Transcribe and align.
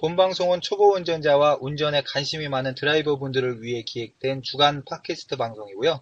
본 0.00 0.14
방송은 0.14 0.60
초보 0.60 0.94
운전자와 0.94 1.58
운전에 1.60 2.04
관심이 2.06 2.46
많은 2.48 2.76
드라이버 2.76 3.18
분들을 3.18 3.62
위해 3.62 3.82
기획된 3.82 4.42
주간 4.42 4.84
팟캐스트 4.84 5.36
방송이고요. 5.36 6.00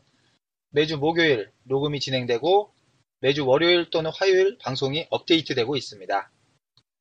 매주 0.69 0.98
목요일 0.98 1.50
녹음이 1.62 2.00
진행되고 2.00 2.74
매주 3.20 3.46
월요일 3.46 3.88
또는 3.88 4.10
화요일 4.14 4.59
방송이 4.59 5.06
업데이트되고 5.09 5.77
있습니다. 5.77 6.30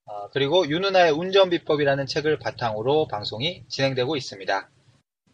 아, 0.06 0.30
그리고 0.32 0.70
윤누나의 0.70 1.12
운전 1.12 1.50
비법이라는 1.50 2.06
책을 2.06 2.40
바탕으로 2.40 3.10
방송이 3.10 3.66
진행되고 3.68 4.16
있습니다. 4.16 4.70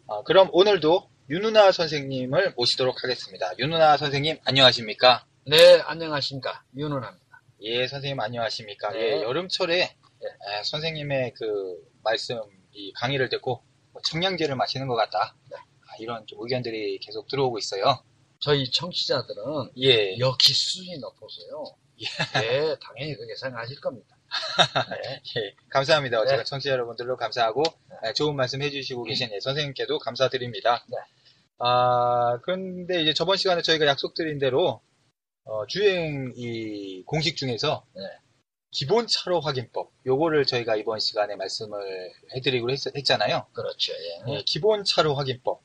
아, 0.08 0.24
그럼 0.24 0.50
오늘도 0.54 1.12
윤누나 1.30 1.72
선생님을 1.74 2.56
모시도록 2.58 3.04
하겠습니다. 3.04 3.52
윤누나 3.60 3.98
선생님 3.98 4.40
안녕하십니까? 4.46 5.28
네, 5.46 5.80
안녕하십니까. 5.86 6.64
윤은합니다. 6.76 7.44
예, 7.62 7.86
선생님 7.86 8.20
안녕하십니까? 8.20 8.94
네. 8.94 9.00
예, 9.00 9.22
여름철에 9.22 10.01
에, 10.28 10.64
선생님의 10.64 11.34
그 11.34 11.78
말씀, 12.04 12.40
이 12.74 12.94
강의를 12.94 13.30
듣고 13.30 13.64
뭐 13.92 14.02
청량제를 14.04 14.56
마시는 14.56 14.88
것 14.88 14.96
같다. 14.96 15.36
아, 15.54 15.96
이런 16.00 16.26
좀 16.28 16.40
의견들이 16.42 17.00
계속 17.00 17.28
들어오고 17.28 17.58
있어요. 17.58 18.04
저희 18.40 18.70
청취자들은 18.72 19.72
예, 19.78 20.18
역시 20.18 20.54
수준이 20.54 20.98
높아서요. 21.00 21.64
네, 22.34 22.76
당연히 22.80 23.16
그렇게 23.16 23.36
생각하실 23.36 23.80
겁니다. 23.80 24.18
네. 25.04 25.22
예, 25.38 25.56
감사합니다. 25.70 26.24
네. 26.24 26.30
제가 26.30 26.44
청취자 26.46 26.72
여러분들도 26.72 27.18
감사하고 27.18 27.64
에, 28.04 28.14
좋은 28.14 28.36
말씀 28.36 28.62
해주시고 28.62 29.04
계신 29.04 29.30
예, 29.32 29.40
선생님께도 29.40 30.00
감사드립니다. 30.00 30.86
네. 30.90 30.98
아, 31.60 32.40
그런데 32.44 33.02
이제 33.02 33.14
저번 33.14 33.38
시간에 33.38 33.62
저희가 33.62 33.86
약속드린 33.86 34.40
대로 34.40 34.82
어, 35.44 35.66
주행 35.68 36.34
이 36.36 37.04
공식 37.06 37.38
중에서 37.38 37.86
네. 37.94 38.02
기본 38.72 39.06
차로 39.06 39.42
확인법 39.42 39.92
요거를 40.06 40.46
저희가 40.46 40.78
이번 40.78 41.00
시간에 41.00 41.36
말씀을 41.36 42.12
해드리기로 42.36 42.72
했, 42.72 43.06
잖아요 43.06 43.46
그렇죠. 43.54 43.94
예. 44.30 44.42
기본 44.46 44.84
차로 44.84 45.14
확인법 45.16 45.62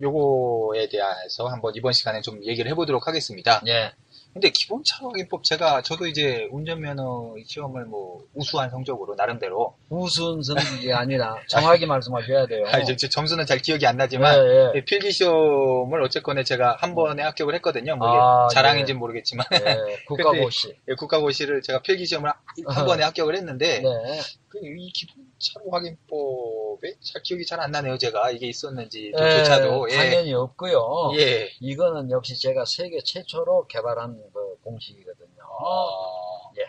요거에 0.00 0.88
대해서 0.88 1.48
한번 1.48 1.74
이번 1.76 1.92
시간에 1.92 2.22
좀 2.22 2.42
얘기를 2.44 2.70
해보도록 2.70 3.06
하겠습니다. 3.06 3.62
예. 3.66 3.92
근데 4.32 4.50
기본 4.50 4.84
차로 4.84 5.10
확인법 5.10 5.42
제가 5.42 5.82
저도 5.82 6.06
이제 6.06 6.48
운전면허 6.52 7.34
시험을 7.44 7.86
뭐 7.86 8.24
우수한 8.34 8.70
성적으로 8.70 9.14
나름대로 9.16 9.74
우스운 9.88 10.42
성격이 10.42 10.92
아니라 10.92 11.36
정확히 11.48 11.86
말씀하셔야 11.86 12.46
돼요. 12.46 12.64
아, 12.68 12.78
이제 12.78 12.94
제 12.94 13.08
점수는 13.08 13.46
잘 13.46 13.58
기억이 13.58 13.86
안 13.86 13.96
나지만 13.96 14.38
예, 14.38 14.72
예. 14.76 14.84
필기 14.84 15.10
시험을 15.10 16.02
어쨌거나 16.02 16.44
제가 16.44 16.76
한 16.78 16.94
번에 16.94 17.22
합격을 17.22 17.54
했거든요. 17.56 17.96
뭐 17.96 18.08
아, 18.08 18.48
자랑인지 18.48 18.92
는 18.92 19.00
모르겠지만 19.00 19.44
예, 19.54 20.04
국가고시. 20.06 20.74
예, 20.88 20.94
국가고시를 20.94 21.62
제가 21.62 21.82
필기 21.82 22.06
시험을 22.06 22.30
한 22.66 22.86
번에 22.86 23.02
합격을 23.04 23.34
했는데 23.34 23.80
네. 23.80 24.20
그 24.48 24.58
이 24.62 24.90
기본 24.92 25.27
차로 25.38 25.70
확인법에 25.70 26.94
잘 27.00 27.22
기억이 27.22 27.44
잘 27.46 27.60
안 27.60 27.70
나네요. 27.72 27.98
제가 27.98 28.30
이게 28.30 28.46
있었는지 28.48 29.12
예, 29.18 29.38
조차도 29.38 29.88
예. 29.90 29.96
당연히 29.96 30.32
없고요. 30.34 31.12
예. 31.18 31.50
이거는 31.60 32.10
역시 32.10 32.38
제가 32.40 32.64
세계 32.64 33.00
최초로 33.00 33.66
개발한 33.66 34.20
그 34.32 34.56
공식이거든요. 34.62 35.42
아, 35.42 36.50
예. 36.58 36.64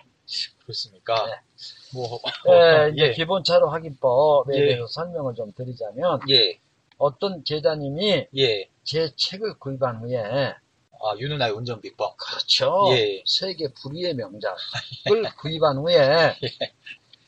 그렇습니까? 0.63 1.25
네. 1.25 1.33
뭐 1.93 2.19
예, 2.49 2.91
이제 2.93 3.07
예. 3.07 3.11
기본차로 3.13 3.69
확인법에 3.69 4.55
예. 4.55 4.65
대해서 4.67 4.87
설명을 4.87 5.35
좀 5.35 5.51
드리자면 5.53 6.19
예. 6.29 6.59
어떤 6.97 7.43
제자님이 7.43 8.27
예. 8.37 8.69
제 8.83 9.11
책을 9.15 9.59
구입한 9.59 9.97
후에 9.97 10.17
아, 11.01 11.15
윤은아의 11.17 11.53
운전 11.53 11.79
비법. 11.81 12.17
그렇죠. 12.17 12.87
예. 12.91 13.23
세계 13.25 13.67
불의의 13.73 14.15
명작을 14.15 14.57
구입한 15.39 15.77
후에 15.77 16.35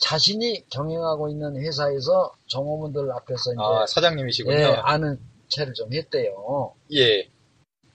자신이 0.01 0.65
경영하고 0.69 1.29
있는 1.29 1.55
회사에서 1.63 2.33
정호문들 2.47 3.09
앞에서 3.11 3.53
이제 3.53 3.61
아, 3.61 3.85
사장님이시군요. 3.87 4.57
예, 4.57 4.65
아는 4.65 5.17
체를 5.47 5.73
좀 5.73 5.93
했대요. 5.93 6.73
예. 6.93 7.29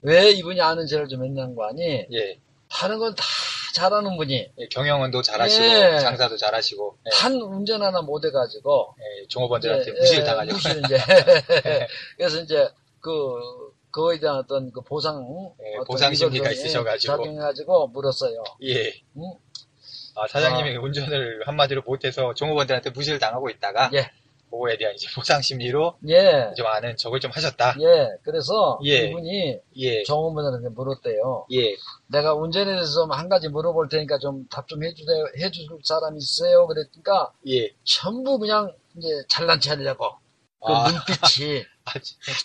왜 0.01 0.31
이분이 0.31 0.59
아는 0.61 0.87
체를 0.87 1.07
좀 1.07 1.23
했냐는 1.23 1.53
거 1.55 1.67
아니? 1.67 1.83
예. 2.11 2.39
다른 2.69 2.97
건 2.97 3.13
다 3.13 3.23
잘하는 3.75 4.17
분이 4.17 4.51
예, 4.57 4.67
경영은도 4.69 5.21
잘하시고 5.21 5.63
예. 5.63 5.99
장사도 5.99 6.35
잘하시고 6.37 6.97
예, 7.05 7.09
단 7.13 7.33
운전 7.35 7.83
하나 7.83 8.01
못 8.01 8.25
해가지고 8.25 8.95
예, 8.97 9.27
종업원들한테 9.27 9.91
무시를 9.91 10.21
예, 10.21 10.25
당하죠. 10.25 10.53
무시를 10.53 10.81
이제 10.85 10.97
그래서 12.17 12.41
이제 12.41 12.67
그 12.99 13.11
그거에 13.91 14.19
대한 14.19 14.37
어떤 14.37 14.71
그 14.71 14.81
보상 14.81 15.17
예, 15.63 15.75
어떤 15.75 15.85
보상 15.85 16.13
심리가 16.13 16.49
예, 16.49 16.53
있으셔가지고. 16.53 17.17
작용해가지고 17.17 17.87
물었어요. 17.89 18.43
예. 18.63 18.87
음? 19.17 19.33
아, 20.17 20.27
사장님이 20.27 20.77
운전을 20.77 21.43
한마디로 21.45 21.81
못해서 21.83 22.33
종업원들한테 22.33 22.89
무시를 22.89 23.19
당하고 23.19 23.49
있다가 23.49 23.89
예. 23.93 24.09
그거에 24.49 24.77
대한 24.77 24.95
이제 24.95 25.07
보상 25.13 25.41
심리로 25.41 25.97
예, 26.07 26.53
좀 26.55 26.65
아는 26.67 26.95
적을 26.95 27.19
좀 27.19 27.29
하셨다. 27.31 27.75
예. 27.81 28.07
그래서 28.23 28.79
예. 28.85 29.07
이분이 29.09 29.59
예. 29.77 30.03
정호문들한테 30.03 30.69
물었대요. 30.69 31.47
예. 31.51 31.75
내가 32.07 32.33
운전에 32.33 32.65
대해서 32.71 33.01
좀 33.01 33.11
한 33.11 33.27
가지 33.29 33.49
물어볼 33.49 33.89
테니까 33.89 34.17
좀 34.19 34.47
답 34.49 34.65
좀 34.67 34.83
해주세 34.83 35.11
해줄 35.39 35.67
사람 35.83 36.15
있어요? 36.17 36.65
그랬으니까 36.67 37.31
예. 37.49 37.69
전부 37.83 38.39
그냥 38.39 38.73
이제 38.97 39.07
잘난 39.27 39.59
체하려고 39.59 40.11
그 40.65 40.71
아. 40.73 40.87
눈빛이 40.91 41.59
아, 41.59 41.63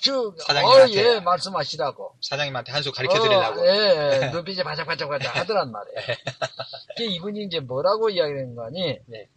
쭉, 0.01 0.35
어, 0.39 0.43
사장님한테. 0.45 0.95
예, 1.17 1.21
말씀하시라고. 1.21 2.15
사장님한테 2.23 2.73
한 2.73 2.83
수 2.83 2.93
가르쳐 2.93 3.21
드리려고. 3.21 3.61
어, 3.61 3.67
예, 3.67 4.31
눈빛이 4.33 4.63
바짝바짝바짝 4.63 5.37
하더란 5.37 5.71
말이에요. 5.73 5.97
그 6.97 7.03
이분이 7.05 7.45
이제 7.45 7.61
뭐라고 7.61 8.11
이야기하는 8.11 8.55
거 8.55 8.67
아니? 8.67 8.99
네. 9.07 9.29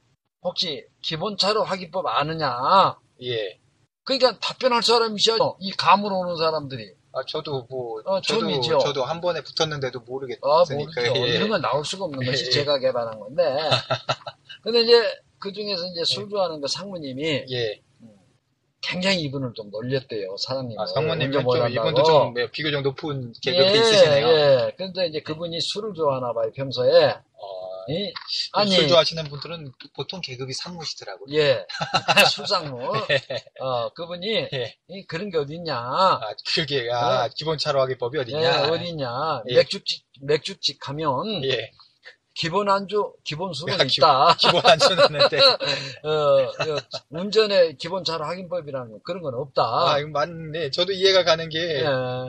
혹시 0.42 0.86
기본차로 1.02 1.64
확인법 1.64 2.06
아느냐? 2.08 2.98
예. 3.24 3.60
그러니까 4.04 4.38
답변할 4.40 4.84
사람이 4.84 5.16
있어요. 5.16 5.58
이 5.60 5.72
감으로 5.72 6.20
오는 6.20 6.36
사람들이. 6.38 6.94
아, 7.14 7.24
저도 7.28 7.66
뭐, 7.70 8.02
어, 8.06 8.20
저도, 8.22 8.42
처음이죠. 8.42 8.78
저도 8.80 9.04
한 9.06 9.22
번에 9.22 9.42
붙었는데도 9.42 10.00
아, 10.00 10.04
모르겠으니까. 10.06 10.74
모르죠. 10.76 11.02
예. 11.16 11.36
이런 11.36 11.50
건 11.50 11.62
나올 11.62 11.84
수가 11.86 12.06
없는 12.06 12.20
것이 12.26 12.44
예, 12.44 12.48
예. 12.48 12.52
제가 12.52 12.78
개발한 12.80 13.18
건데. 13.20 13.42
근데 14.62 14.82
이제 14.82 15.02
그 15.40 15.52
중에서 15.54 15.86
이제 15.88 16.04
술 16.04 16.30
좋아하는 16.30 16.60
그 16.62 16.68
상무님이 16.68 17.46
예. 17.52 17.82
굉장히 18.86 19.22
이분을 19.24 19.54
좀 19.56 19.70
놀렸대요. 19.72 20.36
사장님. 20.38 20.80
아, 20.80 20.86
상무님 20.86 21.32
좀, 21.32 21.42
이분도 21.70 22.04
좀 22.04 22.34
네, 22.34 22.50
비교적 22.52 22.82
높은 22.82 23.34
계급이 23.42 23.66
예, 23.68 23.74
있으시네요. 23.74 24.28
예. 24.28 24.72
근데 24.78 25.08
이제 25.08 25.20
그분이 25.22 25.60
술을 25.60 25.94
좋아하나 25.96 26.34
봐요, 26.34 26.52
평소에. 26.56 27.06
어, 27.10 27.86
이- 27.90 28.14
아니, 28.54 28.72
술 28.72 28.88
좋아하시는 28.88 29.24
분들은 29.26 29.72
보통 29.96 30.22
계급이 30.22 30.54
상무시더라고요. 30.54 31.36
예. 31.38 31.66
술상무. 32.32 32.80
어, 33.60 33.90
그분이, 33.94 34.48
예. 34.54 34.76
이 34.90 35.06
그런 35.08 35.30
게 35.30 35.38
어딨냐. 35.38 35.76
아, 35.76 36.20
그게, 36.54 36.90
아, 36.92 37.28
기본 37.36 37.58
차로 37.58 37.82
하기 37.82 37.98
법이 37.98 38.18
예, 38.18 38.22
어디냐. 38.22 38.64
어딨냐. 38.72 39.44
예. 39.50 39.56
맥주집, 39.56 40.04
맥주집 40.22 40.80
가면, 40.80 41.44
예. 41.46 41.72
기본 42.36 42.70
안주, 42.70 43.14
기본 43.24 43.54
술은 43.54 43.74
야, 43.76 43.78
기- 43.86 43.96
있다. 43.98 44.36
기 44.38 44.48
본 44.52 44.62
안주는 44.66 45.04
있는데. 45.06 45.38
어, 46.04 46.52
그 46.52 46.76
운전의 47.10 47.78
기본 47.78 48.04
차로 48.04 48.26
확인법이라는 48.26 48.92
거, 48.92 49.00
그런 49.04 49.22
건 49.24 49.36
없다. 49.36 49.64
아, 49.64 50.00
이거 50.00 50.10
맞네. 50.10 50.70
저도 50.72 50.92
이해가 50.92 51.24
가는 51.24 51.48
게, 51.48 51.80
예. 51.80 51.86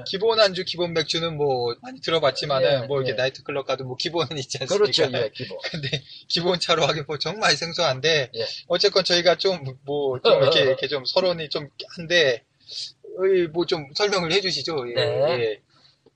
기본 0.06 0.38
안주, 0.38 0.64
기본 0.64 0.93
맥주는 0.93 1.37
뭐, 1.37 1.75
많이 1.82 2.00
들어봤지만은, 2.00 2.82
예, 2.85 2.87
뭐, 2.87 2.99
이렇게 2.99 3.11
예. 3.12 3.14
나이트클럽 3.17 3.67
가도 3.67 3.82
뭐, 3.85 3.97
기본은 3.97 4.38
있지 4.38 4.58
않습니까? 4.61 4.85
그렇죠, 4.85 5.11
예, 5.12 5.31
기본. 5.35 5.58
근데, 5.73 6.03
기본 6.29 6.61
차로 6.61 6.87
하기법 6.87 7.19
정말 7.19 7.56
생소한데, 7.56 8.31
예. 8.32 8.47
어쨌건 8.69 9.03
저희가 9.03 9.35
좀, 9.38 9.58
뭐, 9.85 10.20
좀 10.20 10.41
이렇게, 10.41 10.61
이렇게 10.61 10.87
좀 10.87 11.05
서론이 11.05 11.49
좀 11.49 11.69
한데, 11.97 12.44
뭐 13.53 13.64
좀 13.67 13.87
설명을 13.97 14.31
해주시죠. 14.31 14.88
예. 14.91 14.94
네. 14.94 15.41
예. 15.41 15.62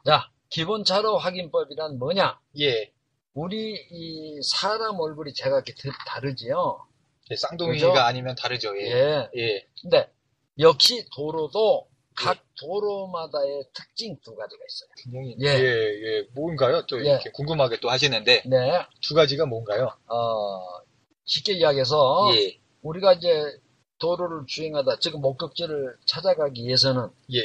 자, 0.06 0.28
기본 0.48 0.84
차로 0.84 1.18
확인법이란 1.18 1.98
뭐냐? 1.98 2.38
예. 2.60 2.92
우리 3.40 3.74
이 3.90 4.38
사람 4.42 5.00
얼굴이 5.00 5.32
제각기 5.32 5.74
드- 5.74 5.90
다르지요. 6.06 6.86
예, 7.30 7.36
쌍둥이가 7.36 7.88
그죠? 7.88 8.00
아니면 8.00 8.34
다르죠. 8.34 8.76
예. 8.78 8.90
예. 8.90 9.30
예. 9.34 9.66
근데 9.80 10.10
역시 10.58 11.06
도로도 11.16 11.88
각 12.14 12.38
도로마다의 12.60 13.64
특징 13.72 14.18
두 14.22 14.34
가지가 14.36 14.62
있어요. 14.68 14.90
굉장히 14.98 15.36
예. 15.40 15.46
예, 15.58 16.18
예. 16.18 16.28
뭔가요? 16.34 16.84
또 16.86 17.00
예. 17.00 17.10
이렇게 17.12 17.30
궁금하게 17.30 17.80
또 17.80 17.88
하시는데 17.88 18.42
네. 18.44 18.86
두 19.00 19.14
가지가 19.14 19.46
뭔가요? 19.46 19.90
어, 20.06 20.82
쉽게 21.24 21.54
이야기해서 21.54 22.30
예. 22.36 22.60
우리가 22.82 23.14
이제 23.14 23.58
도로를 24.00 24.44
주행하다 24.46 24.98
지금 24.98 25.22
목적지를 25.22 25.96
찾아가기 26.04 26.62
위해서는 26.66 27.08
예. 27.32 27.40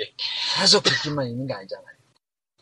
계속 0.59 0.83
직진만 0.83 1.27
있는 1.29 1.47
게 1.47 1.53
아니잖아요. 1.53 1.94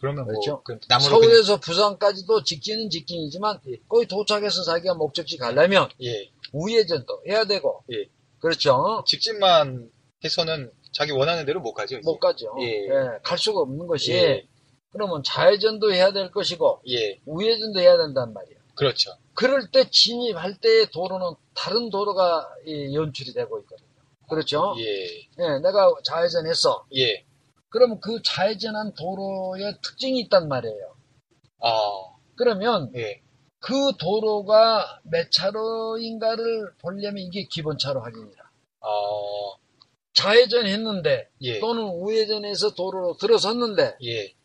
그러면 0.03 0.25
그렇죠. 0.27 0.51
뭐그 0.51 0.79
나무로 0.89 1.19
그냥 1.19 1.31
서울에서 1.31 1.59
부산까지도 1.61 2.43
직진은 2.43 2.89
직진이지만 2.89 3.61
거기 3.87 4.05
도착해서 4.05 4.63
자기가 4.63 4.95
목적지 4.95 5.37
가려면 5.37 5.87
예. 6.01 6.29
우회전도 6.51 7.23
해야 7.25 7.45
되고 7.45 7.85
예. 7.93 8.09
그렇죠. 8.39 9.01
직진만 9.07 9.89
해서는 10.21 10.73
자기 10.91 11.13
원하는 11.13 11.45
대로 11.45 11.61
못 11.61 11.73
가죠. 11.73 11.95
이제. 11.95 12.01
못 12.03 12.19
가죠. 12.19 12.53
예. 12.59 12.83
예, 12.83 12.89
갈 13.23 13.37
수가 13.37 13.61
없는 13.61 13.87
것이 13.87 14.11
예. 14.11 14.45
그러면 14.91 15.23
좌회전도 15.23 15.93
해야 15.93 16.11
될 16.11 16.31
것이고 16.31 16.81
예. 16.89 17.21
우회전도 17.25 17.79
해야 17.79 17.95
된단 17.95 18.33
말이에요. 18.33 18.59
그렇죠. 18.75 19.11
그럴 19.35 19.71
때 19.71 19.89
진입할 19.89 20.59
때의 20.59 20.87
도로는 20.91 21.37
다른 21.55 21.89
도로가 21.89 22.49
이 22.65 22.93
연출이 22.93 23.31
되고 23.31 23.57
있거든요. 23.59 23.87
그렇죠? 24.29 24.75
예. 24.79 24.83
예, 25.39 25.59
내가 25.63 25.93
좌회전했어. 26.03 26.87
예. 26.97 27.25
그러면 27.73 27.99
그 27.99 28.21
좌회전한 28.21 28.93
도로에 28.93 29.79
특징이 29.81 30.19
있단 30.21 30.47
말이에요. 30.47 30.95
아. 31.59 31.69
그러면 32.35 32.91
예. 32.95 33.19
그 33.57 33.93
도로가 33.97 35.01
몇 35.03 35.31
차로인가를 35.31 36.73
보려면 36.79 37.23
이게 37.23 37.47
기본차로 37.49 38.01
확인이라. 38.01 38.43
아. 38.81 38.87
좌회전했는데 40.13 41.29
예. 41.41 41.59
또는 41.59 41.85
우회전해서 41.85 42.75
도로로 42.75 43.17
들어섰는데 43.17 43.97
예. 44.03 44.35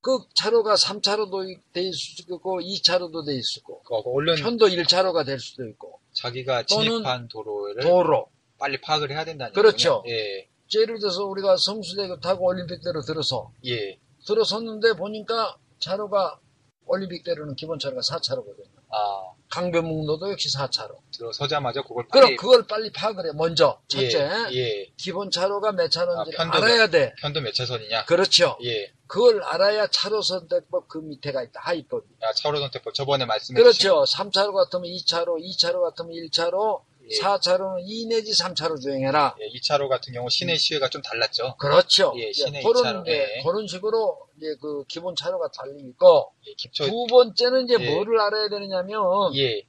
그 0.00 0.18
차로가 0.34 0.74
3차로도 0.74 1.56
돼 1.72 1.82
있을 1.82 1.92
수도 1.92 2.34
있고 2.34 2.60
2차로도 2.60 3.26
돼 3.26 3.34
있을 3.34 3.62
고그 3.62 3.94
얼른 4.12 4.36
편도 4.42 4.66
1차로가 4.66 5.24
될 5.24 5.38
수도 5.38 5.68
있고 5.68 6.00
자기가 6.14 6.64
진입한 6.64 7.28
도로를 7.28 7.80
도로 7.82 8.28
빨리 8.58 8.80
파악을 8.80 9.12
해야 9.12 9.24
된다는 9.24 9.52
그렇죠. 9.52 10.02
얘기군요. 10.04 10.16
예. 10.16 10.49
예를 10.74 10.98
들어서 10.98 11.24
우리가 11.24 11.56
성수대교 11.56 12.20
타고 12.20 12.46
올림픽대로 12.46 13.02
들어서 13.02 13.52
예. 13.66 13.98
들어섰는데 14.26 14.94
보니까 14.94 15.56
차로가 15.78 16.38
올림픽대로는 16.86 17.56
기본 17.56 17.78
차로가 17.78 18.00
4차로거든요. 18.02 18.80
아. 18.90 19.32
강변북로도 19.50 20.30
역시 20.30 20.48
4차로. 20.56 20.96
들어서자마자 21.12 21.82
그걸 21.82 22.06
그럼 22.08 22.22
빨리 22.28 22.36
그걸 22.36 22.66
빨리 22.66 22.92
파악을 22.92 23.26
해. 23.26 23.32
먼저 23.34 23.80
첫째 23.88 24.28
예. 24.52 24.56
예. 24.56 24.86
기본 24.96 25.30
차로가 25.30 25.72
몇 25.72 25.90
차로인지 25.90 26.36
아, 26.38 26.48
알아야 26.52 26.86
돼. 26.86 27.14
편도 27.20 27.40
몇 27.40 27.52
차선이냐? 27.52 28.04
그렇죠. 28.04 28.56
예. 28.62 28.92
그걸 29.08 29.42
알아야 29.42 29.88
차로 29.88 30.22
선택법 30.22 30.86
그 30.88 30.98
밑에가 30.98 31.42
있다. 31.42 31.60
하위법이. 31.62 32.06
아, 32.22 32.32
차로 32.32 32.60
선택법 32.60 32.94
저번에 32.94 33.24
말씀해 33.24 33.60
주신 33.60 33.90
그렇죠. 33.90 34.04
3차로 34.12 34.52
같으면 34.52 34.84
2차로, 34.84 35.42
2차로 35.44 35.82
같으면 35.82 36.12
1차로, 36.12 36.82
예. 37.10 37.18
4차로는 37.18 37.82
2 37.84 38.06
내지 38.06 38.32
3차로 38.32 38.80
주행해라. 38.80 39.36
예, 39.40 39.48
2차로 39.58 39.88
같은 39.88 40.12
경우 40.12 40.28
시내 40.30 40.56
시외가 40.56 40.88
좀 40.88 41.02
달랐죠. 41.02 41.56
그렇죠. 41.58 42.12
예, 42.16 42.28
이제 42.30 42.44
시내 42.46 42.62
그런, 42.62 42.82
2차로. 42.84 43.02
이제 43.02 43.12
예. 43.38 43.42
그런 43.42 43.66
식으로 43.66 44.18
이제 44.36 44.46
그 44.60 44.84
기본 44.88 45.14
차로가 45.16 45.50
달리 45.50 45.80
있고, 45.88 46.32
예, 46.46 46.54
기초 46.54 46.84
두 46.86 47.06
번째는 47.10 47.64
이제 47.64 47.76
예. 47.80 47.94
뭐를 47.94 48.20
알아야 48.20 48.48
되느냐면, 48.48 49.34
예. 49.36 49.62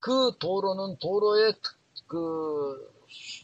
그 0.00 0.32
도로는 0.38 0.98
도로의 0.98 1.52
특- 1.62 2.06
그 2.08 2.90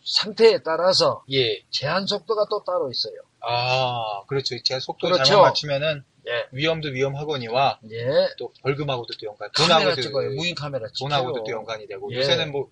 상태에 0.04 0.58
따라서 0.64 1.22
예. 1.32 1.62
제한 1.70 2.06
속도가 2.06 2.46
또 2.50 2.64
따로 2.64 2.90
있어요. 2.90 3.14
아, 3.40 4.24
그렇죠. 4.26 4.56
제가 4.64 4.80
속도 4.80 5.06
그렇죠. 5.06 5.24
잘못 5.24 5.42
맞추면은 5.42 6.04
예. 6.26 6.46
위험도 6.52 6.88
위험하거니와 6.88 7.80
예. 7.90 8.06
또 8.38 8.52
벌금하고도 8.62 9.14
또 9.20 9.26
연관. 9.26 9.48
카메라 9.54 9.78
돈하고도 9.80 10.02
찍어요. 10.02 10.30
무인 10.32 10.54
카메라 10.54 10.86
찍어요. 10.92 11.08
돈하고도 11.08 11.44
또 11.44 11.52
연관이 11.52 11.86
되고 11.86 12.12
예. 12.12 12.16
요새는 12.18 12.52
뭐 12.52 12.68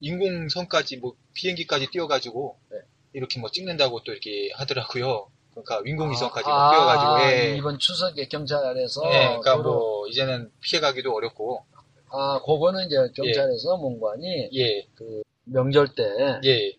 인공선까지 0.00 0.98
뭐 0.98 1.14
비행기까지 1.34 1.88
띄워가지고 1.90 2.58
네. 2.70 2.78
이렇게 3.12 3.40
뭐 3.40 3.50
찍는다고 3.50 4.02
또 4.04 4.12
이렇게 4.12 4.50
하더라고요. 4.54 5.30
그러니까 5.50 5.82
인공위성까지 5.84 6.48
아, 6.48 6.52
뭐 6.52 6.72
띄워가지고 6.72 7.32
예. 7.32 7.56
이번 7.56 7.78
추석에 7.78 8.28
경찰에서 8.28 9.02
예, 9.06 9.26
그러니까 9.28 9.56
도로- 9.56 9.62
뭐 9.72 10.06
이제는 10.08 10.52
피해가기도 10.60 11.12
어렵고 11.12 11.64
아, 12.10 12.40
그거는 12.44 12.86
이제 12.86 12.96
경찰에서 13.14 13.76
문관이 13.76 14.50
예, 14.54 14.86
그 14.94 15.22
명절 15.44 15.94
때 15.94 16.04
예, 16.44 16.72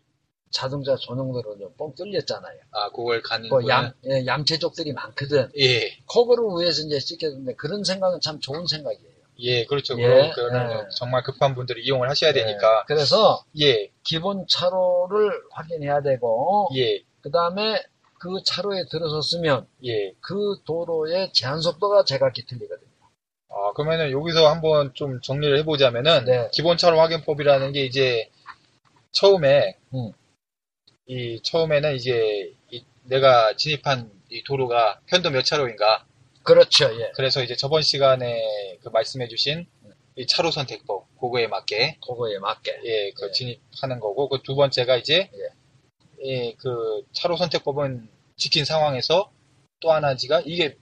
자동차 0.49 0.95
전용도로 0.95 1.57
좀뻥 1.57 1.93
뚫렸잖아요. 1.95 2.59
아 2.71 2.89
그걸 2.89 3.21
가는 3.21 3.43
그 3.49 3.55
거는 3.55 3.67
양, 3.67 3.93
예, 4.05 4.25
얌체족들이 4.25 4.93
많거든. 4.93 5.51
예, 5.59 5.97
그거를 6.11 6.45
위해서 6.59 6.81
이제 6.83 6.99
찍혔는데 6.99 7.55
그런 7.55 7.83
생각은 7.83 8.21
참 8.21 8.39
좋은 8.39 8.65
생각이에요. 8.65 9.18
예, 9.41 9.65
그렇죠. 9.65 9.99
예, 9.99 10.31
그거는 10.35 10.71
예. 10.71 10.89
정말 10.95 11.23
급한 11.23 11.55
분들이 11.55 11.83
이용을 11.83 12.09
하셔야 12.09 12.31
예, 12.31 12.33
되니까 12.33 12.83
그래서 12.85 13.43
예, 13.59 13.91
기본 14.03 14.45
차로를 14.47 15.31
확인해야 15.51 16.01
되고, 16.01 16.69
예, 16.75 17.03
그 17.21 17.31
다음에 17.31 17.81
그 18.19 18.43
차로에 18.43 18.85
들어섰으면 18.91 19.67
예. 19.85 20.13
그 20.19 20.61
도로의 20.65 21.31
제한 21.33 21.61
속도가 21.61 22.03
제각기 22.03 22.45
틀리거든요. 22.45 22.89
아, 23.49 23.73
그러면은 23.73 24.11
여기서 24.11 24.47
한번 24.47 24.93
좀 24.93 25.21
정리를 25.21 25.57
해보자면은 25.59 26.25
네. 26.25 26.49
기본 26.53 26.77
차로 26.77 26.99
확인법이라는 26.99 27.71
게 27.71 27.85
이제 27.85 28.29
처음에 29.11 29.77
음. 29.93 30.11
이 31.07 31.41
처음에는 31.41 31.95
이제 31.95 32.53
이 32.69 32.83
내가 33.03 33.55
진입한 33.55 34.11
이 34.29 34.43
도로가 34.43 34.99
편도 35.07 35.31
몇 35.31 35.43
차로인가 35.43 36.05
그렇죠, 36.49 36.85
예. 36.99 37.11
그래서 37.15 37.43
이제 37.43 37.55
저번 37.55 37.83
시간에 37.83 38.41
그 38.81 38.89
말씀해주신 38.89 39.67
이 40.15 40.25
차로 40.27 40.49
선택법 40.51 41.07
그거에 41.19 41.45
맞게 41.47 41.99
그거에 42.05 42.39
맞게. 42.39 42.81
예, 42.85 43.11
그 43.11 43.27
예. 43.27 43.31
진입하는 43.31 43.99
거고 43.99 44.27
그 44.29 44.41
두 44.41 44.55
번째가 44.55 44.97
이제 44.97 45.29
예. 45.33 45.49
예, 46.25 46.53
그 46.55 47.03
차로 47.13 47.37
선택법은 47.37 48.09
지킨 48.35 48.65
상황에서 48.65 49.31
또 49.79 49.91
하나지가 49.91 50.41
이게 50.45 50.77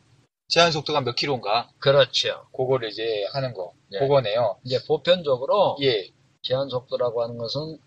제한 0.48 0.72
속도가 0.72 1.02
몇 1.02 1.16
킬로인가 1.16 1.70
그렇죠. 1.80 2.48
그거를 2.56 2.90
이제 2.90 3.26
하는 3.34 3.54
거 3.54 3.74
예. 3.94 4.00
그거네요. 4.00 4.60
이제 4.64 4.80
보편적으로 4.88 5.78
예, 5.82 6.10
제한 6.44 6.70
속도라고 6.70 7.24
하는 7.24 7.38
것은 7.38 7.78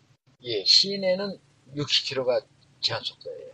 예. 0.45 0.65
시내는 0.67 1.39
60km가 1.77 2.45
제한 2.83 3.03
속도예요. 3.03 3.53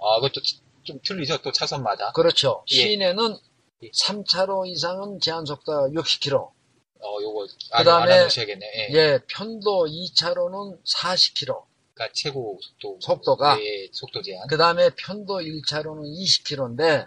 아, 0.00 0.16
그것도 0.16 0.40
치- 0.42 0.60
좀 0.88 0.98
틀리죠. 1.04 1.42
또 1.42 1.52
차선마다. 1.52 2.12
그렇죠. 2.12 2.64
예. 2.72 2.76
시내는 2.76 3.36
예. 3.82 3.90
3차로 3.90 4.66
이상은 4.66 5.20
제한 5.20 5.44
속도가 5.44 5.88
60km. 5.90 6.34
어, 6.36 7.22
요거 7.22 7.46
아, 7.72 7.78
그다음에. 7.78 8.26
예. 8.26 8.88
예, 8.92 9.20
편도 9.28 9.86
2차로는 9.86 10.82
40km. 10.84 11.62
그러니까 11.94 12.12
최고 12.14 12.58
속도. 12.62 12.98
속도가. 13.00 13.60
예, 13.60 13.88
속도 13.92 14.22
제한. 14.22 14.46
그 14.48 14.56
다음에 14.56 14.90
편도 14.96 15.40
1차로는 15.40 16.02
20km인데 16.10 17.06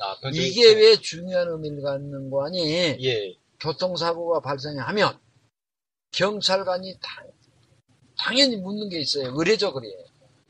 아, 0.00 0.20
편도 0.20 0.36
이게 0.36 0.70
있고. 0.70 0.80
왜 0.80 0.96
중요한 0.96 1.48
의미를 1.48 1.80
갖는 1.82 2.28
거 2.30 2.44
아니? 2.44 2.60
예, 3.04 3.36
교통사고가 3.60 4.40
발생하면 4.40 5.18
경찰관이 6.10 6.98
당, 7.00 7.30
당연히 8.18 8.56
묻는 8.56 8.88
게 8.88 8.98
있어요. 9.00 9.32
의례적으로 9.36 9.86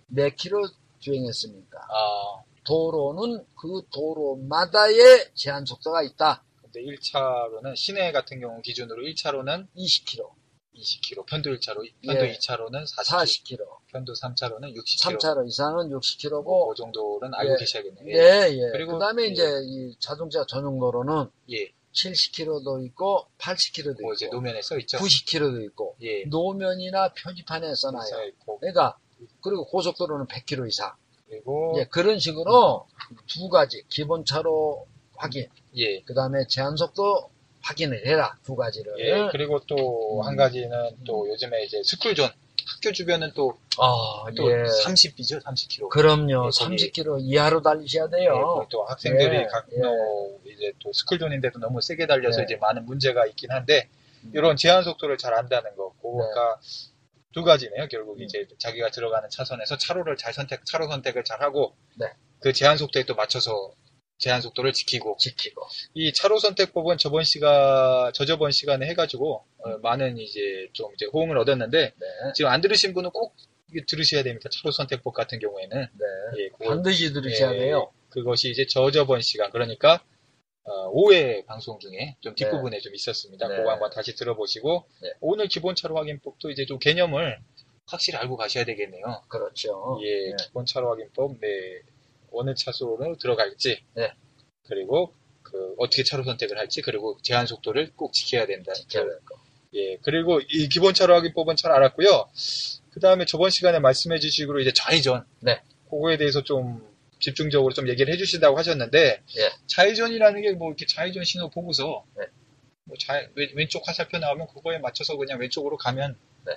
몇 0.07 0.35
킬로 0.37 0.67
주행했습니까? 0.99 1.79
아, 1.79 2.43
도로는 2.64 3.45
그 3.61 3.83
도로마다의 3.92 5.31
제한 5.35 5.64
속도가 5.66 6.02
있다. 6.02 6.45
근데 6.62 6.81
1차로는 6.83 7.76
시내 7.76 8.12
같은 8.12 8.40
경우 8.40 8.61
기준으로 8.62 9.02
1차로는 9.02 9.66
20km, 9.76 10.31
20km, 10.75 11.26
편도 11.26 11.50
1차로, 11.50 11.87
편도 12.04 12.26
예. 12.26 12.33
2차로는 12.33 12.85
40km, 12.85 13.59
40km, 13.59 13.59
편도 13.92 14.12
3차로는 14.14 14.75
60km. 14.75 15.19
3차로 15.19 15.47
이상은 15.49 15.90
60km고, 15.90 16.69
그 16.71 16.75
정도는 16.76 17.35
알고 17.35 17.52
예. 17.52 17.57
계셔야겠네요. 17.59 18.16
예, 18.16 18.49
예. 18.52 18.71
그리고- 18.73 18.92
그 18.95 18.99
다음에 18.99 19.25
예. 19.25 19.26
이제 19.28 19.45
이 19.64 19.95
자동차 19.99 20.45
전용 20.49 20.78
도로는 20.78 21.31
예. 21.50 21.71
70km도 21.92 22.87
있고, 22.87 23.26
80km도 23.37 24.00
뭐 24.00 24.14
이제 24.14 24.25
있고, 24.26 24.37
노면에 24.37 24.62
써 24.62 24.78
있죠. 24.78 24.97
90km도 24.97 25.62
있고, 25.66 25.97
예. 26.00 26.25
노면이나 26.25 27.12
표지판에 27.12 27.71
써놔요. 27.75 28.33
그러니까, 28.59 28.97
그리고 29.42 29.66
고속도로는 29.66 30.26
100km 30.26 30.66
이상. 30.69 30.95
그리고 31.36 31.74
예, 31.78 31.84
그런 31.84 32.18
식으로 32.18 32.86
두 33.26 33.48
가지, 33.48 33.82
기본차로 33.88 34.86
확인, 35.16 35.48
예. 35.76 36.00
그 36.02 36.12
다음에 36.12 36.46
제한속도 36.46 37.30
확인을 37.62 38.06
해라. 38.06 38.36
두 38.44 38.54
가지를. 38.54 38.92
예, 38.98 39.28
그리고 39.32 39.60
또 39.66 40.20
음. 40.20 40.26
한 40.26 40.36
가지는 40.36 40.68
또 41.06 41.26
요즘에 41.30 41.64
이제 41.64 41.82
스쿨존 41.84 42.28
학교 42.66 42.92
주변은 42.92 43.32
또, 43.34 43.56
아, 43.78 44.24
또 44.36 44.50
예. 44.50 44.64
30비죠, 44.84 45.42
30km. 45.42 45.88
그럼요. 45.88 46.30
예, 46.30 46.34
거기- 46.58 46.76
30km 46.76 47.18
이하로 47.22 47.62
달리셔야 47.62 48.08
돼요. 48.08 48.66
또 48.70 48.84
학생들이 48.84 49.36
예, 49.36 49.46
각, 49.50 49.66
예. 49.72 49.80
어, 49.80 50.38
이제 50.44 50.72
또 50.80 50.92
스쿨존인데도 50.92 51.58
너무 51.60 51.80
세게 51.80 52.06
달려서 52.06 52.40
예. 52.40 52.44
이제 52.44 52.56
많은 52.56 52.84
문제가 52.84 53.26
있긴 53.26 53.50
한데, 53.50 53.88
음. 54.24 54.32
이런 54.34 54.56
제한 54.56 54.84
속도를 54.84 55.16
잘 55.18 55.34
안다는 55.34 55.74
거, 55.76 55.92
그거가 56.02 56.58
두 57.32 57.42
가지네요. 57.44 57.88
결국 57.88 58.18
음. 58.18 58.22
이제 58.22 58.46
자기가 58.58 58.90
들어가는 58.90 59.28
차선에서 59.30 59.76
차로를 59.78 60.16
잘 60.16 60.32
선택, 60.32 60.64
차로 60.64 60.88
선택을 60.88 61.24
잘 61.24 61.42
하고, 61.42 61.74
네. 61.96 62.06
그 62.40 62.52
제한 62.52 62.76
속도에 62.76 63.04
또 63.04 63.14
맞춰서 63.14 63.72
제한 64.18 64.40
속도를 64.40 64.72
지키고, 64.72 65.16
지키고. 65.18 65.62
이 65.94 66.12
차로 66.12 66.38
선택법은 66.38 66.98
저번 66.98 67.24
시간, 67.24 68.12
저저번 68.12 68.52
시간에 68.52 68.86
해가지고, 68.86 69.44
어, 69.58 69.78
많은 69.78 70.18
이제 70.18 70.68
좀 70.72 70.92
이제 70.94 71.06
호응을 71.12 71.36
얻었는데, 71.38 71.78
네. 71.78 72.06
지금 72.34 72.50
안 72.50 72.60
들으신 72.60 72.94
분은 72.94 73.10
꼭 73.10 73.34
들으셔야 73.88 74.22
됩니다. 74.22 74.48
차로 74.52 74.70
선택법 74.70 75.14
같은 75.14 75.38
경우에는. 75.38 75.76
네. 75.76 76.42
예, 76.42 76.48
그걸 76.50 76.68
반드시 76.68 77.12
들으셔야 77.12 77.54
예, 77.54 77.58
돼요. 77.58 77.90
그것이 78.10 78.50
이제 78.50 78.66
저저번 78.66 79.22
시간, 79.22 79.50
그러니까, 79.50 80.04
어, 80.64 80.92
5회 80.92 81.45
방송 81.47 81.78
중에 81.78 82.16
좀 82.21 82.35
뒷부분에 82.35 82.78
좀 82.78 82.95
있었습니다. 82.95 83.49
네. 83.49 83.57
그거 83.57 83.73
한번 83.73 83.90
다시 83.90 84.14
들어보시고, 84.14 84.85
네. 85.02 85.12
오늘 85.21 85.49
기본 85.49 85.75
차로 85.75 85.97
확인법도 85.97 86.50
이제 86.50 86.64
좀 86.66 86.78
개념을 86.78 87.38
확실히 87.87 88.19
알고 88.19 88.37
가셔야 88.37 88.64
되겠네요. 88.64 89.23
그렇죠. 89.28 89.99
예, 90.02 90.31
네. 90.31 90.37
기본 90.40 90.64
차로 90.66 90.88
확인법, 90.90 91.40
네, 91.40 91.81
어느 92.31 92.54
차선으로 92.54 93.16
들어갈지, 93.16 93.83
네. 93.95 94.12
그리고 94.64 95.14
그 95.42 95.75
어떻게 95.78 96.04
차로 96.04 96.23
선택을 96.25 96.57
할지, 96.59 96.81
그리고 96.81 97.19
제한 97.23 97.47
속도를 97.47 97.92
꼭 97.97 98.12
지켜야 98.12 98.47
된다. 98.47 98.73
지켜야 98.73 99.04
될 99.04 99.19
거. 99.25 99.37
예, 99.75 99.97
그리고 100.02 100.40
이 100.40 100.69
기본 100.69 100.95
차로 100.95 101.14
확인법은 101.14 101.57
잘 101.57 101.73
알았고요. 101.73 102.28
그 102.90 103.00
다음에 103.00 103.25
저번 103.25 103.50
시간에 103.50 103.81
말씀해 103.81 104.19
주시기로 104.21 104.61
이제 104.61 104.73
좌회전. 104.75 105.25
네. 105.40 105.61
그거에 105.90 106.16
대해서 106.19 106.42
좀 106.42 106.91
집중적으로 107.23 107.73
좀 107.73 107.88
얘기를 107.88 108.12
해주신다고 108.12 108.59
하셨는데, 108.59 109.23
예. 109.38 109.50
좌회전이라는 109.69 110.43
게 110.43 110.52
뭐 110.52 110.69
이렇게 110.69 110.85
좌회전 110.87 111.25
신호 111.25 111.49
보고서, 111.49 112.05
네. 112.19 112.26
뭐 112.85 112.97
좌, 112.99 113.14
왼, 113.35 113.49
왼쪽 113.55 113.87
화살표 113.88 114.19
나오면 114.19 114.49
그거에 114.49 114.79
맞춰서 114.79 115.17
그냥 115.17 115.38
왼쪽으로 115.41 115.79
가면 115.79 116.19
네. 116.47 116.52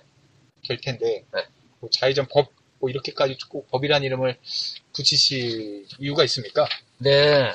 될 0.67 0.77
텐데, 0.81 1.23
네. 1.33 1.47
뭐 1.79 1.89
좌회전 1.91 2.27
법, 2.27 2.51
뭐 2.79 2.89
이렇게까지 2.89 3.37
꼭 3.49 3.69
법이란 3.69 4.03
이름을 4.03 4.37
붙이실 4.93 5.85
이유가 5.99 6.23
있습니까? 6.25 6.67
네. 6.97 7.53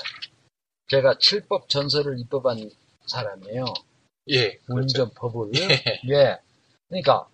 제가 0.90 1.18
칠법 1.20 1.68
전설을 1.68 2.18
입법한 2.20 2.70
사람이에요. 3.06 3.64
예, 4.30 4.54
그렇죠. 4.64 5.02
운전법을. 5.02 5.50
예. 5.56 5.68
예. 6.14 6.38
그러니까 6.88 7.28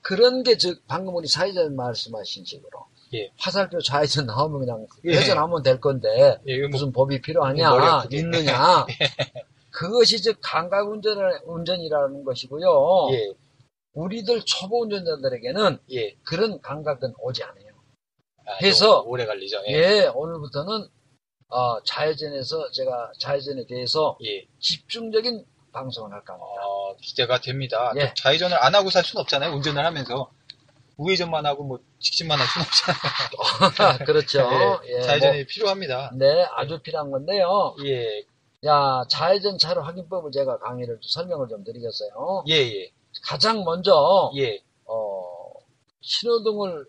그런 0.00 0.42
게 0.42 0.56
즉 0.56 0.82
방금 0.86 1.14
우리 1.16 1.28
사회전 1.28 1.76
말씀하신 1.76 2.44
식으로 2.44 2.86
예. 3.14 3.30
화살표 3.38 3.80
좌회전 3.80 4.26
나오면 4.26 4.60
그냥 4.60 4.86
예. 5.04 5.16
회전하면 5.16 5.62
될 5.62 5.80
건데 5.80 6.38
예, 6.46 6.60
뭐, 6.60 6.68
무슨 6.70 6.92
법이 6.92 7.20
필요하냐. 7.22 8.04
있느냐 8.12 8.86
그것이 9.70 10.20
즉 10.20 10.38
감각 10.42 10.88
운전을 10.90 11.40
운전이라는 11.44 12.24
것이고요. 12.24 13.08
예, 13.12 13.32
우리들 13.94 14.42
초보 14.44 14.82
운전자들에게는 14.82 15.78
예. 15.92 16.14
그런 16.24 16.60
감각은 16.60 17.14
오지 17.20 17.42
않아요. 17.44 17.68
아, 18.46 18.52
해서- 18.62 19.02
좀 19.02 19.10
오래 19.10 19.24
걸리죠. 19.26 19.62
예. 19.68 19.72
예, 19.72 20.06
오늘부터는 20.14 20.88
어, 21.50 21.82
좌회전에서 21.82 22.70
제가 22.72 23.12
좌회전에 23.20 23.64
대해서 23.66 24.18
예. 24.24 24.46
집중적인 24.60 25.44
방송을 25.72 26.12
할까 26.12 26.34
합니다. 26.34 26.62
어, 26.66 26.96
기대가 26.96 27.40
됩니다. 27.40 27.92
예. 27.96 28.12
좌회전을 28.16 28.56
안 28.62 28.74
하고 28.74 28.90
살 28.90 29.04
수는 29.04 29.22
없잖아요. 29.22 29.52
운전을 29.54 29.84
하면서. 29.84 30.30
우회전만 30.98 31.46
하고 31.46 31.64
뭐 31.64 31.78
직진만 32.00 32.38
할 32.38 32.46
수는 32.46 32.66
없잖아요. 33.38 34.04
그렇죠. 34.04 34.80
예, 34.86 35.00
좌회전이 35.00 35.46
필요합니다. 35.46 36.10
뭐, 36.12 36.18
네, 36.18 36.44
아주 36.52 36.80
필요한 36.82 37.10
건데요. 37.10 37.76
예, 37.84 38.24
야, 38.66 39.04
좌회전 39.08 39.58
차로 39.58 39.82
확인법을 39.82 40.32
제가 40.32 40.58
강의를 40.58 40.98
설명을 41.00 41.48
좀 41.48 41.62
드리겠어요. 41.64 42.44
예, 42.48 42.54
예, 42.54 42.90
가장 43.24 43.64
먼저 43.64 44.32
예. 44.36 44.60
어, 44.84 45.22
신호등을 46.00 46.86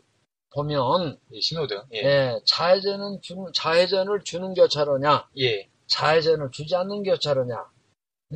보면 0.53 1.19
예, 1.33 1.39
신호등. 1.39 1.83
예, 1.93 1.97
예, 1.99 2.39
좌회전은 2.45 3.21
주는 3.21 3.45
좌회전을 3.53 4.23
주는 4.23 4.55
교차로냐, 4.55 5.29
예, 5.37 5.69
좌회전을 5.85 6.49
주지 6.51 6.75
않는 6.75 7.03
교차로냐를 7.03 7.63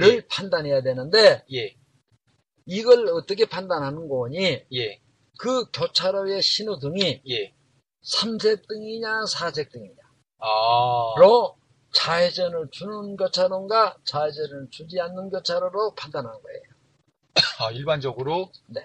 예. 0.02 0.22
판단해야 0.30 0.84
되는데 0.84 1.44
예, 1.52 1.76
이걸 2.68 3.08
어떻게 3.08 3.46
판단하는 3.46 4.08
거니? 4.08 4.64
예, 4.72 5.00
그 5.38 5.70
교차로의 5.72 6.42
신호등이 6.42 7.22
예. 7.30 7.54
삼색등이냐 8.02 9.26
사색등이냐로 9.26 9.98
아, 10.40 11.14
좌회전을 11.94 12.70
주는 12.72 13.16
교차로인가 13.16 13.98
좌회전을 14.06 14.68
주지 14.72 15.00
않는 15.00 15.30
교차로로 15.30 15.96
판단하는 15.96 16.42
거예요. 16.42 16.62
아, 17.60 17.72
일반적으로 17.72 18.52
네. 18.68 18.82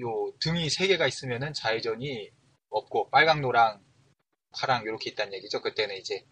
요 0.00 0.32
등이 0.40 0.68
세 0.70 0.86
개가 0.86 1.06
있으면은 1.06 1.52
좌회전이 1.52 2.30
없고 2.70 3.10
빨강, 3.10 3.40
노랑, 3.40 3.82
파랑 4.52 4.82
이렇게 4.82 5.10
있다는 5.10 5.34
얘기죠. 5.34 5.62
그때는 5.62 5.96
이제 5.96 6.24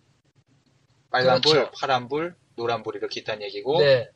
빨간불, 1.11 1.52
그렇죠. 1.52 1.71
파란 1.78 2.09
불, 2.09 2.37
노란 2.56 2.83
불 2.83 2.97
이렇게 2.97 3.21
있다는 3.21 3.42
얘기고 3.42 3.78
네, 3.78 4.11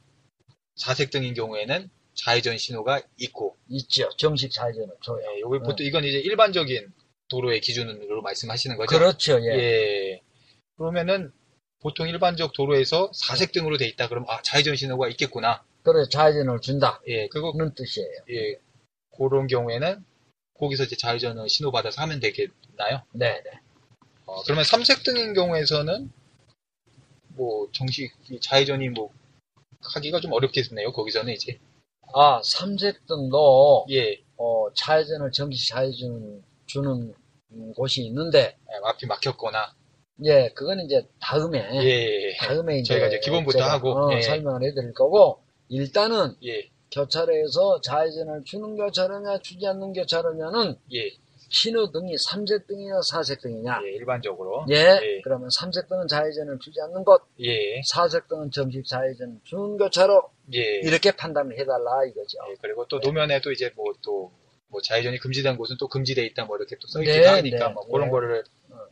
사색등인 0.77 1.35
경우에는 1.35 1.91
좌회전 2.19 2.59
신호가 2.59 3.01
있고 3.17 3.57
있죠. 3.69 4.09
정식 4.17 4.51
좌회전을 4.51 4.89
줘요. 5.03 5.21
예, 5.37 5.41
요게 5.41 5.61
보통 5.61 5.87
이건 5.87 6.05
이제 6.05 6.19
일반적인 6.19 6.93
도로의 7.29 7.61
기준으로 7.61 8.23
말씀하시는 8.23 8.77
거죠. 8.77 8.99
그렇죠. 8.99 9.41
예. 9.41 9.47
예. 9.47 10.23
그러면은 10.77 11.33
보통 11.81 12.09
일반적 12.09 12.53
도로에서 12.55 13.13
사색등으로 13.15 13.79
돼 13.79 13.87
있다 13.87 14.09
그러면 14.09 14.29
아 14.31 14.43
좌회전 14.43 14.75
신호가 14.75 15.09
있겠구나. 15.11 15.65
그래 15.83 16.05
좌회전을 16.11 16.61
준다는 16.61 16.99
예, 17.07 17.29
그거 17.29 17.53
뜻이에요. 17.75 18.11
예 18.31 18.59
그런 19.17 19.47
경우에는 19.47 20.05
거기서 20.59 20.85
이제 20.85 20.97
좌회전을 20.97 21.49
신호 21.49 21.71
받아서 21.71 22.03
하면 22.03 22.19
되겠나요? 22.19 23.03
네, 23.13 23.41
네. 23.45 23.51
어, 24.27 24.43
그러면 24.43 24.65
삼색등인 24.65 25.35
경우에서는 25.35 26.11
뭐 27.29 27.69
정식 27.73 28.13
이 28.29 28.41
좌회전이 28.41 28.89
뭐 28.89 29.13
하기가 29.95 30.19
좀 30.21 30.33
어렵겠네요. 30.33 30.91
거기서는 30.93 31.33
이제 31.33 31.61
아, 32.15 32.41
삼색등도 32.45 33.87
예, 33.91 34.21
어, 34.37 34.67
좌회전을 34.75 35.31
정식 35.33 35.69
좌회전 35.69 36.43
주는 36.67 37.15
음, 37.53 37.73
곳이 37.75 38.03
있는데 38.05 38.39
예, 38.39 38.81
앞이 38.85 39.07
막혔거나. 39.07 39.75
예, 40.25 40.51
그건 40.55 40.81
이제 40.81 41.07
다음에 41.21 41.59
예, 41.85 42.37
다음에 42.41 42.79
이제 42.79 42.95
저희가 42.95 43.07
이제 43.07 43.21
기본부터 43.21 43.63
하고, 43.63 43.93
어, 43.93 44.15
예. 44.15 44.21
설명을 44.21 44.63
해드릴 44.65 44.93
거고 44.93 45.41
일단은 45.69 46.35
예, 46.45 46.69
교차로에서 46.93 47.81
좌회전을 47.83 48.43
주는 48.45 48.77
교차로냐 48.77 49.39
주지 49.39 49.67
않는 49.67 49.93
교차로냐는 49.93 50.77
예, 50.93 51.11
신호등이 51.51 52.17
삼색등이냐 52.19 53.01
사색등이냐. 53.11 53.81
예, 53.85 53.91
일반적으로. 53.93 54.67
예, 54.71 54.99
예. 55.03 55.21
그러면 55.23 55.49
삼색등은 55.51 56.09
좌회전을 56.09 56.59
주지 56.59 56.81
않는 56.81 57.05
곳 57.05 57.23
예, 57.41 57.81
사색등은 57.93 58.51
정식 58.51 58.85
좌회전 58.87 59.41
주는 59.45 59.77
교차로 59.77 60.23
예. 60.55 60.81
이렇게 60.83 61.13
판단을 61.13 61.59
해달라 61.59 62.05
이거죠 62.05 62.39
예, 62.51 62.55
그리고 62.63 62.87
또 62.89 62.99
노면에도 62.99 63.53
이제 63.53 63.73
뭐또뭐 63.77 64.81
좌회전이 64.83 65.19
금지된 65.19 65.57
곳은 65.57 65.77
또 65.79 65.89
금지돼 65.89 66.25
있다 66.27 66.45
뭐 66.45 66.57
이렇게 66.57 66.77
또 66.81 66.89
써있기도 66.89 67.19
네, 67.19 67.27
하니까 67.27 67.69
네, 67.69 67.75
뭐 67.75 67.87
그런 67.87 68.07
네. 68.07 68.11
거를 68.11 68.45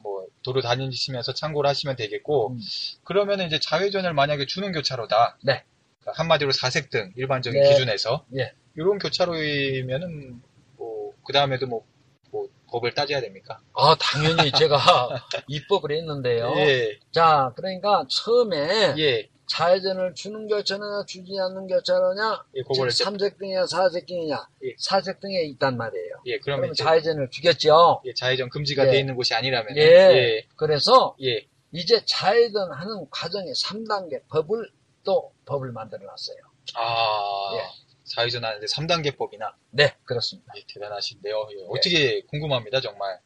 뭐 0.03 0.27
도로 0.43 0.61
다니시면서 0.61 1.35
참고를 1.35 1.69
하시면 1.69 1.97
되겠고 1.97 2.51
음. 2.51 2.61
그러면 3.05 3.41
이제 3.41 3.59
좌회전을 3.59 4.15
만약에 4.15 4.47
주는 4.47 4.71
교차로다. 4.73 5.39
네. 5.43 5.65
그러니까 6.01 6.23
한마디로 6.23 6.53
사색등 6.53 7.15
일반적인 7.17 7.61
네. 7.61 7.69
기준에서 7.69 8.25
예. 8.37 8.53
이런 8.77 8.99
교차로이면은 8.99 10.41
뭐그 10.77 11.33
다음에도 11.33 11.67
뭐, 11.67 11.85
뭐 12.31 12.49
법을 12.71 12.95
따져야 12.95 13.21
됩니까? 13.21 13.61
아 13.75 13.97
당연히 13.99 14.53
제가 14.53 14.79
입법을 15.49 15.93
했는데요 15.93 16.53
예, 16.59 16.99
자 17.11 17.53
그러니까 17.57 18.05
처음에 18.09 18.95
예, 18.99 19.29
좌회전을 19.47 20.15
주는 20.15 20.47
교차로냐 20.49 21.05
주지 21.07 21.38
않는 21.38 21.67
교차로냐 21.67 22.45
예, 22.57 22.62
이제 22.69 23.05
삼색등이냐 23.05 23.67
사색등이냐 23.67 24.49
예. 24.65 24.75
사색등에 24.79 25.43
있단 25.43 25.76
말이에요 25.76 26.23
예, 26.26 26.38
그러면 26.38 26.61
그러면 26.61 26.71
이제 26.73 26.83
좌회전을 26.83 27.31
주겠죠 27.31 28.03
예, 28.05 28.15
좌회전 28.15 28.49
금지가 28.50 28.87
예. 28.88 28.91
돼 28.91 28.99
있는 29.00 29.15
곳이 29.15 29.35
아니라면 29.35 29.76
예. 29.76 29.83
예, 29.83 30.47
그래서 30.57 31.17
예, 31.23 31.47
이제 31.73 32.03
좌회전 32.05 32.73
하는 32.73 33.07
과정의 33.11 33.53
3단계 33.55 34.26
법을 34.29 34.71
또 35.05 35.33
법을 35.45 35.73
만들어 35.73 36.05
놨어요 36.05 36.38
아, 36.75 37.53
예. 37.55 37.87
좌회전 38.05 38.45
하는데 38.45 38.65
3단계 38.67 39.17
법이나 39.17 39.55
네 39.71 39.95
그렇습니다 40.05 40.53
예, 40.57 40.62
대단하신데요. 40.73 41.49
예, 41.53 41.67
어떻게 41.69 42.23
궁금합니다, 42.23 42.81
정말. 42.81 43.21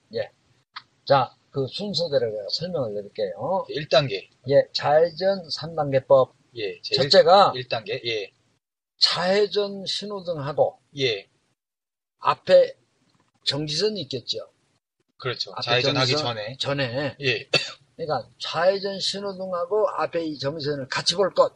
자 1.04 1.34
그 1.50 1.66
순서대로 1.66 2.30
제가 2.30 2.46
설명을 2.50 2.94
드릴게요 2.94 3.66
1단계. 3.68 4.28
예 4.48 4.62
좌회전 4.72 5.42
3단계법 5.48 6.32
예, 6.56 6.80
첫째가 6.82 7.52
1 7.54 7.68
단계. 7.68 8.00
예, 8.04 8.32
좌회전 8.98 9.84
신호등하고 9.86 10.78
예, 10.98 11.28
앞에 12.18 12.76
정지선이 13.44 14.00
있겠죠. 14.02 14.50
그렇죠. 15.16 15.52
좌회전하기 15.62 16.12
정지선 16.12 16.36
전에. 16.36 16.56
전에. 16.58 17.16
예. 17.20 17.48
그러니까 17.96 18.28
좌회전 18.38 18.98
신호등하고 18.98 19.88
앞에 19.90 20.24
이 20.24 20.38
정지선을 20.38 20.88
같이 20.88 21.14
볼 21.14 21.32
것. 21.34 21.54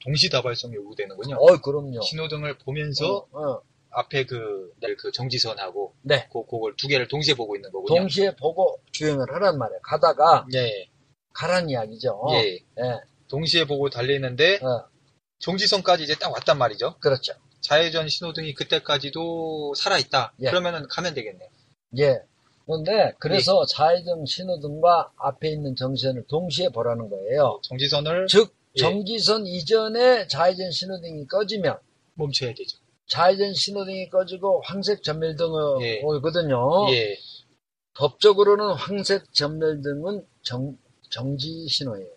동시다발성 0.00 0.72
요구되는군요. 0.72 1.36
어, 1.36 1.60
그럼요. 1.60 2.00
신호등을 2.00 2.58
보면서 2.58 3.26
어, 3.32 3.40
어. 3.40 3.62
앞에 3.96 4.26
그, 4.26 4.72
그 4.98 5.10
정지선하고 5.10 5.94
네. 6.02 6.28
그, 6.30 6.44
그걸 6.44 6.76
두 6.76 6.86
개를 6.86 7.08
동시에 7.08 7.34
보고 7.34 7.56
있는 7.56 7.72
거군요. 7.72 7.98
동시에 7.98 8.36
보고 8.36 8.78
주행을 8.92 9.32
하란 9.32 9.58
말이에요. 9.58 9.80
가다가 9.82 10.46
예. 10.54 10.88
가란 11.32 11.70
이야기죠. 11.70 12.20
예. 12.32 12.56
예. 12.56 13.00
동시에 13.28 13.64
보고 13.64 13.88
달리는데 13.88 14.56
어, 14.56 14.84
정지선까지 15.38 16.04
이제 16.04 16.14
딱 16.14 16.30
왔단 16.30 16.58
말이죠. 16.58 16.98
그렇죠. 16.98 17.32
좌회전 17.62 18.08
신호등이 18.08 18.52
그때까지도 18.52 19.74
살아있다. 19.74 20.34
예. 20.40 20.50
그러면은 20.50 20.86
가면 20.88 21.14
되겠네요. 21.14 21.48
예. 21.98 22.20
그런데 22.66 23.14
그래서 23.18 23.64
좌회전 23.64 24.26
신호등과 24.26 25.12
앞에 25.16 25.48
있는 25.48 25.74
정지선을 25.74 26.26
동시에 26.28 26.68
보라는 26.68 27.08
거예요. 27.08 27.60
정지선을 27.62 28.26
즉 28.28 28.54
예. 28.76 28.80
정지선 28.80 29.46
이전에 29.46 30.26
좌회전 30.26 30.70
신호등이 30.70 31.26
꺼지면 31.28 31.78
멈춰야 32.14 32.52
되죠. 32.52 32.78
좌회전 33.08 33.54
신호등이 33.54 34.10
꺼지고 34.10 34.62
황색 34.64 35.02
전멸등을 35.02 35.82
예. 35.82 36.02
오거든요. 36.02 36.90
예. 36.92 37.16
법적으로는 37.94 38.74
황색 38.74 39.32
전멸등은 39.32 40.26
정, 40.42 40.76
정지 41.10 41.66
신호예요. 41.68 42.08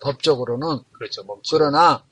법적으로는 0.00 0.80
그렇죠. 0.92 1.22
멈춰. 1.24 1.56
그러나 1.56 2.04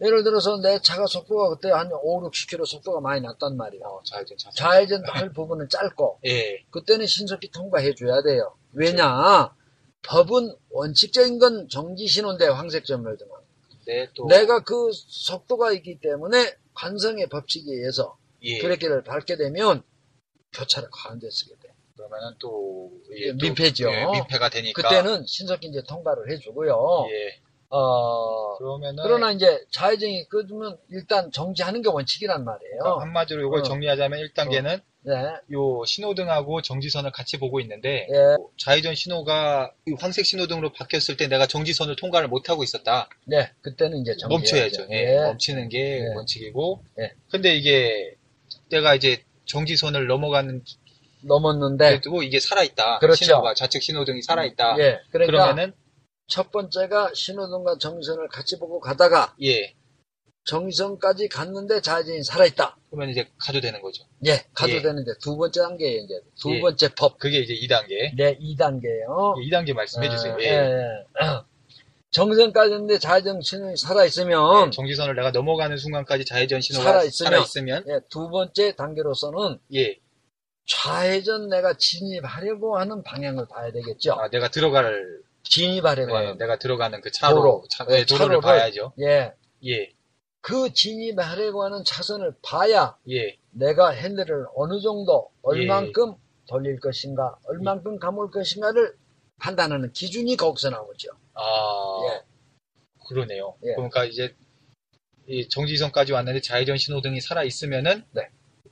예를 0.00 0.24
들어서 0.24 0.58
내 0.60 0.80
차가 0.80 1.06
속도가 1.06 1.50
그때 1.50 1.70
한 1.70 1.90
5, 1.92 2.28
60km 2.30 2.66
속도가 2.66 3.00
많이 3.00 3.20
났단 3.20 3.56
말이에요. 3.56 3.84
어, 3.84 4.02
좌회전 4.04 4.36
차. 4.38 4.50
좌회전 4.50 5.02
할 5.06 5.32
부분은 5.32 5.68
짧고 5.68 6.20
예. 6.26 6.64
그때는 6.70 7.06
신속히 7.06 7.50
통과해 7.50 7.94
줘야 7.94 8.22
돼요. 8.22 8.54
왜냐? 8.72 9.54
법은 10.04 10.56
원칙적인 10.70 11.38
건 11.38 11.68
정지 11.68 12.06
신호인데 12.08 12.48
황색 12.48 12.84
전멸등은 12.84 13.32
네, 13.86 14.08
또. 14.14 14.26
내가 14.26 14.60
그 14.60 14.90
속도가 14.92 15.72
있기 15.72 16.00
때문에 16.00 16.56
관성의 16.74 17.28
법칙에 17.28 17.70
의해서 17.70 18.16
예. 18.42 18.58
브레이크를 18.58 19.02
밟게 19.02 19.36
되면 19.36 19.82
교차를 20.52 20.88
가운데 20.90 21.28
쓰게 21.30 21.54
돼. 21.62 21.72
그러면은 21.96 22.34
또, 22.38 22.90
예, 23.12 23.30
또, 23.32 23.36
민폐죠. 23.36 23.90
예, 23.90 24.06
민폐가 24.06 24.48
되니까. 24.48 24.82
그때는 24.82 25.24
신속히 25.26 25.68
이제 25.68 25.82
통과를 25.86 26.30
해주고요. 26.30 27.06
예. 27.10 27.40
어, 27.72 28.56
그러면은. 28.58 29.02
그러나 29.02 29.32
이제 29.32 29.64
좌회전이 29.70 30.28
꺼지면 30.28 30.76
일단 30.90 31.32
정지하는 31.32 31.80
게 31.80 31.88
원칙이란 31.88 32.44
말이에요. 32.44 32.78
그러니까 32.78 33.02
한마디로 33.02 33.46
이걸 33.46 33.60
어. 33.60 33.62
정리하자면 33.62 34.20
1단계는 34.20 34.82
네, 35.04 35.14
요 35.52 35.82
신호등하고 35.84 36.62
정지선을 36.62 37.10
같이 37.10 37.38
보고 37.38 37.60
있는데 37.60 38.06
예, 38.08 38.36
좌회전 38.58 38.94
신호가 38.94 39.72
이 39.88 39.94
황색 39.98 40.24
신호등으로 40.26 40.72
바뀌었을 40.72 41.16
때 41.16 41.26
내가 41.26 41.46
정지선을 41.46 41.96
통과를 41.96 42.28
못 42.28 42.50
하고 42.50 42.62
있었다. 42.62 43.08
네, 43.24 43.50
그때는 43.62 43.98
이제 43.98 44.16
정지해야죠. 44.16 44.82
멈춰야죠. 44.82 44.92
예, 44.92 45.16
멈추는 45.16 45.68
게 45.70 45.98
예. 45.98 46.14
원칙이고. 46.14 46.84
예. 47.00 47.12
근데 47.30 47.56
이게 47.56 48.14
내가 48.68 48.94
이제 48.94 49.24
정지선을 49.46 50.06
넘어가는 50.06 50.62
넘었는데, 51.22 52.00
때도 52.00 52.22
이게 52.22 52.38
살아 52.38 52.62
있다. 52.62 52.98
그렇죠. 52.98 53.24
신호가 53.24 53.54
좌측 53.54 53.82
신호등이 53.82 54.22
살아 54.22 54.44
있다. 54.44 54.76
예, 54.78 55.00
그러니까 55.10 55.32
그러면은 55.32 55.72
첫 56.26 56.50
번째가 56.50 57.12
신호등과 57.14 57.78
정지선을 57.78 58.28
같이 58.28 58.58
보고 58.58 58.80
가다가 58.80 59.34
예, 59.42 59.74
정지선까지 60.44 61.28
갔는데 61.28 61.80
좌회전이 61.80 62.24
살아있다. 62.24 62.76
그러면 62.90 63.10
이제 63.10 63.28
가도 63.38 63.60
되는 63.60 63.80
거죠. 63.80 64.04
예, 64.26 64.44
가도 64.54 64.72
예. 64.72 64.82
되는데 64.82 65.12
두 65.20 65.36
번째 65.36 65.60
단계에 65.60 65.94
이제 65.98 66.14
두 66.40 66.54
예. 66.54 66.60
번째 66.60 66.94
법. 66.94 67.18
그게 67.18 67.38
이제 67.40 67.54
2단계. 67.54 68.16
네, 68.16 68.38
2단계예요. 68.38 69.36
2단계 69.48 69.72
말씀해 69.74 70.10
주세요. 70.10 70.36
예, 70.40 70.44
예. 70.46 70.50
예. 71.22 71.42
정지선까지 72.10 72.72
했는데 72.72 72.98
좌회전 72.98 73.40
신호이 73.40 73.76
살아있으면 73.76 74.70
정지선을 74.70 75.14
내가 75.14 75.30
넘어가는 75.30 75.76
순간까지 75.76 76.26
좌회전 76.26 76.60
신호가 76.60 76.84
살아있으면. 76.84 77.30
살아있으면, 77.32 77.84
예, 77.88 78.00
두 78.10 78.28
번째 78.28 78.74
단계로서는 78.74 79.58
예, 79.74 79.98
좌회전 80.66 81.48
내가 81.48 81.74
진입하려고 81.78 82.78
하는 82.78 83.02
방향을 83.02 83.46
봐야 83.48 83.72
되겠죠. 83.72 84.12
아, 84.12 84.28
내가 84.28 84.48
들어갈 84.50 85.22
진입하려고 85.44 86.12
네, 86.12 86.24
하는. 86.26 86.38
내가 86.38 86.58
들어가는 86.58 87.00
그 87.00 87.10
차로, 87.10 87.34
도로. 87.36 87.64
차, 87.70 87.84
네, 87.84 87.98
네, 87.98 88.04
도로를 88.04 88.38
차로를- 88.38 88.42
봐야죠. 88.42 88.92
예. 89.00 89.32
예, 89.64 89.92
그 90.40 90.72
진입하려고 90.72 91.64
하는 91.64 91.84
차선을 91.84 92.34
봐야 92.42 92.96
예, 93.10 93.36
내가 93.50 93.90
핸들을 93.90 94.46
어느 94.56 94.80
정도, 94.80 95.30
얼만큼 95.42 96.14
돌릴 96.48 96.80
것인가, 96.80 97.36
얼만큼 97.44 97.98
감을 97.98 98.30
것인가를 98.30 98.94
판단하는 99.38 99.92
기준이 99.92 100.36
거기서 100.36 100.70
나오죠. 100.70 101.10
아, 101.34 102.00
예. 102.08 102.22
그러네요. 103.08 103.54
예. 103.64 103.74
그러니까 103.74 104.04
이제 104.04 104.34
이 105.28 105.48
정지선까지 105.48 106.12
왔는데 106.12 106.40
좌회전 106.40 106.76
신호등이 106.76 107.20
살아 107.20 107.44
있으면은 107.44 108.04
네. 108.12 108.28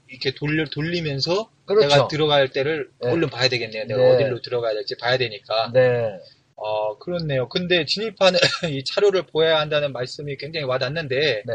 이렇게 0.09 0.35
돌려 0.35 0.65
돌리면서 0.69 1.51
그렇죠. 1.65 1.87
내가 1.89 2.09
들어갈 2.09 2.49
때를 2.51 2.91
네. 3.01 3.11
얼른 3.11 3.31
봐야 3.31 3.49
되겠네요. 3.49 3.85
내가 3.85 4.01
네. 4.01 4.15
어디로 4.15 4.41
들어가야 4.43 4.75
될지 4.75 4.97
봐야 4.97 5.17
되니까. 5.17 5.71
네. 5.73 6.19
아, 6.63 6.95
그렇네요. 6.99 7.49
근데 7.49 7.85
진입하는 7.85 8.39
이 8.71 8.85
차로를 8.85 9.27
보아야 9.27 9.59
한다는 9.61 9.93
말씀이 9.93 10.37
굉장히 10.37 10.67
와닿는데 10.67 11.43
네. 11.47 11.55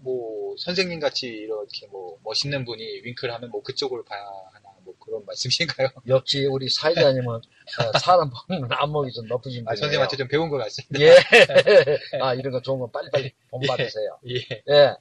뭐 0.00 0.54
선생님 0.58 1.00
같이 1.00 1.26
이렇게 1.28 1.86
뭐 1.88 2.18
멋있는 2.22 2.64
분이 2.64 2.82
윙크를 3.04 3.32
하면 3.34 3.50
뭐 3.50 3.62
그쪽을 3.62 4.04
봐야 4.04 4.20
하나 4.52 4.68
뭐 4.84 4.94
그런 4.98 5.24
말씀이신가요? 5.24 5.88
역시 6.08 6.46
우리 6.46 6.68
사회자님은 6.68 7.34
어, 7.34 7.98
사람 7.98 8.30
보는 8.48 8.68
안목이 8.70 9.12
좀 9.12 9.26
높으신 9.26 9.64
분이에요. 9.64 9.72
아, 9.72 9.76
선생님한테 9.76 10.16
좀 10.16 10.28
배운 10.28 10.48
것 10.48 10.58
같습니다. 10.58 11.00
예. 11.00 11.16
아, 12.20 12.34
이런 12.34 12.52
거 12.52 12.60
좋은 12.60 12.78
거 12.78 12.90
빨리빨리 12.90 13.32
본받으세요. 13.50 14.18
예. 14.28 14.34
예. 14.70 14.94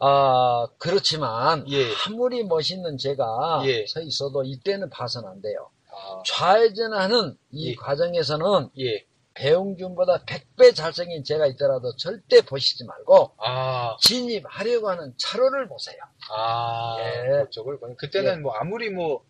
아, 0.00 0.68
그렇지만, 0.78 1.68
예. 1.70 1.86
아무리 2.06 2.44
멋있는 2.44 2.98
제가 2.98 3.62
예. 3.66 3.84
서 3.86 4.00
있어도 4.00 4.44
이때는 4.44 4.90
봐서는 4.90 5.28
안 5.28 5.40
돼요. 5.42 5.70
아, 5.98 6.22
좌회전하는 6.24 7.36
이 7.50 7.70
예. 7.70 7.74
과정에서는 7.74 8.70
예. 8.78 9.04
배웅준보다 9.34 10.24
100배 10.24 10.74
잘생긴 10.74 11.22
제가 11.22 11.46
있더라도 11.48 11.94
절대 11.96 12.40
보시지 12.40 12.84
말고 12.84 13.32
아, 13.38 13.96
진입하려고 14.00 14.90
하는 14.90 15.14
차로를 15.16 15.68
보세요. 15.68 15.96
아, 16.30 16.96
예. 17.00 17.44
그쪽을 17.44 17.78
그때는 17.96 18.32
예. 18.32 18.36
뭐 18.36 18.54
아무리 18.54 18.90
뭐 18.90 19.24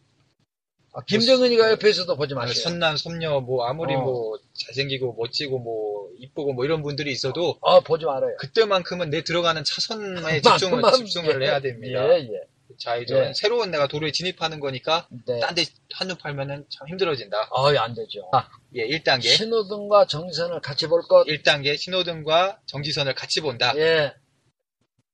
아, 0.95 1.03
김정은이가 1.05 1.73
옆에서도 1.73 2.17
보지 2.17 2.35
마세요. 2.35 2.55
선남 2.55 2.97
선녀 2.97 3.41
뭐 3.41 3.67
아무리 3.67 3.95
어. 3.95 4.01
뭐 4.01 4.39
잘생기고 4.55 5.15
멋지고 5.19 5.59
뭐 5.59 6.11
이쁘고 6.19 6.55
뭐 6.55 6.65
이런 6.65 6.83
분들이 6.83 7.13
있어도 7.13 7.59
어, 7.61 7.81
보지 7.81 8.07
말아요. 8.07 8.37
그때만큼은 8.39 9.11
내 9.11 9.23
들어가는 9.23 9.63
차선에 9.65 10.41
집중을. 10.43 10.83
집중을 10.93 11.43
예. 11.43 11.47
해야 11.47 11.61
됩니다. 11.61 12.03
예, 12.03 12.21
예. 12.21 12.49
좌회전 12.79 13.29
예. 13.29 13.33
새로운 13.35 13.71
내가 13.71 13.87
도로에 13.87 14.13
진입하는 14.13 14.61
거니까 14.61 15.09
네. 15.27 15.41
딴데 15.41 15.65
한눈 15.95 16.17
팔면은 16.19 16.67
참 16.69 16.89
힘들어진다. 16.89 17.49
어, 17.51 17.69
안 17.77 17.95
되죠. 17.95 18.29
아, 18.33 18.49
예, 18.75 18.87
1단계. 18.87 19.23
신호등과 19.23 20.07
정지선을 20.07 20.61
같이 20.61 20.87
볼 20.87 21.03
것. 21.03 21.25
1단계 21.27 21.77
신호등과 21.77 22.61
정지선을 22.67 23.15
같이 23.15 23.41
본다. 23.41 23.73
예. 23.77 24.15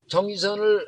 정지선을 0.09 0.85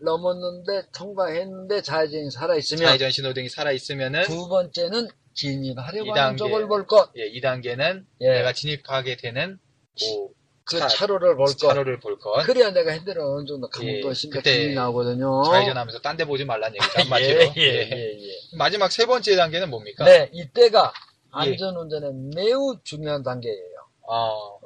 넘었는데 0.00 0.88
통과했는데 0.96 1.82
좌회전이 1.82 2.30
살아 2.30 2.56
있으면 2.56 2.86
좌회전 2.86 3.10
신호등이 3.10 3.48
살아 3.48 3.72
있으면은 3.72 4.22
두 4.22 4.48
번째는 4.48 5.08
진입하려고 5.34 6.06
이 6.06 6.10
하는 6.10 6.36
단계. 6.36 6.36
쪽을 6.38 6.66
볼 6.68 6.86
것. 6.86 7.10
예, 7.16 7.30
2단계는 7.32 8.04
예. 8.20 8.28
내가 8.28 8.52
진입하게 8.52 9.16
되는 9.16 9.58
뭐 10.00 10.30
그 10.70 10.78
차- 10.78 10.88
차로를 10.88 11.36
볼 11.36 11.46
것. 11.46 11.56
차로를 11.58 12.00
볼 12.00 12.18
것. 12.18 12.44
그래야 12.44 12.70
내가 12.70 12.90
핸들을 12.92 13.20
어느 13.20 13.46
정도 13.46 13.68
예, 13.82 14.14
심각 14.14 14.42
기이 14.42 14.74
나오거든요. 14.74 15.42
좌회전하면서 15.44 16.00
딴 16.00 16.16
데 16.16 16.24
보지 16.24 16.44
말라는 16.44 16.76
얘기죠. 16.76 16.92
한마디로. 17.02 17.40
예, 17.42 17.52
예, 17.56 17.62
예. 17.62 17.90
예, 17.92 18.28
예. 18.28 18.32
마지막 18.56 18.90
세 18.92 19.06
번째 19.06 19.34
단계는 19.36 19.70
뭡니까? 19.70 20.04
네, 20.04 20.30
이때가 20.32 20.92
예. 20.94 21.50
안전운전의 21.50 22.12
매우 22.34 22.76
중요한 22.84 23.22
단계예요. 23.22 23.86
어, 24.10 24.58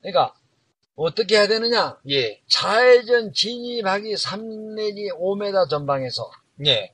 그러니까 0.00 0.34
어떻게 0.96 1.36
해야 1.36 1.46
되느냐? 1.48 1.98
예, 2.10 2.40
좌회전 2.48 3.32
진입하기 3.32 4.16
3 4.16 4.74
내지 4.76 5.08
5m 5.18 5.68
전방에서 5.68 6.30
예, 6.66 6.92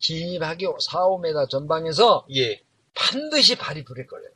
진입하기 0.00 0.66
4, 0.80 1.00
5m 1.06 1.48
전방에서 1.50 2.26
예. 2.34 2.60
반드시 2.94 3.56
발이 3.56 3.84
불에 3.84 4.04
걸려요. 4.06 4.30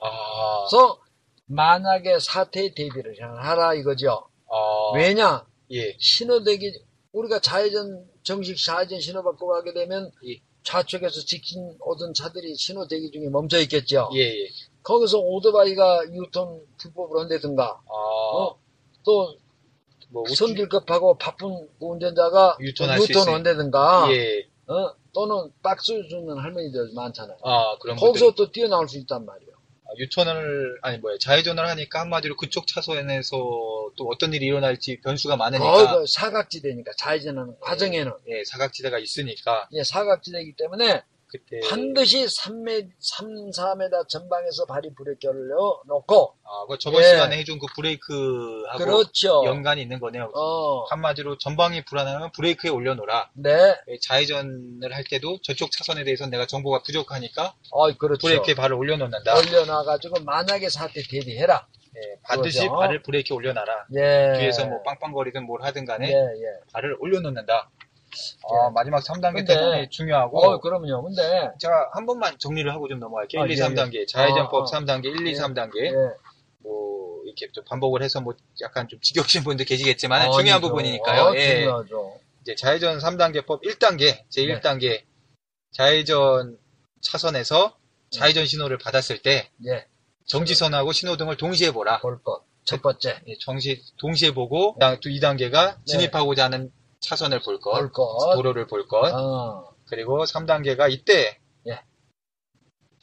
아, 0.00 0.66
그래서 0.68 1.00
만약에 1.46 2.18
사태에 2.20 2.74
대비를 2.74 3.16
하라 3.20 3.74
이거죠. 3.74 4.28
어, 4.46 4.92
왜냐? 4.94 5.46
예, 5.72 5.96
신호대기 5.98 6.72
우리가 7.12 7.40
좌회전 7.40 8.06
정식 8.22 8.56
좌회전 8.64 9.00
신호 9.00 9.22
받고 9.22 9.46
가게 9.48 9.72
되면 9.72 10.10
예. 10.26 10.40
좌측에서 10.62 11.20
직진 11.20 11.76
오던 11.80 12.12
차들이 12.14 12.54
신호 12.56 12.86
대기 12.86 13.10
중에 13.10 13.28
멈춰 13.28 13.58
있겠죠. 13.60 14.10
예, 14.14 14.20
예. 14.20 14.48
거기서 14.82 15.18
오토바이가 15.18 16.12
유턴 16.12 16.60
불법으로 16.78 17.20
한다든가 17.20 17.80
어, 17.86 18.42
어, 18.44 18.58
또 19.04 19.36
뭐 20.08 20.24
성질급하고 20.26 21.18
바쁜 21.18 21.68
운전자가 21.80 22.56
유턴 22.60 22.88
있어요. 23.02 23.34
온다든가 23.34 24.08
예. 24.12 24.46
어? 24.68 24.94
또는 25.12 25.50
박수 25.62 26.06
주는 26.08 26.36
할머니들 26.38 26.92
많잖아요. 26.94 27.38
아, 27.42 27.76
그런 27.78 27.96
거기서 27.96 28.26
분들 28.26 28.36
또 28.46 28.52
뛰어나올 28.52 28.88
수 28.88 28.98
있단 28.98 29.24
말이에요. 29.24 29.55
유턴을 29.98 30.78
아니 30.82 30.98
뭐야 30.98 31.16
좌회전을 31.18 31.66
하니까 31.66 32.00
한마디로 32.00 32.36
그쪽 32.36 32.66
차선에서 32.66 33.36
또 33.96 34.08
어떤 34.08 34.32
일이 34.32 34.46
일어날지 34.46 35.00
변수가 35.02 35.36
많으니까. 35.36 35.98
그 35.98 36.06
사각지대니까 36.06 36.92
좌회전하는 36.96 37.54
과정에는. 37.60 38.12
예, 38.28 38.44
사각지대가 38.44 38.98
있으니까. 38.98 39.68
예, 39.72 39.82
사각지대이기 39.82 40.54
때문에 40.56 41.02
그때 41.28 41.58
반드시 41.68 42.24
3m, 42.24 42.90
3, 43.00 43.50
4m 43.50 44.08
전방에서 44.08 44.64
발이 44.66 44.94
브레이크 44.94 45.26
올려 45.26 45.80
놓고 45.86 46.34
아, 46.44 46.66
그 46.68 46.78
저번 46.78 47.02
예. 47.02 47.08
시간에 47.08 47.38
해준 47.38 47.58
그 47.58 47.66
브레이크하고 47.74 48.78
그렇죠. 48.78 49.42
연관이 49.44 49.82
있는 49.82 49.98
거네요. 49.98 50.30
어, 50.34 50.84
한마디로 50.84 51.38
전방이 51.38 51.84
불안하면 51.84 52.30
브레이크에 52.32 52.70
올려놓으라. 52.70 53.30
네, 53.34 53.76
예, 53.88 53.98
좌회전을 54.02 54.92
할 54.94 55.04
때도 55.10 55.38
저쪽 55.42 55.72
차선에 55.72 56.04
대해서 56.04 56.26
내가 56.26 56.46
정보가 56.46 56.82
부족하니까 56.82 57.54
어, 57.72 57.92
그렇죠. 57.96 58.26
브레이크에 58.26 58.54
발을 58.54 58.76
올려놓는다. 58.76 59.36
올려놔가지고 59.36 60.20
만약에 60.24 60.68
사태 60.68 61.02
대비해라. 61.02 61.66
예, 61.96 62.20
반드시 62.22 62.60
그거죠. 62.60 62.78
발을 62.78 63.02
브레이크에 63.02 63.34
올려놔라. 63.34 63.86
예. 63.96 64.38
뒤에서 64.38 64.66
뭐 64.66 64.82
빵빵거리든 64.82 65.44
뭘 65.44 65.62
하든 65.62 65.84
간에 65.86 66.08
예, 66.08 66.12
예. 66.12 66.72
발을 66.72 66.96
올려놓는다. 67.00 67.70
아, 68.44 68.66
예. 68.68 68.72
마지막 68.74 69.02
3단계 69.02 69.34
근데- 69.36 69.54
대본이 69.54 69.90
중요하고 69.90 70.38
어, 70.38 70.60
그럼요. 70.60 71.02
근데, 71.02 71.50
제가 71.58 71.90
한 71.92 72.06
번만 72.06 72.36
정리를 72.38 72.70
하고 72.72 72.88
좀 72.88 72.98
넘어갈게요. 72.98 73.42
아, 73.42 73.46
1, 73.46 73.52
2, 73.52 73.54
예, 73.60 73.62
3단계. 73.64 74.06
좌회전법 74.08 74.62
아, 74.62 74.76
아. 74.76 74.80
3단계, 74.80 75.06
1, 75.06 75.26
2, 75.26 75.30
예. 75.30 75.34
3단계. 75.34 75.84
예. 75.86 75.92
뭐, 76.60 77.22
이렇게 77.24 77.50
좀 77.52 77.64
반복을 77.64 78.02
해서 78.02 78.20
뭐, 78.20 78.34
약간 78.62 78.88
좀 78.88 79.00
지겨우신 79.00 79.44
분들 79.44 79.66
계시겠지만, 79.66 80.22
아니죠. 80.22 80.38
중요한 80.38 80.60
부분이니까요. 80.60 81.22
아, 81.28 81.36
예. 81.36 81.56
중요하죠. 81.60 82.18
이제 82.42 82.54
좌회전 82.54 82.98
3단계법 82.98 83.62
1단계, 83.64 84.22
제 84.28 84.42
1단계. 84.42 85.02
좌회전 85.72 86.58
차선에서 87.00 87.76
좌회전 88.10 88.46
신호를 88.46 88.78
받았을 88.78 89.18
때, 89.22 89.50
예, 89.66 89.86
정지선하고 90.26 90.92
신호등을 90.92 91.36
동시에 91.36 91.70
보라. 91.72 92.00
볼 92.00 92.22
것. 92.22 92.42
첫 92.64 92.82
번째, 92.82 93.20
예, 93.28 93.34
정시, 93.40 93.80
동시에 93.98 94.32
보고, 94.32 94.74
그다음 94.74 94.98
또 95.02 95.08
2단계가 95.10 95.84
진입하고자 95.84 96.44
하는 96.44 96.72
차선을 97.06 97.40
볼 97.40 97.60
것, 97.60 97.70
볼 97.72 97.92
것. 97.92 98.34
도로를 98.34 98.66
볼 98.66 98.86
것, 98.88 99.12
어, 99.14 99.74
그리고 99.88 100.24
3단계가 100.24 100.90
이때, 100.90 101.38
예. 101.68 101.80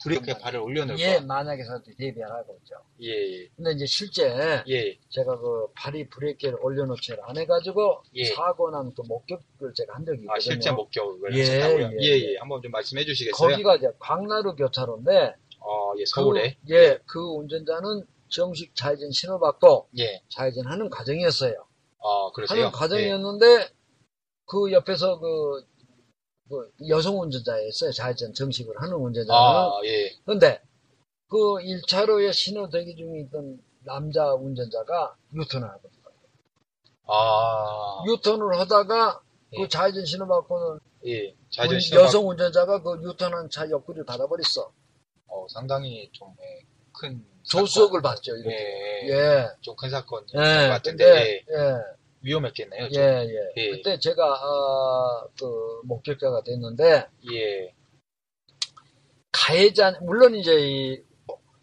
브레이크에 0.02 0.34
발을 0.38 0.60
올려놓을 0.60 0.98
예, 0.98 1.14
것. 1.14 1.24
만약에 1.24 1.64
사태 1.64 1.94
대비하라고 1.96 2.58
있죠. 2.58 2.74
예, 3.00 3.08
예, 3.08 3.48
근데 3.56 3.72
이제 3.72 3.86
실제, 3.86 4.62
예. 4.68 4.98
제가 5.08 5.38
그 5.38 5.68
발이 5.74 6.08
브레이크를 6.10 6.58
올려놓지를 6.60 7.18
안 7.24 7.38
해가지고, 7.38 8.02
예. 8.16 8.24
사고 8.26 8.70
난 8.70 8.92
그 8.94 9.00
목격을 9.08 9.72
제가 9.74 9.94
한 9.94 10.04
적이 10.04 10.22
있거든요. 10.22 10.34
아, 10.36 10.38
실제 10.40 10.70
목격을 10.70 11.34
예, 11.36 11.40
하셨다고요? 11.40 11.90
예, 12.00 12.04
예, 12.04 12.08
예. 12.20 12.32
예. 12.32 12.36
한번 12.38 12.60
좀 12.60 12.70
말씀해 12.72 13.04
주시겠어요? 13.06 13.48
거기가 13.52 13.76
이제 13.76 13.88
광나루 13.98 14.54
교차로인데, 14.56 15.34
어, 15.60 15.92
예, 15.98 16.04
서울에. 16.04 16.56
그, 16.66 16.74
예, 16.74 16.98
그 17.06 17.20
운전자는 17.20 18.04
정식 18.28 18.74
좌회전 18.74 19.10
신호 19.12 19.38
받고 19.38 19.88
예. 19.98 20.20
좌회전하는 20.28 20.90
과정이었어요. 20.90 21.54
아, 22.06 22.30
그러세요? 22.34 22.58
하는 22.60 22.72
과정이었는데 22.72 23.68
그 24.46 24.72
옆에서 24.72 25.18
그, 25.18 25.64
그 26.48 26.70
여성 26.88 27.20
운전자였어요. 27.20 27.92
좌회전 27.92 28.32
정식으로 28.34 28.78
하는 28.80 28.92
예. 28.98 29.02
운전자는. 29.02 29.40
아, 29.40 29.80
예. 29.84 30.10
근데 30.24 30.60
그 31.28 31.36
1차로에 31.36 32.32
신호 32.32 32.68
대기 32.68 32.94
중에 32.96 33.20
있던 33.26 33.58
남자 33.84 34.34
운전자가 34.34 35.16
유턴을 35.34 35.68
하거든요. 35.68 35.90
아, 37.06 38.02
유턴을 38.06 38.58
하다가 38.60 39.20
예. 39.54 39.62
그 39.62 39.68
좌회전 39.68 40.04
신호 40.04 40.26
받고는 40.26 40.80
예. 41.06 41.34
좌회전 41.50 41.74
운- 41.76 41.80
신호 41.80 42.00
여성 42.02 42.28
운전자가 42.28 42.82
그 42.82 43.02
유턴한 43.02 43.48
차 43.50 43.68
옆구리를 43.68 44.04
닫아버렸어. 44.06 44.72
어, 45.26 45.46
상당히 45.48 46.08
좀, 46.12 46.28
예, 46.40 46.64
큰. 46.92 47.24
조수석을 47.42 47.98
사건. 48.00 48.02
봤죠, 48.02 48.36
이렇게. 48.36 48.54
예. 48.56 49.10
예. 49.10 49.46
좀 49.60 49.76
큰 49.76 49.90
사건인 49.90 50.26
것 50.28 50.38
예. 50.38 50.68
같은데, 50.68 51.04
근데, 51.04 51.44
예. 51.50 52.03
예. 52.24 52.28
위험했겠네요. 52.28 52.84
예, 52.84 52.88
좀. 52.90 53.02
예. 53.02 53.52
예. 53.56 53.70
그때 53.70 53.98
제가, 53.98 54.24
아, 54.24 55.26
그, 55.38 55.46
목격자가 55.84 56.42
됐는데, 56.44 57.06
예. 57.32 57.74
가해자, 59.32 59.98
물론 60.02 60.34
이제 60.34 60.54
이 60.58 61.02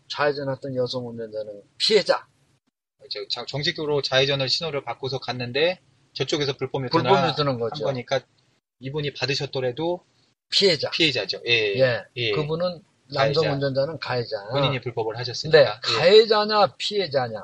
좌회전했던 0.10 0.76
여성 0.76 1.08
운전자는 1.08 1.64
피해자, 1.78 2.28
정식으로 3.48 4.02
좌회전을 4.02 4.50
신호를 4.50 4.84
바꿔서 4.84 5.20
갔는데, 5.20 5.80
저쪽에서 6.14 6.58
불법 6.58 6.84
유턴을 6.86 7.36
드는 7.36 7.54
한 7.54 7.60
거죠. 7.60 7.86
거니까, 7.86 8.20
이분이 8.80 9.14
받으셨더라도 9.14 10.04
피해자. 10.50 10.90
피해자죠. 10.92 11.42
예. 11.48 11.80
예. 11.80 12.04
예. 12.18 12.32
그분은 12.32 12.84
남성 13.14 13.44
가해자. 13.44 13.54
운전자는 13.54 14.00
가해자. 14.00 14.48
본인이 14.52 14.82
불법을 14.82 15.18
하셨으니까. 15.18 15.80
가해자냐 15.82 16.76
피해자냐 16.78 17.42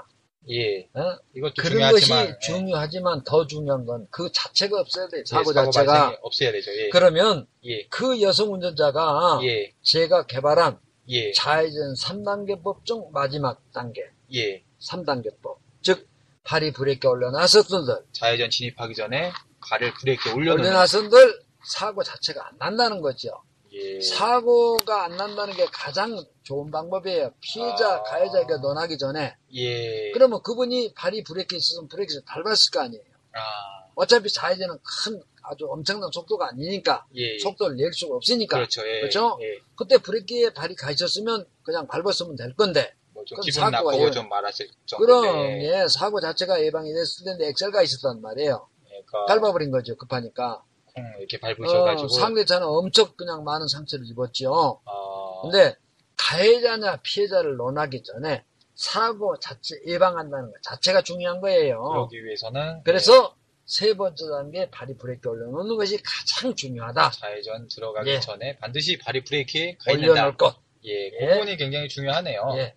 예. 0.49 0.55
예. 0.55 0.89
어? 0.99 1.19
이것도 1.35 1.53
그런 1.57 1.91
것이 1.91 2.05
중요하지만, 2.05 2.27
예. 2.27 2.39
중요하지만 2.39 3.23
더 3.23 3.45
중요한 3.47 3.85
건 3.85 4.07
그 4.11 4.31
자체가 4.31 4.79
없어야 4.79 5.07
돼. 5.09 5.19
예, 5.19 5.23
사고 5.25 5.53
발생이 5.53 5.71
자체가. 5.71 6.17
없어야 6.21 6.51
되죠. 6.51 6.71
예. 6.73 6.89
그러면 6.89 7.47
예. 7.65 7.85
그 7.89 8.21
여성 8.21 8.53
운전자가 8.53 9.39
예. 9.43 9.73
제가 9.81 10.25
개발한 10.25 10.79
예. 11.09 11.31
좌회전 11.33 11.93
3단계 11.93 12.63
법 12.63 12.83
중 12.85 13.09
마지막 13.11 13.61
단계, 13.73 14.01
예. 14.33 14.63
3단계법. 14.81 15.57
즉 15.81 16.07
발이 16.43 16.71
브레이크 16.73 17.07
올려놨었던들, 17.07 18.05
좌회전 18.13 18.49
진입하기 18.49 18.95
전에 18.95 19.31
발을 19.69 19.93
브레이크에 19.95 20.31
올려놓는. 20.33 20.63
올려놨었들 20.63 21.41
사고 21.65 22.03
자체가 22.03 22.47
안 22.47 22.57
난다는 22.57 23.01
거죠. 23.01 23.29
예. 23.77 24.01
사고가 24.01 25.05
안 25.05 25.17
난다는 25.17 25.53
게 25.53 25.65
가장 25.71 26.23
좋은 26.43 26.71
방법이에요. 26.71 27.31
피해자, 27.41 27.95
아. 27.95 28.03
가해자에게 28.03 28.57
논하기 28.61 28.97
전에. 28.97 29.35
예. 29.53 30.11
그러면 30.11 30.41
그분이 30.41 30.93
발이 30.93 31.23
브레이크에 31.23 31.57
있었으면 31.57 31.87
브레이크를 31.89 32.21
밟았을 32.25 32.71
거 32.73 32.81
아니에요. 32.81 33.03
아. 33.33 33.89
어차피 33.95 34.31
좌회전은 34.31 34.77
큰, 35.05 35.21
아주 35.43 35.65
엄청난 35.69 36.09
속도가 36.11 36.49
아니니까, 36.49 37.05
예. 37.15 37.37
속도를 37.39 37.77
낼 37.77 37.91
수가 37.93 38.15
없으니까. 38.15 38.57
그렇죠. 38.57 38.87
예. 38.87 38.99
그렇죠? 39.01 39.37
예. 39.41 39.59
그때 39.75 39.97
브레이크에 39.97 40.51
발이 40.51 40.75
가 40.75 40.91
있었으면 40.91 41.45
그냥 41.63 41.87
밟았으면 41.87 42.35
될 42.35 42.53
건데, 42.55 42.93
뭐좀 43.13 43.37
그럼 43.37 43.41
기분 43.45 43.61
사고가 43.61 43.91
나쁘고 43.91 44.05
예. 44.05 44.11
좀 44.11 44.29
말하실 44.29 44.69
그럼, 44.97 45.23
정도인데. 45.23 45.65
예, 45.83 45.87
사고 45.87 46.21
자체가 46.21 46.63
예방이 46.63 46.93
됐을 46.93 47.25
텐데 47.25 47.47
엑셀가 47.49 47.81
있었단 47.81 48.21
말이에요. 48.21 48.67
그러니까 48.87 49.25
밟아버린 49.25 49.71
거죠, 49.71 49.95
급하니까. 49.95 50.63
콩 51.01 51.13
이렇게 51.19 51.39
밟으셔가지고. 51.39 52.05
어, 52.05 52.09
상대차는 52.09 52.67
엄청 52.67 53.11
그냥 53.15 53.43
많은 53.43 53.67
상처를 53.67 54.05
입었죠. 54.07 54.81
아. 54.85 55.41
근데 55.43 55.75
가해자냐 56.17 56.97
피해자를 57.03 57.55
논하기 57.57 58.03
전에 58.03 58.43
사고 58.75 59.37
자체 59.39 59.75
예방한다는 59.85 60.51
것 60.51 60.61
자체가 60.63 61.01
중요한 61.01 61.41
거예요. 61.41 61.81
그러기 61.81 62.23
위해서는 62.23 62.81
그래서 62.83 63.35
세 63.65 63.95
번째 63.95 64.25
단계 64.29 64.69
발이 64.69 64.97
브레이크 64.97 65.29
올려놓는 65.29 65.75
것이 65.77 66.01
가장 66.01 66.55
중요하다. 66.55 67.05
예, 67.05 67.19
좌회전 67.19 67.67
들어가기 67.67 68.09
예. 68.09 68.19
전에 68.19 68.57
반드시 68.57 68.97
발이 68.97 69.23
브레이크에. 69.23 69.77
올려놓을 69.91 70.37
것. 70.37 70.55
예. 70.85 71.09
그 71.11 71.17
예. 71.21 71.29
부분이 71.33 71.57
굉장히 71.57 71.89
중요하네요. 71.89 72.53
예. 72.57 72.75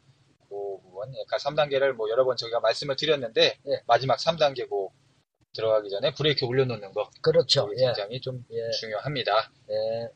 그 0.49 0.57
부분. 0.83 1.13
그러니까 1.13 1.37
3단계를 1.37 1.93
뭐 1.93 2.11
여러 2.11 2.25
번 2.25 2.37
저희가 2.37 2.61
말씀을 2.61 2.97
드렸는데 2.97 3.59
예. 3.69 3.83
마지막 3.87 4.19
3단계고 4.19 4.91
들어가기 5.55 5.91
전에 5.91 6.15
브레이크 6.15 6.45
올려놓는 6.47 6.93
거 6.93 7.11
그렇죠. 7.21 7.69
예. 7.79 7.87
굉장히 7.87 8.21
좀 8.21 8.45
예. 8.53 8.71
중요합니다. 8.79 9.51
예. 9.71 10.09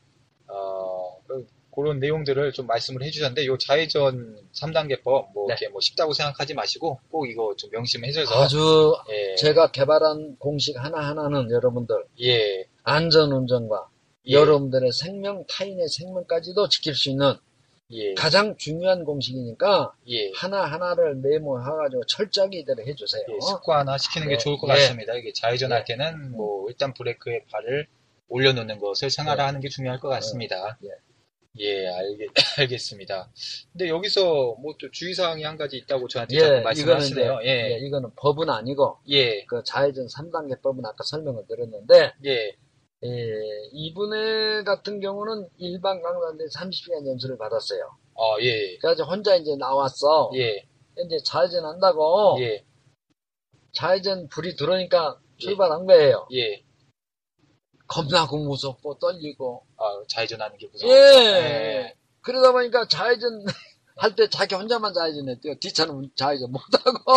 어, 0.47 1.17
그- 1.27 1.47
그런 1.75 1.99
내용들을 1.99 2.53
좀 2.53 2.67
말씀을 2.67 3.03
해주셨는데, 3.03 3.47
요 3.47 3.57
좌회전 3.57 4.39
3단계법, 4.53 5.33
뭐, 5.33 5.45
네. 5.49 5.55
이렇게 5.59 5.67
뭐 5.67 5.81
쉽다고 5.81 6.13
생각하지 6.13 6.53
마시고, 6.53 7.01
꼭 7.11 7.29
이거 7.29 7.53
좀 7.57 7.69
명심해셔서, 7.71 8.33
아주 8.33 8.95
예, 9.09 9.35
제가 9.35 9.71
개발한 9.71 10.37
공식 10.39 10.77
하나하나는 10.77 11.51
여러분들 11.51 12.05
예, 12.21 12.63
안전운전과 12.83 13.89
예, 14.27 14.31
여러분들의 14.31 14.89
생명, 14.93 15.43
타인의 15.49 15.89
생명까지도 15.89 16.69
지킬 16.69 16.95
수 16.95 17.09
있는 17.09 17.33
예, 17.91 18.13
가장 18.15 18.57
중요한 18.57 19.03
공식이니까 19.03 19.93
예, 20.09 20.31
하나 20.35 20.63
하나를 20.65 21.15
메모해가지고 21.15 22.05
철저하게 22.07 22.59
이대로 22.59 22.83
해주세요. 22.83 23.23
예, 23.29 23.39
습관화 23.39 23.97
시키는 23.97 24.27
게 24.27 24.33
예, 24.33 24.37
좋을 24.37 24.57
것 24.57 24.67
예. 24.69 24.73
같습니다. 24.73 25.13
이게 25.13 25.31
좌회전할 25.33 25.85
예. 25.87 25.93
때는 25.93 26.31
뭐, 26.31 26.67
일단 26.69 26.93
브레이크에 26.93 27.43
발을 27.51 27.87
올려놓는 28.27 28.79
것을 28.79 29.09
생활화하는 29.11 29.59
게 29.59 29.69
중요할 29.69 29.99
것 29.99 30.09
같습니다. 30.09 30.77
예. 30.83 30.89
예, 31.57 31.87
알겠, 31.87 32.29
알겠습니다. 32.59 33.31
근데 33.71 33.87
여기서 33.87 34.55
뭐 34.59 34.75
또 34.77 34.91
주의사항이 34.91 35.43
한 35.43 35.55
가지 35.57 35.77
있다고 35.77 36.07
저한테 36.09 36.35
예, 36.35 36.59
말씀하시네요. 36.61 37.39
예, 37.43 37.71
예, 37.73 37.77
이거는 37.77 38.09
법은 38.17 38.49
아니고 38.49 38.97
예, 39.09 39.45
그 39.45 39.63
좌회전 39.63 40.07
3단계 40.07 40.61
법은 40.61 40.85
아까 40.85 40.97
설명을 41.03 41.45
드렸는데 41.47 42.13
예, 42.25 42.55
예, 43.05 43.69
이분의 43.71 44.63
같은 44.63 44.99
경우는 44.99 45.47
일반 45.57 46.01
강사인데 46.01 46.45
30시간 46.45 47.07
연수를 47.07 47.37
받았어요. 47.37 47.97
어, 48.15 48.37
예, 48.41 48.77
그래서 48.77 49.03
혼자 49.03 49.35
이제 49.35 49.55
나왔어. 49.57 50.31
예, 50.35 50.65
이제 51.05 51.17
좌회전 51.23 51.65
한다고 51.65 52.37
예, 52.39 52.63
좌회전 53.73 54.27
불이 54.29 54.55
들어오니까 54.55 55.19
출발한 55.37 55.85
거예요. 55.85 56.27
예. 56.33 56.63
겁나고 57.87 58.37
무섭고 58.37 58.97
떨리고. 58.99 59.65
아, 59.77 59.83
좌회전하는 60.07 60.57
게 60.57 60.67
무서워. 60.67 60.91
예. 60.91 60.97
예. 60.97 61.95
그러다 62.21 62.51
보니까 62.51 62.87
좌회전 62.87 63.45
할 63.97 64.13
때 64.15 64.27
자기 64.29 64.55
혼자만 64.55 64.93
좌회전했대요. 64.93 65.55
뒷차는 65.59 66.09
좌회전 66.15 66.51
못하고. 66.51 67.13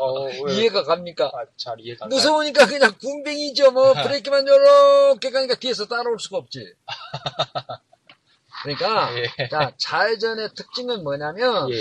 어, 0.00 0.24
왜? 0.44 0.54
이해가 0.54 0.82
갑니까? 0.84 1.26
아, 1.26 1.44
잘 1.56 1.78
이해가. 1.78 2.06
무서우니까 2.06 2.66
그냥 2.66 2.92
군뱅이죠. 2.98 3.70
뭐 3.72 3.92
브레이크만 4.24 4.46
요렇게 4.48 5.30
가니까 5.30 5.54
뒤에서 5.56 5.86
따라올 5.86 6.18
수가 6.18 6.38
없지. 6.38 6.64
그러니까 8.62 9.10
예. 9.18 9.48
자 9.48 9.72
좌회전의 9.78 10.50
특징은 10.54 11.02
뭐냐면 11.02 11.70
예. 11.72 11.76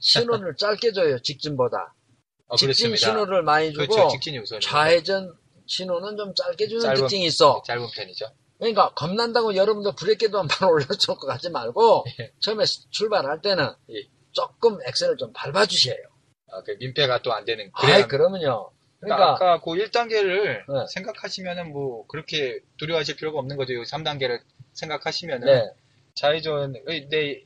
신호를 0.00 0.56
짧게 0.60 0.92
줘요. 0.92 1.18
직진보다. 1.22 1.94
어, 2.48 2.56
직진 2.56 2.90
그렇습니다. 2.90 3.06
신호를 3.06 3.42
많이 3.42 3.72
주고 3.72 3.86
그렇죠. 3.86 4.60
좌회전 4.60 5.34
신호는 5.66 6.16
좀 6.16 6.34
짧게 6.34 6.68
주는 6.68 6.82
짧은- 6.82 6.96
특징이 6.98 7.26
있어. 7.26 7.62
짧은 7.66 7.86
편이죠. 7.94 8.26
그러니까 8.58 8.92
겁난다고 8.94 9.54
여러분들 9.54 9.92
브레이크도 9.96 10.38
한번 10.38 10.68
올려줄 10.70 11.14
것 11.16 11.26
같지 11.26 11.50
말고 11.50 12.04
예. 12.20 12.32
처음에 12.40 12.64
출발할 12.90 13.40
때는 13.40 13.70
예. 13.90 14.02
조금 14.32 14.78
엑셀을 14.86 15.16
좀 15.16 15.32
밟아주세요. 15.32 15.96
아, 16.50 16.62
그 16.62 16.76
민폐가 16.80 17.22
또 17.22 17.32
안 17.32 17.44
되는. 17.44 17.70
아이 17.74 18.06
그러면요. 18.08 18.70
그러니까 19.00 19.16
그러니까 19.16 19.30
아까 19.54 19.60
그 19.60 19.70
1단계를 19.70 20.44
네. 20.66 20.86
생각하시면은 20.92 21.72
뭐 21.72 22.06
그렇게 22.08 22.58
두려워하실 22.78 23.16
필요가 23.16 23.38
없는 23.38 23.56
거죠. 23.56 23.74
3단계를 23.74 24.40
생각하시면은 24.72 25.46
네. 25.46 25.70
좌회전 26.14 26.72
내 27.10 27.42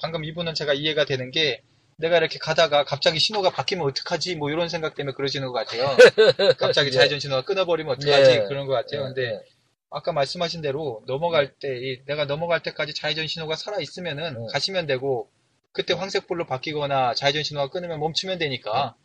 방금 0.00 0.24
이분은 0.24 0.54
제가 0.54 0.72
이해가 0.74 1.04
되는 1.04 1.30
게 1.30 1.62
내가 1.96 2.18
이렇게 2.18 2.38
가다가 2.38 2.84
갑자기 2.84 3.20
신호가 3.20 3.50
바뀌면 3.50 3.86
어떡하지? 3.86 4.34
뭐 4.36 4.50
이런 4.50 4.68
생각 4.68 4.94
때문에 4.96 5.14
그러시는 5.14 5.48
것 5.48 5.54
같아요. 5.54 5.96
갑자기 6.58 6.88
예. 6.88 6.92
좌회전 6.92 7.20
신호가 7.20 7.42
끊어버리면 7.42 7.96
어떡하지? 7.96 8.30
예. 8.32 8.44
그런 8.48 8.66
것 8.66 8.72
같아요. 8.74 9.08
네, 9.08 9.14
근데 9.14 9.30
네. 9.30 9.42
아까 9.90 10.12
말씀하신 10.12 10.62
대로 10.62 11.02
넘어갈 11.06 11.54
때, 11.54 11.68
이 11.78 12.04
내가 12.06 12.24
넘어갈 12.24 12.62
때까지 12.62 12.94
좌회전 12.94 13.26
신호가 13.26 13.56
살아 13.56 13.78
있으면은 13.80 14.34
네. 14.34 14.46
가시면 14.52 14.86
되고, 14.86 15.30
그때 15.72 15.94
황색불로 15.94 16.46
바뀌거나 16.46 17.14
좌회전 17.14 17.42
신호가 17.42 17.70
끊으면 17.70 18.00
멈추면 18.00 18.38
되니까, 18.38 18.96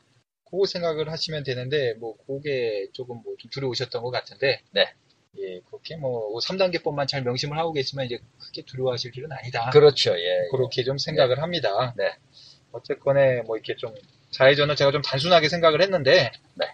그 0.49 0.65
생각을 0.65 1.09
하시면 1.11 1.43
되는데, 1.43 1.93
뭐, 1.95 2.15
그게 2.25 2.87
조금 2.93 3.21
뭐, 3.23 3.35
좀 3.37 3.49
두려우셨던 3.51 4.01
것 4.01 4.11
같은데, 4.11 4.61
네. 4.71 4.93
예, 5.37 5.61
그렇게 5.67 5.95
뭐, 5.95 6.37
3단계법만 6.39 7.07
잘 7.07 7.23
명심을 7.23 7.57
하고 7.57 7.71
계시면 7.71 8.05
이제 8.05 8.19
크게 8.39 8.63
두려워하실 8.63 9.11
일은 9.15 9.31
아니다. 9.31 9.69
그렇죠. 9.69 10.11
예. 10.17 10.47
그렇게 10.51 10.83
좀 10.83 10.97
생각을 10.97 11.41
합니다. 11.41 11.93
네. 11.95 12.11
어쨌거나, 12.71 13.43
뭐, 13.45 13.55
이렇게 13.55 13.75
좀, 13.75 13.93
좌회전은 14.31 14.75
제가 14.75 14.91
좀 14.91 15.01
단순하게 15.01 15.47
생각을 15.47 15.81
했는데, 15.81 16.31
네. 16.55 16.65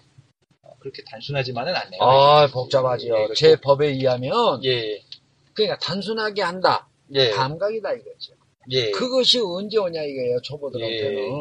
어, 0.77 0.79
그렇게 0.79 1.03
단순하지만은 1.03 1.75
않네요. 1.75 2.01
아 2.01 2.47
복잡하지요. 2.47 3.15
예, 3.29 3.33
제 3.35 3.55
법에 3.59 3.87
의하면 3.87 4.63
예, 4.63 5.01
그러니까 5.53 5.77
단순하게 5.79 6.41
한다. 6.41 6.87
예, 7.13 7.31
감각이다 7.31 7.93
이거죠. 7.93 8.33
예. 8.69 8.91
그것이 8.91 9.39
언제 9.39 9.77
오냐 9.77 10.01
이거예요. 10.03 10.41
초보들한테는. 10.41 11.31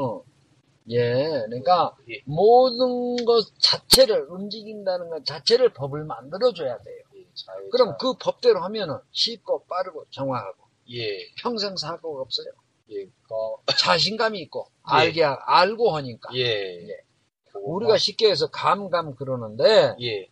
예. 0.90 1.14
그러니까 1.48 1.96
예. 2.08 2.20
모든 2.24 3.24
것 3.24 3.44
자체를 3.58 4.26
움직인다는 4.28 5.08
것 5.10 5.24
자체를 5.26 5.72
법을 5.72 6.04
만들어 6.04 6.52
줘야 6.52 6.78
돼요. 6.78 6.96
좌회전. 7.34 7.70
그럼 7.70 7.96
그 8.00 8.14
법대로 8.14 8.60
하면은 8.60 8.96
쉽고 9.12 9.64
빠르고 9.66 10.06
정확하고 10.10 10.56
예, 10.92 11.18
평생 11.42 11.76
사고가 11.76 12.22
없어요. 12.22 12.46
예, 12.92 13.04
어, 13.30 13.56
자신감이 13.76 14.38
있고 14.42 14.68
예. 14.92 14.94
알게 14.94 15.22
하- 15.24 15.36
알고 15.44 15.90
하니까. 15.96 16.30
예, 16.34 16.86
예. 16.88 16.96
우리가 17.64 17.98
쉽게 17.98 18.30
해서 18.30 18.48
감감 18.50 19.14
그러는데 19.16 19.96
예, 20.00 20.28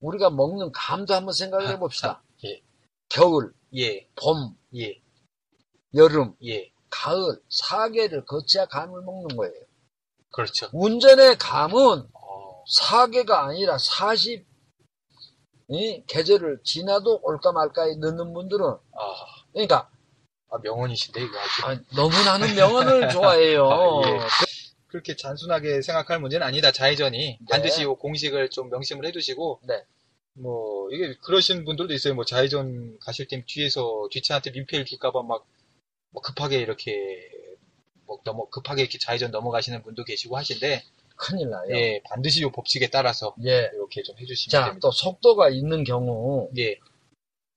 우리가 0.00 0.30
먹는 0.30 0.72
감도 0.72 1.14
한번 1.14 1.32
생각을 1.32 1.68
해봅시다. 1.68 2.22
예. 2.44 2.62
겨울, 3.08 3.54
예, 3.76 4.06
봄, 4.16 4.56
예, 4.76 5.00
여름, 5.94 6.34
예, 6.44 6.72
가을, 6.90 7.40
사계를 7.48 8.24
거쳐야 8.24 8.66
감을 8.66 9.02
먹는 9.02 9.36
거예요. 9.36 9.54
그렇죠. 10.32 10.68
운전의 10.72 11.38
감은 11.38 12.08
어, 12.12 12.64
사계가 12.80 13.46
아니라 13.46 13.78
40, 13.78 14.46
이 15.70 16.04
계절을 16.06 16.60
지나도 16.64 17.20
올까 17.22 17.52
말까에 17.52 17.96
넣는 17.96 18.34
분들은, 18.34 18.66
아, 18.66 19.14
그러니까, 19.52 19.88
아, 20.50 20.58
명언이신데 20.62 21.22
이거 21.22 21.38
아주 21.38 21.66
아, 21.66 21.80
너무나는 21.96 22.54
명언을 22.54 23.08
좋아해요. 23.10 23.68
아, 23.70 24.08
예. 24.08 24.18
그렇게 24.94 25.16
단순하게 25.16 25.82
생각할 25.82 26.20
문제는 26.20 26.46
아니다. 26.46 26.70
좌회전이 26.70 27.40
반드시 27.50 27.82
이 27.82 27.84
공식을 27.84 28.50
좀 28.50 28.70
명심을 28.70 29.04
해두시고, 29.06 29.58
네. 29.64 29.82
뭐 30.34 30.88
이게 30.92 31.16
그러신 31.16 31.64
분들도 31.64 31.92
있어요. 31.94 32.14
뭐 32.14 32.24
좌회전 32.24 32.96
가실 33.00 33.26
때 33.26 33.42
뒤에서 33.44 34.06
뒷차한테 34.12 34.52
민폐를 34.52 34.84
줄까봐 34.84 35.24
막, 35.24 35.48
뭐 36.10 36.22
급하게 36.22 36.58
이렇게 36.58 37.28
뭐 38.06 38.20
넘어 38.24 38.48
급하게 38.50 38.82
이렇게 38.82 38.98
좌회전 38.98 39.32
넘어가시는 39.32 39.82
분도 39.82 40.04
계시고 40.04 40.36
하신데, 40.36 40.84
큰일 41.16 41.50
나요. 41.50 41.64
예, 41.70 42.00
반드시 42.04 42.42
이 42.42 42.52
법칙에 42.52 42.88
따라서 42.88 43.34
예. 43.44 43.70
이렇게 43.74 44.00
좀 44.04 44.16
해주시면 44.16 44.50
자, 44.52 44.66
됩니다. 44.66 44.78
또 44.80 44.92
속도가 44.92 45.48
있는 45.48 45.82
경우, 45.82 46.48
예, 46.56 46.78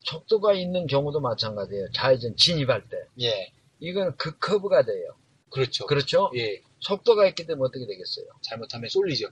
속도가 0.05 0.53
있는 0.53 0.87
경우도 0.87 1.19
마찬가지예요. 1.19 1.91
좌회전 1.91 2.35
진입할 2.35 2.89
때. 2.89 2.97
예, 3.21 3.51
이거는 3.79 4.17
극커브가 4.17 4.85
돼요. 4.85 5.15
그렇죠. 5.51 5.85
그렇죠? 5.85 6.31
예, 6.35 6.61
속도가 6.79 7.27
있기 7.29 7.45
때문에 7.45 7.67
어떻게 7.67 7.85
되겠어요? 7.85 8.25
잘못하면 8.41 8.89
쏠리죠. 8.89 9.27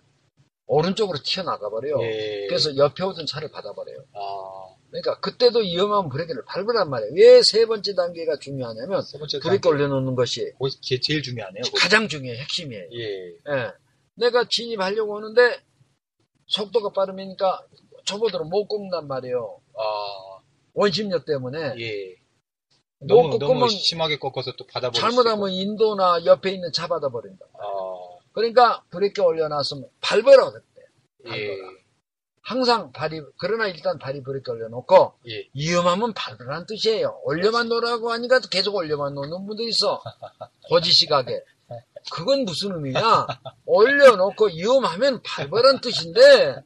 오른쪽으로 0.68 1.20
튀어나가 1.24 1.70
버려요. 1.70 2.02
예. 2.02 2.48
그래서 2.48 2.76
옆에 2.76 3.04
오던 3.04 3.26
차를 3.28 3.52
받아버려요. 3.52 4.00
아, 4.14 4.76
그러니까 4.90 5.20
그때도 5.20 5.60
위험한 5.60 6.10
브레이크를 6.10 6.44
밟으란 6.46 6.90
말이에요. 6.90 7.14
왜 7.16 7.42
세 7.44 7.66
번째 7.68 7.94
단계가 7.94 8.38
중요하냐면 8.40 9.02
세 9.04 9.20
번째 9.20 9.40
브레이크 9.40 9.68
올려놓는 9.70 10.16
것이 10.16 10.52
그게 10.60 11.00
제일 11.02 11.22
중요하네요. 11.22 11.64
가장 11.80 12.08
중요해요. 12.08 12.40
핵심이에요. 12.42 12.84
예, 12.94 13.28
예. 13.30 13.72
내가 14.16 14.46
진입하려고 14.50 15.18
하는데 15.18 15.60
속도가 16.48 16.94
빠르니까 16.94 17.64
초보들은 18.06 18.50
못 18.50 18.68
꼽는단 18.68 19.08
말이에요. 19.08 19.60
아, 19.78 20.42
원심력 20.74 21.26
때문에 21.26 21.76
예. 21.80 22.16
못 23.00 23.08
너무 23.08 23.38
너무 23.38 23.54
꺾으면 23.54 23.70
심하게 23.70 24.18
꺾어서 24.18 24.54
또 24.58 24.66
받아버릴 24.68 25.00
잘못하면 25.00 25.50
인도나 25.52 26.26
옆에 26.26 26.52
있는 26.52 26.72
차 26.72 26.88
받아버린다. 26.88 27.46
수 27.46 27.52
있고. 27.52 28.22
그러니까 28.34 28.84
브레이크 28.90 29.22
올려놨으면 29.22 29.90
밟아라 30.02 30.52
그때. 30.52 30.66
아, 31.28 31.38
예, 31.38 31.56
항상 32.42 32.92
발이 32.92 33.22
그러나 33.40 33.68
일단 33.68 33.98
발이 33.98 34.24
브레이크 34.24 34.52
올려놓고 34.52 35.14
예, 35.28 35.48
위험하면 35.54 36.14
밟으라는 36.14 36.66
뜻이에요. 36.68 37.20
올려만 37.24 37.70
놓으라고 37.70 38.12
하니까 38.12 38.40
계속 38.52 38.76
올려만 38.76 39.14
놓는 39.14 39.46
분도 39.46 39.64
있어. 39.64 40.02
고지식하게. 40.70 41.44
그건 42.12 42.46
무슨 42.46 42.76
의미냐? 42.76 43.26
올려놓고 43.66 44.48
위험하면 44.48 45.22
밟으라는 45.24 45.82
뜻인데 45.82 46.58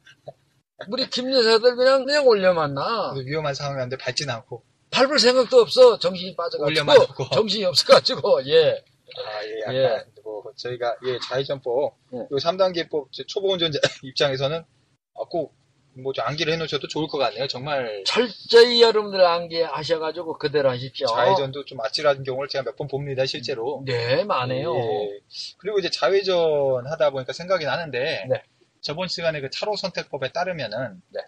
우리 0.88 1.08
김 1.08 1.32
여사들 1.32 1.76
그냥 1.76 2.04
그냥 2.04 2.26
올려만 2.26 2.74
놔. 2.74 3.14
위험한 3.14 3.54
상황이었는데 3.54 3.96
밟진 3.96 4.28
않고. 4.28 4.62
밟을 4.90 5.18
생각도 5.18 5.60
없어. 5.60 5.98
정신이. 5.98 6.36
빠져가지고 6.36 7.30
정신이 7.32 7.64
없어가지고 7.64 8.46
예. 8.48 8.82
아, 9.16 9.44
예, 9.44 9.60
약간, 9.62 9.74
예. 9.74 10.04
뭐, 10.22 10.42
저희가, 10.56 10.96
예, 11.06 11.18
좌회전법, 11.28 11.96
예. 12.14 12.18
요 12.18 12.28
3단계법, 12.36 13.08
초보 13.26 13.52
운전자 13.52 13.78
입장에서는 14.04 14.58
아, 14.60 15.24
꼭, 15.28 15.52
뭐, 15.94 16.12
좀 16.12 16.24
암기를 16.24 16.52
해놓으셔도 16.52 16.86
좋을 16.86 17.08
것 17.08 17.18
같네요. 17.18 17.48
정말, 17.48 18.04
철저히 18.06 18.80
여러분들 18.80 19.20
암기하셔가지고 19.20 20.38
그대로 20.38 20.70
하십시오. 20.70 21.08
좌회전도 21.08 21.64
좀 21.64 21.80
아찔한 21.80 22.22
경우를 22.22 22.48
제가 22.48 22.62
몇 22.62 22.76
번 22.76 22.86
봅니다, 22.86 23.26
실제로. 23.26 23.82
네, 23.84 24.22
많아요. 24.22 24.76
예. 24.76 25.20
그리고 25.58 25.80
이제 25.80 25.90
좌회전 25.90 26.86
하다 26.86 27.10
보니까 27.10 27.32
생각이 27.32 27.64
나는데, 27.64 28.26
네. 28.30 28.42
저번 28.80 29.08
시간에 29.08 29.40
그 29.40 29.50
차로 29.50 29.74
선택법에 29.76 30.30
따르면은, 30.30 31.02
네. 31.08 31.20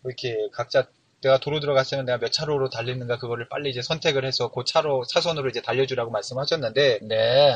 뭐 0.00 0.10
이렇게 0.10 0.34
각자 0.52 0.88
내가 1.26 1.38
도로 1.38 1.60
들어갔으면 1.60 2.04
내가 2.04 2.18
몇 2.18 2.32
차로로 2.32 2.70
달리는가 2.70 3.18
그거를 3.18 3.48
빨리 3.48 3.70
이제 3.70 3.82
선택을 3.82 4.24
해서 4.24 4.50
그 4.50 4.62
차로, 4.64 5.04
차선으로 5.04 5.48
이제 5.48 5.60
달려주라고 5.60 6.10
말씀하셨는데, 6.10 7.00
네. 7.02 7.54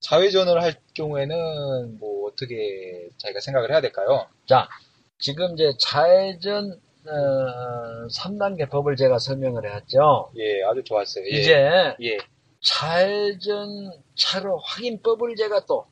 좌회전을 0.00 0.60
할 0.60 0.74
경우에는 0.94 1.98
뭐 2.00 2.28
어떻게 2.28 3.08
자기가 3.18 3.38
생각을 3.40 3.70
해야 3.70 3.80
될까요? 3.80 4.26
자, 4.48 4.68
지금 5.20 5.54
이제 5.54 5.72
좌회전 5.78 6.80
어, 7.04 8.08
3단계 8.08 8.68
법을 8.68 8.96
제가 8.96 9.18
설명을 9.18 9.68
해왔죠. 9.68 10.32
예, 10.36 10.62
아주 10.64 10.82
좋았어요. 10.84 11.24
예. 11.26 11.38
이제 11.38 11.54
예. 12.02 12.18
좌회전 12.60 13.92
차로 14.16 14.58
확인법을 14.58 15.36
제가 15.36 15.66
또, 15.66 15.86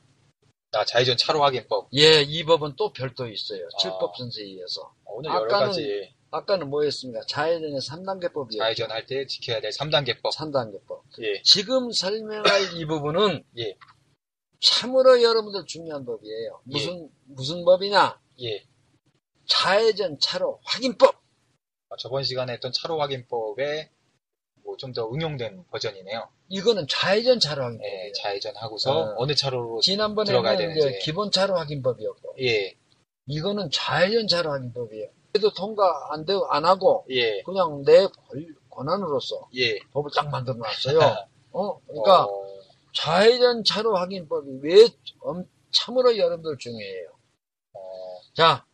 아, 0.73 0.85
좌회전 0.85 1.17
차로 1.17 1.43
확인법. 1.43 1.89
예, 1.95 2.23
이 2.23 2.45
법은 2.45 2.75
또 2.77 2.93
별도 2.93 3.29
있어요. 3.29 3.65
아. 3.65 3.79
칠법 3.81 4.17
선서에 4.17 4.45
의해서. 4.45 4.93
오늘 5.05 5.31
여러 5.31 5.49
가지 5.49 6.13
아까는 6.33 6.71
뭐였습니까? 6.71 7.25
좌회전의 7.27 7.81
3단계법이었죠. 7.81 8.59
좌회전 8.59 8.91
할 8.91 9.07
때 9.07 9.27
지켜야 9.27 9.61
될 9.61 9.71
3단계법. 9.73 10.33
3단계법. 10.33 11.03
예. 11.23 11.43
지금 11.43 11.91
설명할 11.93 12.77
이 12.77 12.87
부분은 12.87 13.45
예. 13.59 13.77
참으로 14.61 15.23
여러분들 15.23 15.65
중요한 15.67 16.05
법이에요. 16.05 16.61
무슨 16.65 17.11
무슨 17.25 17.65
법이냐? 17.65 18.21
예. 18.43 18.65
좌회전 19.47 20.19
차로 20.21 20.61
확인법. 20.65 21.17
아, 21.89 21.97
저번 21.99 22.23
시간에 22.23 22.53
했던 22.53 22.71
차로 22.73 23.01
확인법에 23.01 23.91
뭐 24.63 24.77
좀 24.77 24.93
더 24.93 25.11
응용된 25.13 25.65
버전이네요. 25.71 26.29
이거는 26.49 26.87
좌회전 26.89 27.41
차로 27.41 27.65
확인법이에요. 27.65 28.07
예, 28.07 28.13
좌회전 28.13 28.55
하고서 28.57 28.93
어. 28.93 29.15
어느 29.17 29.35
차로로 29.35 29.81
들어가야 29.83 29.83
지난번에는 29.83 30.71
이제 30.77 30.81
되는지. 30.81 31.05
기본 31.05 31.31
차로 31.33 31.57
확인법이었고 31.57 32.37
예, 32.41 32.77
이거는 33.27 33.71
좌회전 33.73 34.29
차로 34.29 34.51
확인법이에요. 34.53 35.09
그래도 35.33 35.53
통과 35.55 36.09
안 36.11 36.25
되고 36.25 36.47
안 36.51 36.65
하고 36.65 37.05
예, 37.11 37.43
그냥 37.43 37.83
내 37.85 38.07
권- 38.07 38.57
권한으로서 38.71 39.49
예. 39.57 39.79
법을 39.93 40.11
딱 40.15 40.29
만들어 40.31 40.57
놨어요. 40.57 40.99
어, 41.53 41.81
그러니까 41.87 42.25
어, 42.25 42.45
좌회전 42.95 43.65
차로 43.65 43.97
확인법이 43.97 44.61
왜 44.63 44.89
엄- 45.21 45.45
참으로 45.73 46.17
여러분들 46.17 46.59
중요해요. 46.59 47.09
어, 47.75 47.81
자, 48.35 48.65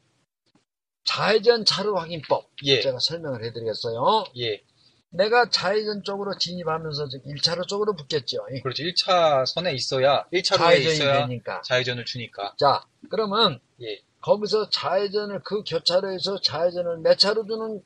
좌회전 1.05 1.65
차로 1.65 1.97
확인법 1.97 2.49
예, 2.65 2.81
제가 2.81 2.99
설명을 3.01 3.45
해드리겠어요. 3.45 4.25
예. 4.39 4.63
내가 5.11 5.49
좌회전 5.49 6.03
쪽으로 6.03 6.37
진입하면서 6.37 7.07
1차로 7.27 7.67
쪽으로 7.69 7.95
붙겠죠. 7.95 8.39
그렇죠. 8.63 8.83
1차 8.83 9.47
선에 9.47 9.73
있어야, 9.73 10.25
1차로에 10.33 10.59
좌회전이 10.59 10.95
있어야 10.95 11.27
되니까. 11.27 11.63
좌회전을 11.63 12.05
주니까. 12.05 12.55
자, 12.59 12.85
그러면 13.09 13.61
예, 13.83 14.01
거기서 14.27 14.71
좌회전을 14.71 15.41
그 15.45 15.63
교차로에서 15.63 16.41
좌회전을 16.41 16.99
몇 16.99 17.17
차로 17.17 17.47
주는 17.47 17.81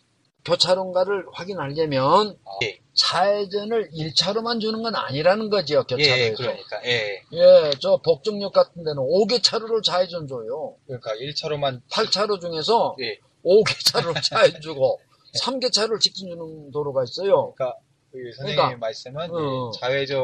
교차로인가를 0.47 1.27
확인하려면 1.35 2.39
아, 2.47 2.51
예, 2.65 2.81
좌회전을 2.95 3.91
1차로만 3.91 4.59
주는 4.59 4.83
건 4.83 4.95
아니라는 4.95 5.51
거지요, 5.51 5.85
교차로에서. 5.85 6.09
예, 6.09 6.33
그러니까, 6.33 6.85
예. 6.87 7.23
예, 7.35 7.71
저 7.79 7.99
복중역 7.99 8.55
같은 8.55 8.83
데는 8.83 9.03
5개 9.03 9.43
차로를 9.43 9.83
좌회전 9.83 10.27
줘요. 10.27 10.77
그러니까 10.87 11.13
1차로만, 11.17 11.83
8차로 11.91 12.41
중에서 12.41 12.97
예. 13.01 13.19
5개 13.45 13.93
차로를 13.93 14.23
좌회전 14.23 14.63
주고 14.63 14.99
3개 15.43 15.71
차로를 15.71 16.01
직진 16.01 16.31
주는 16.31 16.71
도로가 16.71 17.05
있어요. 17.05 17.53
그러니까, 17.53 17.77
그 18.13 18.19
선생님 18.37 18.57
그러니까, 18.57 18.79
말씀은 18.79 19.31
어. 19.31 19.71
이 19.75 19.79
좌회전 19.79 20.23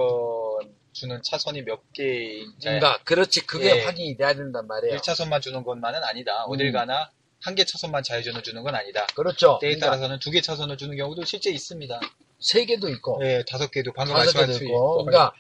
주는 0.97 1.21
차선이 1.23 1.63
몇 1.63 1.93
개인지, 1.93 2.57
그러니까 2.63 2.99
그렇지 3.05 3.47
그게 3.47 3.77
예. 3.77 3.83
확인이 3.85 4.17
돼야 4.17 4.35
된단 4.35 4.67
말이에요. 4.67 4.97
1차선만 4.99 5.43
주는 5.43 5.63
것만은 5.63 6.03
아니다. 6.05 6.45
어딜 6.47 6.69
음. 6.69 6.73
가나 6.73 7.11
한 7.43 7.55
개 7.55 7.65
차선만 7.65 8.03
좌회전을 8.03 8.43
주는 8.43 8.63
건 8.63 8.75
아니다. 8.75 9.07
그렇죠. 9.15 9.59
때에 9.61 9.71
그러니까 9.77 9.87
따라서는 9.87 10.19
두 10.21 10.31
개 10.31 10.41
차선을 10.41 10.77
주는 10.79 10.97
경우도 10.97 11.25
실제 11.25 11.51
있습니다. 11.51 12.01
세 12.41 12.65
개도 12.65 12.89
있고 12.89 13.21
예, 13.23 13.45
다섯 13.49 13.71
개도 13.71 13.93
방금 13.93 14.15
말씀하신 14.15 14.55
있고. 14.55 14.65
있고. 14.65 15.05
그러니까 15.05 15.33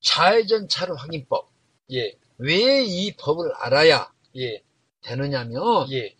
좌회전 0.00 0.68
차로 0.68 0.96
확인법. 0.96 1.50
예, 1.92 2.14
왜 2.38 2.84
이 2.84 3.14
법을 3.16 3.52
알아야 3.58 4.10
예, 4.38 4.62
되느냐면 5.02 5.90
예, 5.92 6.14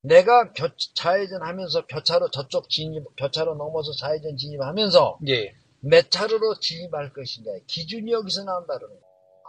내가 0.00 0.52
교, 0.52 0.68
좌회전 0.94 1.42
하면서 1.42 1.86
교차로 1.86 2.30
저쪽 2.30 2.68
진입, 2.70 3.04
교차로 3.18 3.54
넘어서 3.56 3.92
좌회전 3.92 4.36
진입하면서 4.36 5.18
예. 5.28 5.54
몇 5.80 6.10
차로로 6.10 6.58
진입할 6.60 7.12
것인가 7.12 7.50
기준이 7.66 8.10
여기서 8.12 8.44
나온다는 8.44 8.86
거예요. 8.88 9.00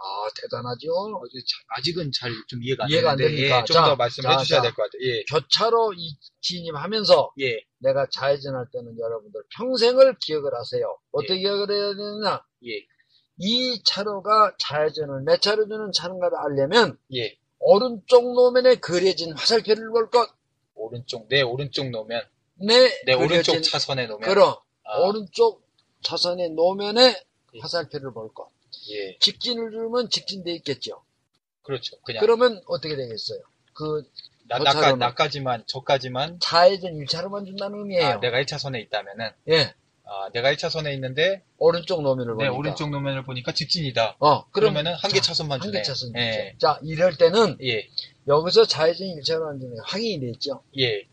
아, 0.02 0.28
대단하죠? 0.40 0.92
어, 0.92 1.22
아직은 1.76 2.10
잘 2.18 2.30
좀 2.48 2.62
이해가 2.62 2.84
안 2.84 2.90
이해가 2.90 3.10
안? 3.12 3.20
예, 3.20 3.48
좀 3.64 3.74
자, 3.74 3.84
더 3.84 3.96
말씀해 3.96 4.22
자, 4.32 4.38
주셔야 4.38 4.58
자. 4.60 4.62
될것 4.62 4.76
같아요. 4.90 5.02
예, 5.02 5.22
교차로 5.24 5.92
이- 5.94 6.16
진입하면서 6.40 7.32
예, 7.40 7.60
내가 7.80 8.06
좌회전할 8.10 8.66
때는 8.72 8.98
여러분들 8.98 9.42
평생을 9.56 10.16
기억을 10.20 10.54
하세요. 10.54 10.96
어떻게 11.12 11.38
기억을 11.40 11.70
해야 11.70 11.88
되느냐? 11.94 12.42
예, 12.66 12.86
이 13.38 13.82
차로가 13.84 14.54
좌회전을 14.58 15.22
몇 15.24 15.42
차로 15.42 15.68
주는 15.68 15.92
차인가를 15.92 16.36
알려면 16.38 16.98
예. 17.14 17.36
오른쪽 17.58 18.32
노면에 18.32 18.76
그려진 18.76 19.32
화살표를 19.34 19.90
볼 19.90 20.08
것. 20.08 20.30
오른쪽 20.74 21.28
내 21.28 21.42
오른쪽 21.42 21.90
놓으면 21.90 22.22
내 22.54 22.88
내 23.04 23.16
그려진 23.16 23.54
오른쪽 23.56 23.62
차선에 23.70 24.06
놓으면 24.06 24.26
그럼 24.26 24.54
아, 24.84 24.98
오른쪽 25.00 25.62
차선의 26.02 26.50
노면에 26.50 27.16
예. 27.54 27.58
화살표를 27.60 28.12
볼 28.12 28.32
것. 28.32 28.48
예, 28.90 29.16
직진을 29.18 29.70
주면 29.72 30.08
직진돼 30.10 30.52
있겠죠. 30.56 31.02
그렇죠. 31.62 31.96
그냥 32.02 32.20
그러면 32.20 32.62
어떻게 32.66 32.96
되겠어요? 32.96 33.40
그 33.74 34.02
나, 34.48 34.58
저 34.58 34.64
나까, 34.64 34.96
나까지만 34.96 35.64
저까지만 35.66 36.38
좌회전 36.40 36.94
1차로만 36.94 37.46
준다는 37.46 37.78
의미예요. 37.80 38.06
아, 38.06 38.20
내가 38.20 38.40
1차선에 38.42 38.80
있다면은 38.86 39.30
예. 39.48 39.74
아, 40.04 40.28
내가 40.32 40.52
1차선에 40.54 40.92
있는데 40.94 41.44
오른쪽 41.58 42.02
노면을 42.02 42.32
내 42.36 42.46
보니까. 42.48 42.54
오른쪽 42.58 42.90
노면을 42.90 43.22
보니까 43.24 43.52
직진이다. 43.52 44.16
어, 44.18 44.44
그럼 44.50 44.72
그러면은 44.72 44.94
한 44.94 45.10
개 45.12 45.20
차선만 45.20 45.60
주네. 45.60 45.78
한개 45.78 45.82
차선 45.86 46.12
예. 46.16 46.56
자, 46.58 46.80
이럴 46.82 47.16
때는 47.16 47.58
예, 47.62 47.86
여기서 48.26 48.64
좌회전 48.66 49.06
1차로 49.08 49.42
완전히 49.42 49.74
확인이 49.84 50.20
됐죠. 50.32 50.62
예, 50.78 51.06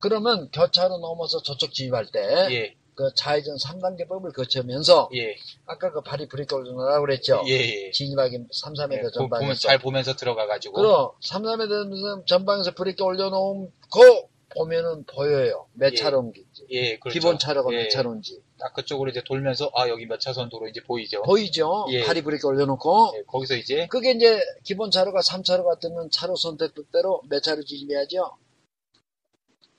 그러면 0.00 0.50
교차로 0.50 0.98
넘어서 0.98 1.40
저쪽 1.42 1.72
진입할 1.72 2.06
때, 2.06 2.20
예, 2.50 2.74
그 2.94 3.10
좌회전 3.14 3.56
3단계 3.56 4.06
법을 4.08 4.32
거치면서, 4.32 5.08
예, 5.14 5.34
아까 5.66 5.90
그 5.92 6.02
발이 6.02 6.28
브레이크 6.28 6.54
올려놓으라고 6.54 7.06
그랬죠. 7.06 7.42
예, 7.46 7.52
예. 7.86 7.90
진입하기 7.90 8.38
3, 8.52 8.74
3m 8.74 8.92
예, 8.92 9.00
보- 9.00 9.10
보면, 9.10 9.12
전방에서. 9.12 9.60
잘 9.60 9.78
보면서 9.78 10.14
들어가 10.14 10.46
가지고. 10.46 10.74
그럼 10.74 11.10
3, 11.22 11.42
3m 11.42 12.26
전방에서 12.26 12.74
브레이크 12.74 13.02
올려놓고 13.02 14.28
보면은 14.54 15.04
보여요. 15.04 15.66
몇 15.72 15.92
예. 15.92 15.96
차로인지. 15.96 16.44
예, 16.70 16.98
그렇죠. 16.98 17.14
기본 17.18 17.38
차로가 17.38 17.72
예. 17.72 17.84
몇 17.84 17.88
차로인지. 17.88 18.42
딱 18.58 18.74
그쪽으로 18.74 19.08
이제 19.10 19.22
돌면서 19.24 19.70
아 19.74 19.88
여기 19.88 20.04
몇 20.04 20.20
차선 20.20 20.50
도로인지 20.50 20.82
보이죠. 20.82 21.22
보이죠? 21.22 21.86
예. 21.90 22.04
발이 22.04 22.20
브레이크 22.22 22.46
올려놓고. 22.46 23.12
예, 23.16 23.22
거기서 23.26 23.56
이제 23.56 23.86
그게 23.90 24.10
이제 24.10 24.38
기본 24.62 24.90
차로가 24.90 25.20
3차로 25.20 25.64
같으면 25.64 26.10
차로 26.10 26.36
선택법대로 26.36 27.22
몇 27.30 27.42
차로 27.42 27.64
진입해야죠? 27.64 28.36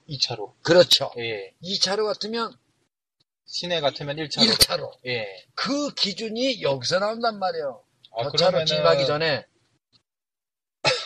2차로. 0.10 0.52
그렇죠. 0.64 1.12
예. 1.20 1.54
2차로 1.64 2.06
같으면 2.06 2.52
시내 3.54 3.82
같으면 3.82 4.16
1차로. 4.18 4.50
1차로. 4.50 4.92
예. 5.06 5.28
그 5.54 5.94
기준이 5.94 6.64
여기서 6.64 6.98
나온단 6.98 7.38
말이에요. 7.38 7.84
아, 8.18 8.24
교차로 8.30 8.66
진입하기 8.66 9.06
전에. 9.06 9.46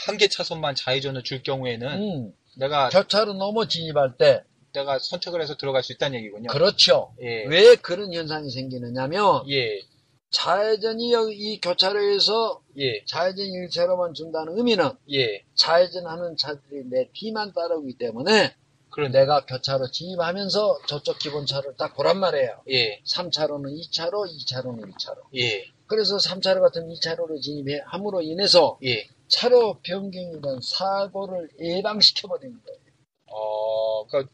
한 0.06 0.18
개 0.18 0.30
차선만 0.30 0.76
좌회전을 0.76 1.24
줄 1.24 1.44
경우에는 1.44 1.88
음, 2.02 2.34
내가 2.56 2.88
교차로 2.90 3.34
넘어 3.34 3.68
진입할 3.68 4.16
때. 4.18 4.44
내가 4.74 4.98
선택을 5.00 5.42
해서 5.42 5.58
들어갈 5.58 5.84
수 5.84 5.92
있다는 5.92 6.20
얘기군요. 6.20 6.48
그렇죠. 6.50 7.14
예. 7.22 7.44
왜 7.48 7.76
그런 7.76 8.14
현상이 8.14 8.50
생기느냐면 8.50 9.44
예. 9.50 9.82
좌회전이 10.30 11.12
여기 11.12 11.36
이 11.36 11.60
교차로에서 11.60 12.62
예. 12.78 13.04
좌회전 13.06 13.46
1차로만 13.46 14.14
준다는 14.14 14.58
의미는 14.58 14.90
예. 15.12 15.44
좌회전하는 15.56 16.38
차들이 16.38 16.84
내 16.90 17.10
뒤만 17.14 17.52
따라오기 17.54 17.98
때문에 17.98 18.56
그런데 18.90 19.20
내가 19.20 19.46
교차로 19.46 19.92
진입하면서 19.92 20.80
저쪽 20.88 21.20
기본 21.20 21.46
차로를 21.46 21.76
딱 21.78 21.96
보란 21.96 22.20
말이에요. 22.20 22.64
예. 22.70 23.02
3차로는 23.04 23.80
2차로, 23.80 24.26
2차로는 24.26 24.94
2차로. 24.94 25.18
예. 25.36 25.66
그래서 25.86 26.18
3차로 26.18 26.62
같은 26.62 26.88
2차로로 26.90 27.42
진입함으로 27.42 28.22
인해서 28.22 28.78
예. 28.84 29.08
차로 29.28 29.80
변경이든 29.84 30.62
사고를 30.62 31.50
예방시켜버리는 31.60 32.60
거예요. 32.66 32.80
어, 33.28 34.08
그러니까 34.08 34.32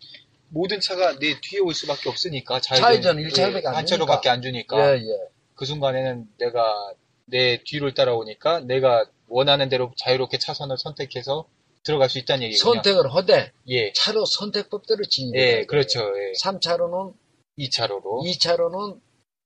모든 0.49 0.79
차가 0.79 1.17
내 1.17 1.39
뒤에 1.41 1.59
올 1.59 1.73
수밖에 1.73 2.09
없으니까 2.09 2.61
좌회전 2.61 3.19
예, 3.19 3.27
1차로밖에 3.27 3.65
안한 3.65 3.85
차로밖에 3.85 4.29
안 4.29 4.41
주니까 4.41 4.95
예, 4.95 5.01
예. 5.01 5.17
그 5.55 5.65
순간에는 5.65 6.27
내가 6.37 6.93
내 7.25 7.63
뒤를 7.63 7.93
따라오니까 7.93 8.61
내가 8.61 9.05
원하는 9.27 9.69
대로 9.69 9.91
자유롭게 9.97 10.37
차선을 10.37 10.77
선택해서 10.77 11.47
들어갈 11.83 12.09
수 12.09 12.17
있다는 12.17 12.43
얘기군요. 12.47 12.73
선택을 12.75 13.13
하되 13.13 13.51
예. 13.67 13.91
차로 13.93 14.25
선택법대로 14.25 15.03
진입해야 15.05 15.59
예. 15.59 15.65
그렇죠. 15.65 15.99
예. 15.99 16.31
3차로는 16.39 17.13
2차로로. 17.59 18.23
2차로는 18.25 18.99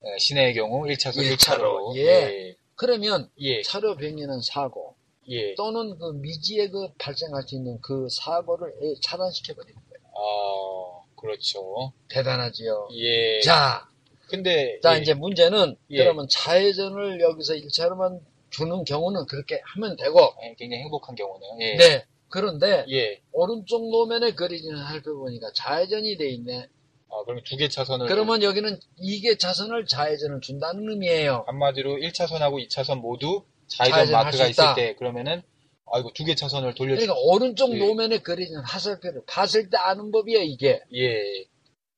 예, 0.06 0.18
시내의 0.20 0.54
경우 0.54 0.86
1차선 0.86 1.24
일 1.24 1.36
1차로. 1.36 1.38
차로. 1.38 1.94
예. 1.98 2.02
예. 2.02 2.56
그러면 2.76 3.30
예. 3.40 3.62
차로 3.64 3.98
변경은 3.98 4.42
사고 4.42 4.96
예. 5.30 5.56
또는 5.56 5.98
그 5.98 6.12
미지에 6.14 6.70
그 6.70 6.88
발생할 7.00 7.44
수 7.44 7.56
있는 7.56 7.80
그 7.82 8.08
사고를 8.12 8.74
예, 8.84 8.94
차단시켜 9.02 9.56
버리는 9.56 9.74
거예요. 9.74 10.08
아, 10.16 11.04
그렇죠. 11.20 11.92
대단하지요. 12.10 12.90
예. 12.94 13.42
자, 13.42 13.90
근데 14.30 14.80
자 14.84 14.96
예. 14.96 15.02
이제 15.02 15.16
문제는 15.16 15.76
예. 15.90 15.98
그러면 15.98 16.28
좌회전을 16.30 17.20
여기서 17.20 17.56
1차로만 17.56 18.22
주는 18.52 18.84
경우는 18.86 19.26
그렇게 19.26 19.60
하면 19.64 19.98
되고 19.98 20.20
예, 20.44 20.56
굉장히 20.58 20.84
행복한 20.84 21.16
경우네요. 21.16 21.58
예. 21.62 21.76
네. 21.78 22.06
그런데 22.30 22.86
예. 22.90 23.22
오른쪽 23.32 23.90
노면에 23.90 24.32
그려지는 24.34 24.78
살펴보니까 24.86 25.52
좌회전이 25.56 26.18
돼 26.18 26.30
있네. 26.30 26.68
아, 27.10 27.24
그러면 27.24 27.44
두개 27.46 27.70
차선을 27.70 28.08
그러면 28.08 28.44
여기는 28.44 28.80
이게 28.98 29.38
차선을 29.38 29.86
좌회전을 29.86 30.42
준다는 30.42 30.90
의미예요. 30.90 31.46
한마디로 31.48 31.96
1차선하고 31.98 32.68
2차선 32.68 33.00
모두 33.00 33.44
좌회전 33.68 33.96
좌회전할 33.98 34.24
마크가. 34.26 34.48
있을 34.48 34.64
때 34.76 34.96
그러면은 34.96 35.42
아이고 35.90 36.12
두 36.14 36.26
개 36.26 36.36
차선을 36.36 36.74
돌려 36.76 36.96
그러니까 36.96 37.16
오른쪽 37.18 37.74
예. 37.74 37.80
노면에 37.80 38.18
그려진 38.20 38.58
화살표를 38.58 39.22
봤을 39.26 39.70
때 39.70 39.78
아는 39.78 40.12
법이에요, 40.12 40.42
이게. 40.42 40.82
예. 40.94 41.46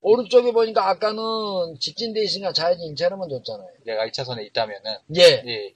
오른쪽에 0.01 0.51
보니까 0.51 0.87
아까는 0.89 1.21
직진돼 1.79 2.23
있으니까 2.23 2.53
좌회전 2.53 2.93
1차로만 2.93 3.29
줬잖아요. 3.31 3.67
내가 3.85 4.05
1차선에 4.07 4.45
있다면은 4.45 4.97
예. 5.17 5.21
예. 5.45 5.73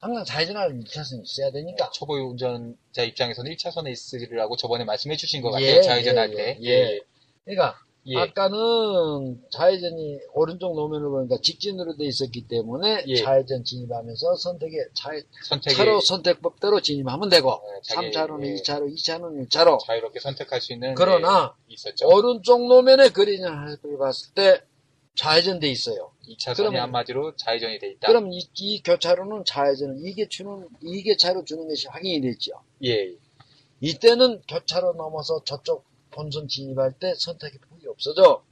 항상 0.00 0.24
좌회전할 0.24 0.70
1차선이 0.80 1.24
있어야 1.24 1.50
되니까. 1.50 1.90
초보 1.90 2.14
운전자 2.14 3.02
입장에서는 3.02 3.50
1차선에 3.52 3.90
있으리라고 3.90 4.56
저번에 4.56 4.84
말씀해 4.84 5.16
주신 5.16 5.42
것 5.42 5.60
예, 5.60 5.66
같아요. 5.74 5.82
좌회전할 5.82 6.30
예, 6.32 6.34
때. 6.36 6.58
예, 6.62 6.68
예. 6.70 7.00
그러니까 7.44 7.78
예. 8.06 8.16
아까는 8.16 9.42
좌회전이 9.50 10.20
오른쪽 10.34 10.76
노면을 10.76 11.10
보니까 11.10 11.38
직진으로 11.42 11.96
돼 11.96 12.06
있었기 12.06 12.46
때문에 12.46 13.04
예. 13.08 13.16
좌회전 13.16 13.64
진입하면서 13.64 14.36
선택에 14.36 14.76
좌회, 14.94 15.20
차로 15.74 16.00
선택법대로 16.00 16.80
진입하면 16.80 17.28
되고 17.28 17.50
예, 17.50 17.80
자기, 17.82 18.10
3차로는 18.10 18.46
예. 18.46 18.54
2차로, 18.54 18.94
2차로는 18.94 19.48
1차로. 19.48 19.80
자유롭게 19.84 20.20
선택할 20.20 20.60
수 20.60 20.72
있는 20.72 20.94
그러나 20.94 21.56
예. 21.70 22.04
오른쪽 22.04 22.68
노면에 22.68 23.08
그린을 23.10 23.78
봤을 23.98 24.32
때 24.34 24.62
좌회전 25.16 25.58
돼 25.58 25.68
있어요. 25.68 26.12
2차선이 26.28 26.56
그러면- 26.56 26.82
한마디로 26.82 27.36
좌회전이 27.36 27.78
돼 27.78 27.90
있다. 27.90 28.08
그럼 28.08 28.32
이, 28.32 28.40
이 28.56 28.82
교차로는 28.82 29.44
좌회전을 29.44 29.96
이게 30.06 30.28
주는 30.28 30.68
이게 30.82 31.16
차로 31.16 31.44
주는 31.44 31.66
것이 31.68 31.86
확인이 31.88 32.20
됐죠. 32.20 32.52
예. 32.84 33.12
이때는 33.80 34.42
교차로 34.48 34.94
넘어서 34.94 35.42
저쪽 35.44 35.84
본선 36.10 36.48
진입할 36.48 36.92
때 36.92 37.14
선택의 37.16 37.58
폭이 37.68 37.86
없어져. 37.88 38.42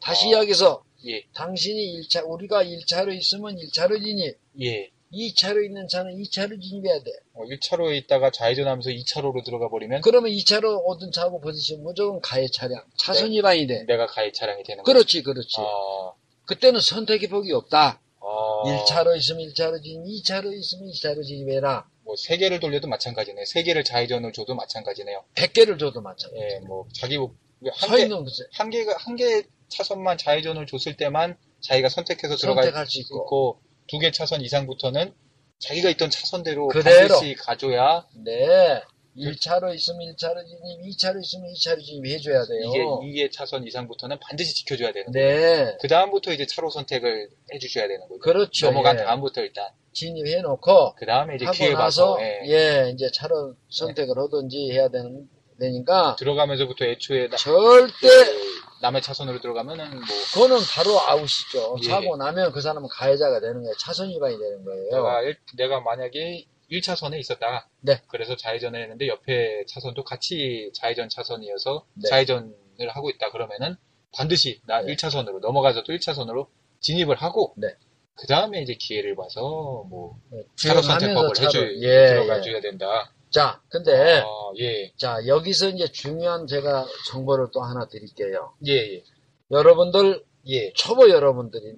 다시 0.00 0.26
아. 0.26 0.30
이야기해서 0.30 0.84
예. 1.06 1.24
당신이 1.34 2.00
1차 2.00 2.28
우리가 2.28 2.62
1차로 2.64 3.14
있으면 3.16 3.56
1차로 3.56 4.02
진입, 4.02 4.36
예. 4.62 4.90
2차로 5.12 5.64
있는 5.64 5.88
차는 5.88 6.16
2차로 6.18 6.60
진입해야 6.60 7.02
돼. 7.02 7.10
어, 7.34 7.42
1차로에 7.44 7.96
있다가 7.96 8.30
좌회전하면서 8.30 8.90
2차로로 8.90 9.42
들어가 9.44 9.68
버리면 9.70 10.02
그러면 10.02 10.30
2차로 10.32 10.82
오든 10.84 11.10
차고 11.12 11.40
부딪히면 11.40 11.82
무조건 11.82 12.20
가해 12.20 12.46
차량, 12.52 12.84
차선 12.98 13.30
네. 13.30 13.36
위반이 13.38 13.66
돼. 13.66 13.84
내가 13.84 14.06
가해 14.06 14.30
차량이 14.32 14.62
되는 14.64 14.82
거죠. 14.84 14.92
그렇지, 14.92 15.22
그렇지. 15.22 15.56
아, 15.60 16.12
그때는 16.48 16.80
선택의 16.80 17.28
폭이 17.28 17.52
없다. 17.52 18.00
아, 18.20 18.62
1차로 18.64 19.16
있으면 19.16 19.46
1차로 19.48 19.82
진입, 19.82 20.24
2차로 20.24 20.52
있으면 20.58 20.90
2차로 20.90 21.22
진입해라. 21.24 21.86
뭐, 22.04 22.16
세 22.16 22.36
개를 22.38 22.58
돌려도 22.58 22.88
마찬가지네요. 22.88 23.44
세 23.44 23.62
개를 23.62 23.84
좌회전을 23.84 24.32
줘도 24.32 24.54
마찬가지네요. 24.54 25.24
100개를 25.34 25.78
줘도 25.78 26.00
마찬가지. 26.00 26.42
예, 26.42 26.58
뭐, 26.60 26.86
자기, 26.94 27.18
목- 27.18 27.36
한서 27.72 27.96
개, 27.96 28.08
한 28.52 28.70
개가, 28.70 28.96
한 28.98 29.16
개 29.16 29.42
차선만 29.68 30.16
좌회전을 30.16 30.66
줬을 30.66 30.96
때만 30.96 31.36
자기가 31.60 31.90
선택해서 31.90 32.36
들어갈 32.36 32.64
선택할 32.64 32.86
수 32.86 33.00
있고. 33.00 33.16
있고, 33.18 33.60
두 33.86 33.98
개 33.98 34.10
차선 34.10 34.40
이상부터는 34.40 35.12
자기가 35.58 35.90
있던 35.90 36.08
차선대로 36.08 36.68
그대로. 36.68 37.08
반드시 37.14 37.34
가줘야 37.34 38.06
네. 38.24 38.82
1차로 39.18 39.74
있으면 39.74 40.00
1차로 40.14 40.46
진입, 40.46 40.96
2차로 40.96 41.22
있으면 41.22 41.52
2차로 41.52 41.82
진입해줘야 41.84 42.44
돼요. 42.46 42.60
이게, 43.02 43.08
이게 43.22 43.30
차선 43.30 43.66
이상부터는 43.66 44.18
반드시 44.20 44.54
지켜줘야 44.54 44.92
되는 44.92 45.12
거예요. 45.12 45.28
네. 45.40 45.76
그 45.80 45.88
다음부터 45.88 46.32
이제 46.32 46.46
차로 46.46 46.70
선택을 46.70 47.28
해주셔야 47.52 47.88
되는 47.88 48.00
거죠. 48.08 48.18
그렇죠. 48.20 48.66
넘어간 48.66 48.98
예. 48.98 49.04
다음부터 49.04 49.42
일단. 49.42 49.68
진입해놓고, 49.92 50.94
그 50.96 51.06
다음에 51.06 51.36
이제 51.36 51.46
기회 51.52 51.72
나서, 51.72 52.14
봐서, 52.14 52.18
예. 52.22 52.40
예, 52.46 52.90
이제 52.90 53.10
차로 53.12 53.54
선택을 53.68 54.16
하든지 54.18 54.70
해야 54.72 54.88
되는, 54.88 55.28
되니까, 55.58 56.14
들어가면서부터 56.18 56.84
애초에 56.84 57.28
나- 57.28 57.36
절대, 57.36 57.92
그 58.00 58.58
남의 58.80 59.02
차선으로 59.02 59.40
들어가면은 59.40 59.90
뭐, 59.90 60.04
그거는 60.34 60.56
바로 60.70 61.00
아웃이죠. 61.00 61.78
예. 61.82 61.88
사고 61.88 62.16
나면 62.16 62.52
그 62.52 62.60
사람은 62.60 62.88
가해자가 62.92 63.40
되는 63.40 63.60
거예요. 63.62 63.74
차선 63.80 64.08
위반이 64.08 64.38
되는 64.38 64.64
거예요. 64.64 64.90
내가, 64.92 65.22
일- 65.22 65.36
내가 65.56 65.80
만약에 65.80 66.44
1차선에 66.70 67.18
있었다. 67.18 67.68
네. 67.80 68.00
그래서 68.08 68.36
좌회전을 68.36 68.80
했는데 68.82 69.08
옆에 69.08 69.64
차선도 69.66 70.04
같이 70.04 70.70
좌회전 70.74 71.08
차선이어서 71.08 71.86
네. 71.94 72.08
좌회전을 72.08 72.88
하고 72.90 73.10
있다. 73.10 73.30
그러면은 73.30 73.76
반드시 74.12 74.60
나 74.66 74.80
네. 74.82 74.94
1차선으로 74.94 75.40
넘어가서도 75.40 75.92
1차선으로 75.92 76.48
진입을 76.80 77.16
하고 77.16 77.54
네. 77.56 77.68
그 78.14 78.26
다음에 78.26 78.60
이제 78.62 78.74
기회를 78.74 79.14
봐서 79.16 79.40
뭐 79.88 80.18
네, 80.30 80.42
차로 80.56 80.82
선택법을 80.82 81.30
차로- 81.30 81.46
해줘 81.46 81.60
예, 81.82 82.06
들어가줘야 82.08 82.56
예. 82.56 82.60
된다. 82.60 83.12
자, 83.30 83.60
근데, 83.68 84.20
아, 84.20 84.26
예, 84.58 84.90
자, 84.96 85.18
여기서 85.26 85.68
이제 85.68 85.86
중요한 85.92 86.46
제가 86.46 86.86
정보를 87.10 87.48
또 87.52 87.60
하나 87.60 87.86
드릴게요. 87.86 88.54
예, 88.66 88.72
예, 88.72 89.02
여러분들, 89.50 90.24
예, 90.48 90.72
초보 90.72 91.10
여러분들이, 91.10 91.74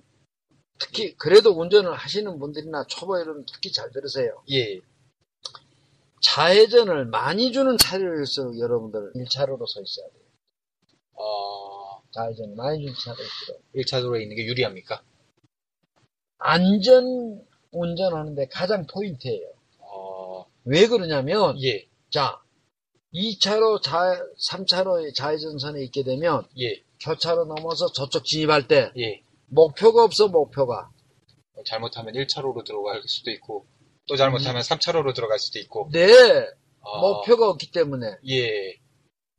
특히, 0.81 1.15
그래도 1.17 1.51
운전을 1.51 1.95
하시는 1.95 2.39
분들이나 2.39 2.85
초보 2.89 3.21
여러분 3.21 3.45
특히 3.47 3.71
잘 3.71 3.91
들으세요. 3.93 4.43
예, 4.51 4.81
좌회전을 6.21 7.07
많이 7.07 7.53
주는 7.53 7.77
차량일수록 7.77 8.59
여러분들 8.59 9.13
1차로로 9.15 9.67
서 9.67 9.81
있어야 9.81 10.07
돼요. 10.09 10.23
어, 11.15 12.03
좌회전 12.13 12.57
많이 12.57 12.81
주는 12.81 12.95
차량일수록. 12.95 13.63
1차로에 13.75 14.23
있는 14.23 14.37
게 14.37 14.45
유리합니까? 14.47 15.03
안전 16.39 17.43
운전하는데 17.73 18.49
가장 18.49 18.87
포인트예요. 18.87 19.53
어, 19.79 20.47
왜 20.65 20.87
그러냐면, 20.89 21.63
예, 21.63 21.87
자, 22.11 22.43
2차로 23.15 23.83
좌, 23.83 24.23
3차로의 24.51 25.15
좌회전선에 25.15 25.83
있게 25.85 26.03
되면, 26.03 26.47
예, 26.59 26.83
교차로 27.01 27.47
넘어서 27.47 27.91
저쪽 27.93 28.25
진입할 28.25 28.69
때, 28.69 28.93
예. 28.99 29.23
목표가 29.51 30.05
없어, 30.05 30.29
목표가. 30.29 30.91
잘못하면 31.67 32.15
1차로로 32.15 32.65
들어갈 32.65 33.03
수도 33.05 33.31
있고 33.31 33.67
또 34.09 34.17
잘못하면 34.17 34.63
3차로로 34.63 35.15
들어갈 35.15 35.39
수도 35.39 35.59
있고 35.59 35.91
네, 35.93 36.09
아, 36.81 37.01
목표가 37.01 37.49
없기 37.51 37.71
때문에. 37.71 38.17
예, 38.29 38.75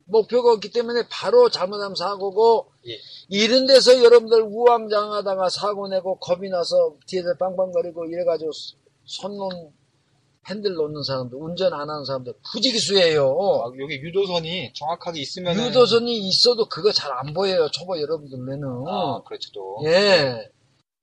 목표가 0.06 0.52
없기 0.52 0.70
때문에 0.70 1.02
바로 1.10 1.48
잘못하면 1.50 1.94
사고고, 1.94 2.72
예. 2.86 2.98
이런 3.28 3.66
데서 3.66 4.02
여러분들 4.02 4.42
우왕장하다가 4.42 5.48
사고 5.48 5.88
내고 5.88 6.18
겁이 6.18 6.48
나서 6.48 6.96
뒤에서 7.06 7.36
빵빵거리고 7.38 8.06
이래가지고 8.06 8.50
손 9.04 9.36
놓은, 9.36 9.72
핸들 10.48 10.74
놓는 10.74 11.02
사람들, 11.04 11.38
운전 11.40 11.72
안 11.72 11.88
하는 11.88 12.04
사람들 12.04 12.32
부지기수예요. 12.52 13.24
아, 13.30 13.70
여기 13.80 13.94
유도선이 14.00 14.72
정확하게 14.74 15.20
있으면 15.20 15.56
유도선이 15.56 16.18
있어도 16.28 16.66
그거 16.66 16.90
잘 16.92 17.12
안 17.12 17.32
보여요, 17.34 17.68
초보 17.70 18.00
여러분들 18.00 18.38
눈에는. 18.38 18.84
아, 18.88 19.22
그렇죠 19.24 19.50
또. 19.52 19.78
예. 19.84 20.50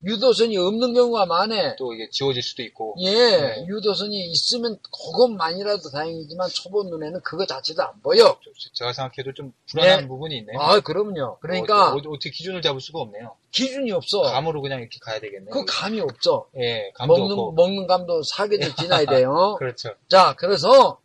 유도선이 0.02 0.56
없는 0.56 0.94
경우가 0.94 1.26
많아. 1.26 1.76
또 1.76 1.92
이게 1.92 2.08
지워질 2.10 2.42
수도 2.42 2.62
있고 2.62 2.94
예, 3.00 3.12
네. 3.12 3.66
유도선이 3.68 4.30
있으면 4.30 4.78
그것만이라도 4.82 5.90
다행이지만 5.90 6.48
초보 6.48 6.84
눈에는 6.84 7.20
그거 7.20 7.44
자체도 7.44 7.82
안 7.82 8.00
보여. 8.00 8.38
좀 8.42 8.52
제가 8.72 8.94
생각해도 8.94 9.34
좀 9.34 9.52
불안한 9.70 10.00
네. 10.02 10.08
부분이 10.08 10.38
있네요. 10.38 10.58
아, 10.58 10.80
그럼요. 10.80 11.38
그러니까 11.40 11.92
어, 11.92 11.96
어, 11.96 12.00
떻게 12.02 12.30
기준을 12.30 12.62
잡을 12.62 12.80
수가 12.80 13.00
없네요. 13.00 13.36
기준이 13.50 13.92
없어. 13.92 14.22
감으로 14.22 14.62
그냥 14.62 14.80
이렇게 14.80 14.98
가야 15.00 15.20
되겠네요. 15.20 15.50
그 15.52 15.64
감이 15.66 16.00
없죠. 16.00 16.48
예, 16.56 16.90
감도 16.94 17.16
먹는, 17.18 17.32
없고. 17.32 17.52
먹는 17.52 17.86
감도 17.86 18.22
사계도 18.22 18.74
지나야 18.76 19.04
돼요. 19.04 19.56
그렇죠. 19.60 19.94
자, 20.08 20.34
그래서 20.38 20.98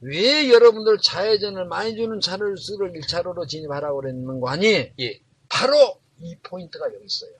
왜 0.00 0.50
여러분들 0.50 0.98
좌회전을 1.02 1.66
많이 1.66 1.94
주는 1.94 2.18
차를 2.20 2.56
쓰러 2.56 2.90
1차로로 2.90 3.46
진입하라고 3.46 4.00
그랬는 4.00 4.40
거 4.40 4.48
아니? 4.48 4.66
예, 4.98 5.20
바로 5.48 5.76
이 6.18 6.34
포인트가 6.42 6.86
여기 6.86 7.04
있어요. 7.04 7.30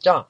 자, 0.00 0.28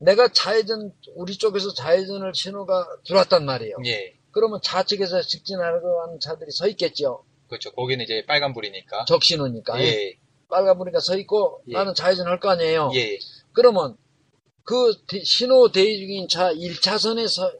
내가 0.00 0.28
좌회전, 0.28 0.92
우리 1.14 1.36
쪽에서 1.36 1.74
좌회전을 1.74 2.32
신호가 2.34 2.86
들어왔단 3.04 3.44
말이에요. 3.44 3.76
예, 3.84 4.14
그러면 4.32 4.58
좌측에서 4.62 5.20
직진하려고 5.22 6.00
하는 6.02 6.18
차들이 6.18 6.50
서 6.52 6.66
있겠죠. 6.68 7.24
그렇죠. 7.48 7.70
거기는 7.72 8.02
이제 8.02 8.24
빨간불이니까. 8.26 9.04
적신호니까. 9.06 9.78
예, 9.84 10.18
빨간불이니까 10.48 11.00
서 11.00 11.16
있고 11.18 11.62
예. 11.68 11.72
나는 11.74 11.94
좌회전 11.94 12.26
할 12.26 12.40
거 12.40 12.48
아니에요. 12.50 12.90
예, 12.94 13.18
그러면 13.52 13.96
그 14.64 14.94
대- 15.06 15.22
신호 15.22 15.70
대기 15.70 15.98
중인 15.98 16.28
차 16.28 16.52
1차선에 16.54 17.28
서, 17.28 17.52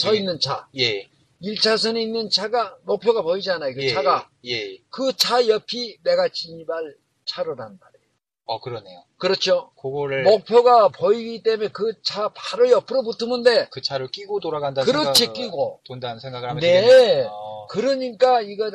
서. 0.00 0.14
있는 0.14 0.38
차. 0.40 0.68
예, 0.76 1.08
1차선에 1.42 2.02
있는 2.02 2.28
차가 2.28 2.76
목표가 2.82 3.22
보이잖아요. 3.22 3.74
그 3.74 3.82
예, 3.82 3.94
차가. 3.94 4.28
예, 4.44 4.76
그 4.90 5.12
차 5.16 5.46
옆이 5.48 5.98
내가 6.02 6.28
진입할 6.28 6.96
차로란 7.24 7.78
말이에요. 7.80 8.08
어 8.44 8.60
그러네요. 8.60 9.04
그렇죠. 9.18 9.70
그거를 9.80 10.22
목표가 10.22 10.88
보이기 10.88 11.42
때문에 11.42 11.68
그 11.68 11.92
차 12.02 12.28
바로 12.34 12.70
옆으로 12.70 13.02
붙으면 13.02 13.42
돼. 13.42 13.68
그 13.70 13.82
차를 13.82 14.08
끼고 14.08 14.40
돌아간다는 14.40 14.90
그렇지, 14.90 15.26
생각을- 15.26 15.32
끼고. 15.34 15.80
돈다는 15.84 16.20
생각을 16.20 16.48
하면 16.50 16.60
네. 16.60 16.80
되겠네요. 16.82 17.26
어, 17.30 17.66
그러니까 17.66 18.40
이거 18.40 18.70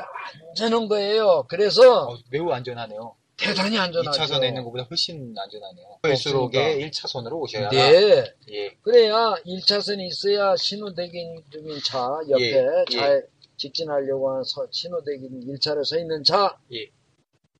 안전한 0.49 0.87
거예요. 0.89 1.45
그래서 1.49 2.07
어, 2.09 2.17
매우 2.29 2.49
안전하네요. 2.51 3.15
대단히 3.37 3.77
안전하죠. 3.79 4.21
2차선에 4.21 4.47
있는 4.49 4.63
것보다 4.63 4.83
훨씬 4.89 5.33
안전하네요. 5.37 5.85
갈수록에 6.03 6.77
1차선으로 6.89 7.33
오셔야 7.41 7.69
네. 7.69 8.23
예, 8.51 8.69
그래야 8.83 9.33
1차선이 9.45 10.01
있어야 10.07 10.55
신호대기 10.55 11.43
중인 11.51 11.79
차 11.83 12.19
옆에 12.29 12.43
예, 12.57 12.85
차 12.91 13.21
직진하려고 13.57 14.29
하는 14.31 14.43
서- 14.43 14.67
신호대기 14.69 15.29
1차로 15.47 15.83
서 15.83 15.97
있는 15.97 16.23
차 16.23 16.57
예. 16.73 16.89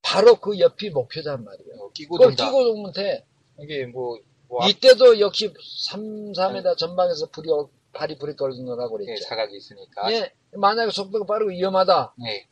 바로 0.03 0.35
그 0.35 0.59
옆이 0.59 0.89
목표단 0.91 1.43
말이에요. 1.43 1.75
어, 1.79 1.91
끼고 1.91 2.15
그걸 2.17 2.29
돈다. 2.35 2.45
끼고 2.45 2.57
오면 2.73 2.93
돼. 2.93 3.25
이게 3.59 3.85
뭐, 3.87 4.19
뭐 4.47 4.63
앞- 4.63 4.69
이때도 4.69 5.19
역시 5.19 5.51
3, 5.87 6.33
4m 6.33 6.77
전방에서 6.77 7.27
불이, 7.29 7.49
어- 7.51 7.69
발이 7.93 8.17
불이 8.17 8.35
걸리느라고 8.35 8.99
예, 9.01 9.05
그랬죠. 9.05 9.23
사각이 9.25 9.55
있으니까. 9.55 10.11
예, 10.11 10.33
만약에 10.51 10.91
속도가 10.91 11.25
빠르고 11.25 11.51
위험하다. 11.51 12.15
예, 12.27 12.47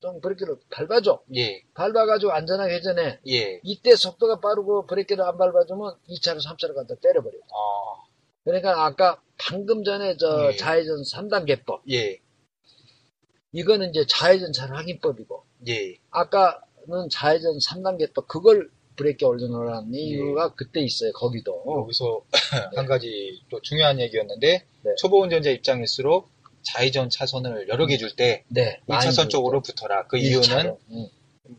좀 0.00 0.20
브레이크를 0.20 0.56
밟아줘. 0.70 1.20
예, 1.34 1.62
밟아가지고 1.74 2.30
안전하게 2.32 2.74
회전해. 2.74 3.18
예. 3.28 3.60
이때 3.64 3.96
속도가 3.96 4.38
빠르고 4.40 4.86
브레이크를 4.86 5.24
안 5.24 5.36
밟아주면 5.36 5.96
2차로 6.08 6.38
3차로 6.44 6.74
갖다 6.76 6.94
때려버려. 7.02 7.36
어, 7.36 8.06
그러니까 8.44 8.84
아까 8.86 9.20
방금 9.36 9.82
전에 9.82 10.16
저 10.16 10.52
예. 10.52 10.56
좌회전 10.56 11.02
3단계법 11.02 11.80
예, 11.90 12.20
이거는 13.52 13.90
이제 13.90 14.06
좌회전 14.06 14.52
차로 14.52 14.76
확인법이고 14.76 15.44
예, 15.68 15.96
아까 16.10 16.62
는 16.88 17.08
좌회전 17.10 17.58
3단계법 17.58 18.26
그걸 18.26 18.70
브레이크에 18.96 19.28
올려놓으라는 19.28 19.94
예. 19.94 19.98
이유가 20.00 20.54
그때 20.54 20.80
있어요 20.80 21.12
거기도 21.12 21.62
여기서 21.82 22.22
한 22.74 22.86
가지 22.86 23.42
또 23.50 23.60
중요한 23.60 24.00
얘기였는데 24.00 24.64
네. 24.82 24.94
초보 24.96 25.20
운전자 25.20 25.50
입장일수록 25.50 26.30
좌회전 26.62 27.10
차선을 27.10 27.68
여러 27.68 27.86
개 27.86 27.96
줄때네 27.96 28.80
1차선 28.88 29.30
쪽으로 29.30 29.62
붙어라. 29.62 30.06
그 30.06 30.18
이유는. 30.18 30.76
음. 30.90 31.08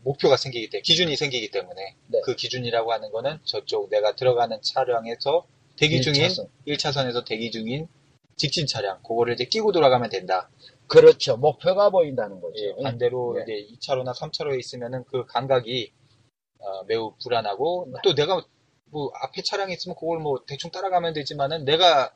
목표가 0.04 0.38
생기기 0.38 0.70
때문에 0.70 0.82
기준이 0.84 1.16
생기기 1.16 1.50
때문에 1.50 1.96
네. 2.08 2.22
그 2.24 2.36
기준이라고 2.36 2.92
하는 2.92 3.12
거는 3.12 3.40
저쪽 3.44 3.90
내가 3.90 4.16
들어가는 4.16 4.62
차량에서 4.62 5.48
대기 5.78 6.02
중인 6.02 6.22
일차선. 6.22 6.48
1차선에서 6.68 7.26
대기 7.26 7.50
중인 7.50 7.88
직진 8.36 8.68
차량 8.68 9.02
그거를 9.02 9.34
이제 9.34 9.46
끼고 9.46 9.72
돌아가면 9.72 10.10
된다. 10.10 10.50
그렇죠 10.90 11.38
목표가 11.38 11.90
보인다는 11.90 12.42
거죠 12.42 12.62
예, 12.64 12.84
반대로 12.84 13.36
네. 13.36 13.44
이제 13.44 13.94
2차로나 13.94 14.14
3차로에 14.16 14.60
있으면은 14.60 15.04
그 15.06 15.26
감각이 15.26 15.94
어, 16.60 16.84
매우 16.86 17.16
불안하고 17.24 17.90
네. 17.94 18.00
또 18.04 18.16
내가 18.16 18.44
뭐 18.86 19.12
앞에 19.22 19.44
차량이 19.44 19.74
있으면 19.74 19.96
그걸 19.96 20.20
뭐 20.20 20.44
대충 20.48 20.72
따라가면 20.72 21.14
되지만은 21.14 21.64
내가 21.64 22.14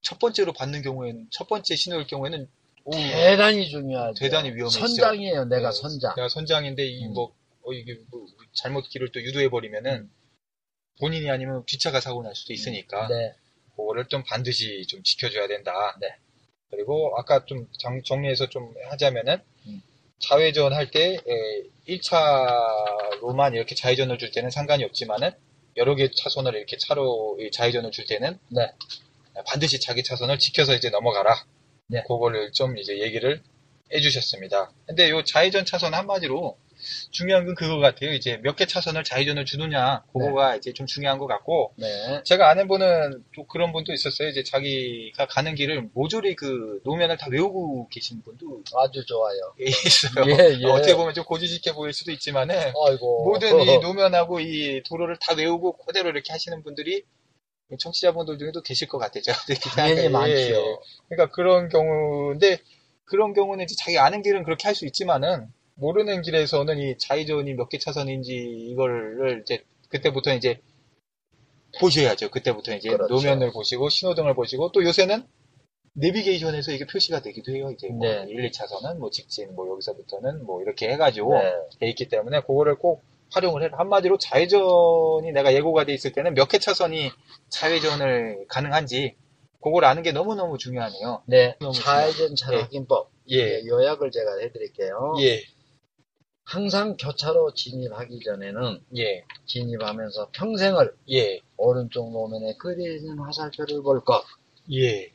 첫 0.00 0.18
번째로 0.18 0.52
받는 0.52 0.82
경우에는 0.82 1.28
첫 1.30 1.46
번째 1.46 1.76
신호일 1.76 2.06
경우에는 2.06 2.48
오, 2.84 2.90
대단히 2.92 3.68
중요하죠 3.68 4.14
대단히 4.18 4.50
위험해지죠. 4.50 4.86
선장이에요 4.86 5.44
내가 5.46 5.70
네, 5.70 5.76
선장 5.80 6.14
내가 6.16 6.28
선장인데 6.28 6.86
이 6.86 7.06
음. 7.06 7.12
뭐 7.12 7.34
어, 7.62 7.72
이게 7.72 7.98
뭐 8.10 8.26
잘못 8.52 8.88
길을 8.88 9.12
또 9.12 9.20
유도해 9.20 9.48
버리면은 9.48 10.10
본인이 11.00 11.28
아니면 11.30 11.64
뒷차가 11.66 12.00
사고 12.00 12.22
날 12.22 12.34
수도 12.34 12.52
있으니까 12.52 13.08
네 13.08 13.34
그거를 13.76 14.06
좀 14.08 14.22
반드시 14.24 14.86
좀 14.86 15.02
지켜줘야 15.02 15.46
된다. 15.46 15.96
네. 16.00 16.16
그리고 16.70 17.14
아까 17.16 17.44
좀 17.44 17.68
정, 17.78 18.02
정리해서 18.02 18.48
좀 18.48 18.74
하자면은 18.90 19.38
음. 19.66 19.82
좌회전 20.18 20.72
할 20.72 20.90
때 20.90 21.18
1차로만 21.88 23.54
이렇게 23.54 23.74
좌회전을 23.74 24.18
줄 24.18 24.30
때는 24.30 24.50
상관이 24.50 24.82
없지만은 24.84 25.30
여러 25.76 25.94
개 25.94 26.10
차선을 26.10 26.54
이렇게 26.54 26.76
차로 26.78 27.38
이 27.40 27.50
좌회전을 27.50 27.90
줄 27.90 28.06
때는 28.06 28.38
네. 28.48 28.72
반드시 29.46 29.78
자기 29.80 30.02
차선을 30.02 30.38
지켜서 30.38 30.74
이제 30.74 30.88
넘어가라. 30.90 31.44
네. 31.88 32.02
그거를 32.02 32.52
좀 32.52 32.78
이제 32.78 32.98
얘기를 32.98 33.42
해주셨습니다. 33.92 34.72
근데 34.86 35.10
요 35.10 35.22
좌회전 35.22 35.64
차선 35.64 35.94
한마디로 35.94 36.58
중요한 37.10 37.44
건 37.46 37.54
그거 37.54 37.78
같아요. 37.78 38.12
이제 38.12 38.38
몇 38.42 38.56
개 38.56 38.66
차선을 38.66 39.04
좌회전을 39.04 39.44
주느냐, 39.44 40.02
그거가 40.12 40.56
이제 40.56 40.72
좀 40.72 40.86
중요한 40.86 41.18
것 41.18 41.26
같고, 41.26 41.72
네. 41.76 42.22
제가 42.24 42.48
아는 42.50 42.68
분은 42.68 43.24
또 43.34 43.46
그런 43.46 43.72
분도 43.72 43.92
있었어요. 43.92 44.28
이제 44.28 44.42
자기가 44.42 45.26
가는 45.26 45.54
길을 45.54 45.90
모조리 45.94 46.34
그 46.36 46.80
노면을 46.84 47.16
다 47.18 47.26
외우고 47.30 47.88
계신 47.88 48.22
분도 48.22 48.62
아주 48.76 49.04
좋아요 49.06 49.54
있어요. 49.60 50.24
예, 50.28 50.58
예. 50.60 50.66
어떻게 50.66 50.94
보면 50.94 51.14
좀 51.14 51.24
고지식해 51.24 51.74
보일 51.74 51.92
수도 51.92 52.10
있지만은 52.12 52.56
아이고 52.86 53.24
모든 53.24 53.60
이 53.60 53.78
노면하고 53.78 54.40
이 54.40 54.82
도로를 54.84 55.16
다 55.20 55.34
외우고 55.36 55.76
그대로 55.76 56.08
이렇게 56.10 56.32
하시는 56.32 56.62
분들이 56.62 57.02
청취자분들 57.78 58.38
중에도 58.38 58.62
계실 58.62 58.86
것 58.88 58.98
같아요. 58.98 59.22
당연히. 59.74 60.00
예, 60.00 60.04
예. 60.04 60.08
많죠 60.08 60.80
그러니까 61.08 61.34
그런 61.34 61.68
경우인데 61.68 62.58
그런 63.04 63.34
경우는 63.34 63.64
이제 63.64 63.74
자기 63.78 63.98
아는 63.98 64.22
길은 64.22 64.44
그렇게 64.44 64.68
할 64.68 64.74
수 64.74 64.86
있지만은 64.86 65.46
모르는 65.76 66.22
길에서는 66.22 66.78
이 66.78 66.98
좌회전이 66.98 67.54
몇 67.54 67.68
개 67.68 67.78
차선인지 67.78 68.34
이거를 68.70 69.42
이제 69.42 69.64
그때부터 69.88 70.34
이제 70.34 70.60
보셔야죠. 71.80 72.30
그때부터 72.30 72.74
이제 72.74 72.88
그렇죠. 72.90 73.14
노면을 73.14 73.52
보시고 73.52 73.88
신호등을 73.88 74.34
보시고 74.34 74.72
또 74.72 74.82
요새는 74.84 75.24
내비게이션에서 75.94 76.72
이게 76.72 76.86
표시가 76.86 77.20
되기도 77.20 77.52
해요. 77.52 77.70
이제 77.70 77.88
뭐 77.88 78.06
네. 78.08 78.24
1, 78.28 78.50
2차선은 78.50 78.98
뭐 78.98 79.10
직진 79.10 79.54
뭐 79.54 79.68
여기서부터는 79.70 80.44
뭐 80.44 80.62
이렇게 80.62 80.88
해가지고 80.90 81.34
네. 81.34 81.52
돼 81.80 81.88
있기 81.90 82.08
때문에 82.08 82.40
그거를 82.40 82.76
꼭 82.76 83.02
활용을 83.32 83.62
해라. 83.62 83.78
한마디로 83.78 84.18
좌회전이 84.18 85.32
내가 85.32 85.52
예고가 85.52 85.84
돼 85.84 85.92
있을 85.94 86.12
때는 86.12 86.34
몇 86.34 86.48
개 86.48 86.58
차선이 86.58 87.10
좌회전을 87.50 88.46
가능한지 88.48 89.14
그걸 89.62 89.84
아는 89.84 90.02
게 90.02 90.12
너무너무 90.12 90.58
중요하네요. 90.58 91.22
네. 91.26 91.56
너무 91.60 91.72
좌회전 91.74 92.36
차로 92.36 92.56
예. 92.58 92.62
확인법 92.62 93.10
예. 93.28 93.44
네, 93.44 93.66
요약을 93.66 94.10
제가 94.12 94.38
해드릴게요 94.38 95.14
예. 95.20 95.42
항상 96.46 96.96
교차로 96.96 97.54
진입하기 97.54 98.20
전에는 98.20 98.80
예. 98.98 99.24
진입하면서 99.46 100.30
평생을 100.30 100.96
예. 101.10 101.40
오른쪽 101.56 102.12
노면에 102.12 102.54
그려진 102.56 103.18
화살표를 103.18 103.82
볼 103.82 104.04
것. 104.04 104.22
예. 104.72 105.12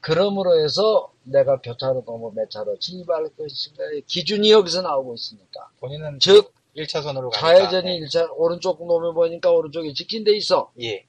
그러므로 0.00 0.58
해서 0.58 1.12
내가 1.22 1.60
교차로 1.60 2.04
넘어 2.06 2.30
몇 2.30 2.50
차로 2.50 2.78
진입할 2.78 3.28
것인가의 3.36 4.02
기준이 4.06 4.50
여기서 4.52 4.80
나오고 4.80 5.14
있으니까. 5.14 5.70
본인은 5.80 6.18
즉, 6.20 6.50
1차선으로 6.76 7.30
가니까 7.30 7.38
좌회전이 7.38 7.96
일차 7.96 8.30
오른쪽 8.32 8.86
노면 8.86 9.14
보니까 9.14 9.50
오른쪽이 9.50 9.92
직진 9.92 10.24
돼 10.24 10.34
있어. 10.34 10.72
예. 10.80 11.06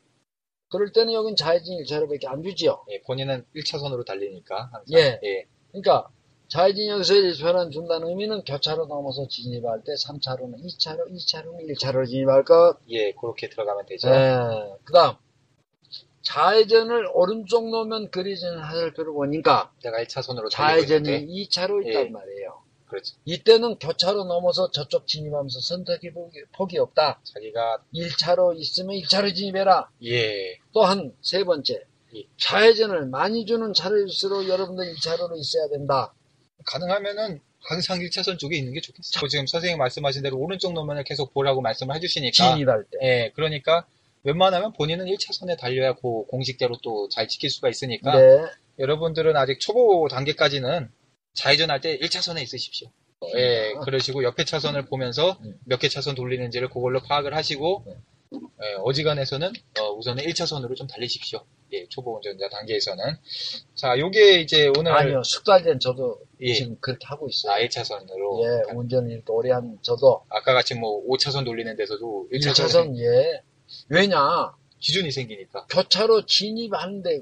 그럴 0.70 0.92
때는 0.92 1.14
여긴 1.14 1.38
좌회전 1.38 1.78
1차로밖에 1.78 2.26
안 2.28 2.44
주지요. 2.44 2.84
예. 2.92 3.02
본인은 3.04 3.46
1차선으로 3.56 4.06
달리니까 4.06 4.70
항상 4.74 4.84
예. 4.92 5.20
예. 5.24 5.46
그러니까 5.72 6.10
좌회전 6.48 6.88
여기서 6.88 7.14
1차로는 7.14 7.72
준다는 7.72 8.08
의미는 8.08 8.44
교차로 8.44 8.86
넘어서 8.86 9.28
진입할 9.28 9.84
때 9.84 9.94
3차로는 9.94 10.64
2차로, 10.64 11.12
2차로는 11.12 11.70
1차로 11.70 12.08
진입할 12.08 12.46
것. 12.46 12.78
예. 12.90 13.12
그렇게 13.12 13.50
들어가면 13.50 13.86
되죠. 13.86 14.10
네. 14.10 14.38
그 14.86 14.94
다음, 14.94 15.16
좌회전을 16.22 17.10
오른쪽 17.14 17.70
놓으면 17.70 18.12
그려지는 18.12 18.60
화살표를 18.60 19.14
보니까 19.14 19.72
내가 19.84 19.98
1차선으로 20.04 20.50
달리고 20.52 20.88
좌회전이 20.88 21.10
있는데 21.10 21.26
2차로 21.28 21.86
있단 21.88 22.06
예. 22.06 22.10
말이에요. 22.10 22.62
그렇죠. 22.88 23.16
이때는 23.26 23.80
교차로 23.80 24.24
넘어서 24.24 24.72
저쪽 24.72 25.08
진입하면서 25.08 25.60
선택의 25.60 26.14
폭이, 26.14 26.40
폭이 26.54 26.78
없다. 26.80 27.20
자기가 27.24 27.84
1차로 27.94 28.58
있으면 28.58 28.96
1차로 28.98 29.36
진입해라. 29.36 29.90
예. 30.06 30.58
또한 30.72 31.14
세 31.22 31.44
번째, 31.44 31.84
예. 32.16 32.24
좌회전을 32.38 33.08
많이 33.08 33.46
주는 33.46 33.74
차로일수록 33.74 34.48
여러분들 34.48 34.94
2차로로 34.94 35.38
있어야 35.38 35.68
된다. 35.68 36.14
가능하면은 36.68 37.40
항상 37.62 38.00
1차선 38.00 38.38
쪽에 38.38 38.56
있는 38.58 38.74
게 38.74 38.82
좋겠어요. 38.82 39.28
지금 39.28 39.48
선생님 39.48 39.78
말씀하신 39.80 40.22
대로 40.24 40.38
오른쪽 40.38 40.74
노면을 40.74 41.04
계속 41.04 41.34
보라고 41.34 41.62
말씀을 41.62 41.96
해주시니까 41.96 42.32
진입할 42.54 42.86
때. 42.92 42.98
예, 43.02 43.32
그러니까 43.36 43.86
웬만하면 44.24 44.74
본인은 44.74 45.06
1차선에 45.06 45.58
달려야 45.58 45.94
그 45.94 46.24
공식대로 46.28 46.78
또 46.84 47.08
잘 47.10 47.28
지킬 47.28 47.50
수가 47.50 47.70
있으니까 47.70 48.16
네. 48.18 48.44
여러분들은 48.80 49.36
아직 49.36 49.60
초보 49.60 50.08
단계까지는 50.10 50.90
좌회전 51.34 51.72
할 51.72 51.82
때 51.82 51.98
1차선에 51.98 52.42
있으십시오. 52.44 52.90
예, 53.36 53.74
그러시고 53.84 54.24
옆에 54.24 54.44
차선을 54.44 54.86
보면서 54.86 55.38
음. 55.44 55.58
몇개 55.66 55.90
차선 55.90 56.14
돌리는지를 56.16 56.70
그걸로 56.70 57.00
파악을 57.02 57.34
하시고 57.36 57.84
네. 57.88 57.94
예, 58.34 58.74
어지간해서는 58.84 59.52
어, 59.80 59.92
우선은 59.94 60.24
1차선으로 60.26 60.76
좀 60.76 60.86
달리십시오. 60.88 61.44
예, 61.74 61.86
초보 61.90 62.16
운전자 62.16 62.48
단계에서는. 62.50 63.04
자, 63.76 63.98
요게 63.98 64.42
이제 64.42 64.72
오늘 64.78 64.92
아니요, 64.94 65.22
숙달된 65.24 65.80
저도 65.80 66.20
예. 66.42 66.54
지금 66.54 66.78
그렇게 66.80 67.06
하고 67.08 67.28
있어요. 67.28 67.54
아, 67.54 67.60
1차선으로 67.60 68.44
예, 68.44 68.74
운전을 68.74 69.12
이렇게 69.12 69.32
오래 69.32 69.52
한 69.52 69.78
저도 69.82 70.24
아까 70.30 70.54
같이 70.54 70.76
뭐 70.76 71.04
5차선 71.08 71.46
돌리는 71.46 71.76
데서도 71.76 72.30
1차선 72.32 72.52
1차선, 72.52 72.98
예. 73.00 73.42
왜냐, 73.90 74.54
기준이 74.80 75.12
생기니까. 75.12 75.66
교차로 75.68 76.26
진입하는데 76.26 77.22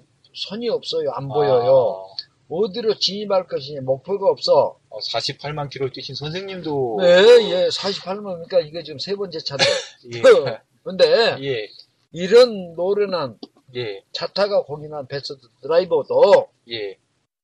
선이 0.49 0.69
없어요. 0.69 1.11
안 1.11 1.27
보여요. 1.27 2.05
어디로 2.49 2.99
진입할 2.99 3.47
것이냐 3.47 3.81
목표가 3.81 4.29
없어. 4.29 4.77
아, 4.91 4.97
48만 5.13 5.69
킬로 5.69 5.89
뛰신 5.91 6.13
선생님도 6.15 6.97
네, 7.01 7.07
예, 7.51 7.67
48만이니까 7.69 8.65
이게 8.67 8.83
지금 8.83 8.99
세 8.99 9.15
번째 9.15 9.39
차인데. 9.39 9.65
예. 10.15 10.21
근데 10.83 11.05
예. 11.41 11.67
이런 12.11 12.75
노련한 12.75 13.39
예. 13.75 14.03
차 14.11 14.27
타가 14.27 14.63
공인한 14.63 15.07
베스트 15.07 15.35
드라이버도 15.61 16.49
예. 16.69 16.97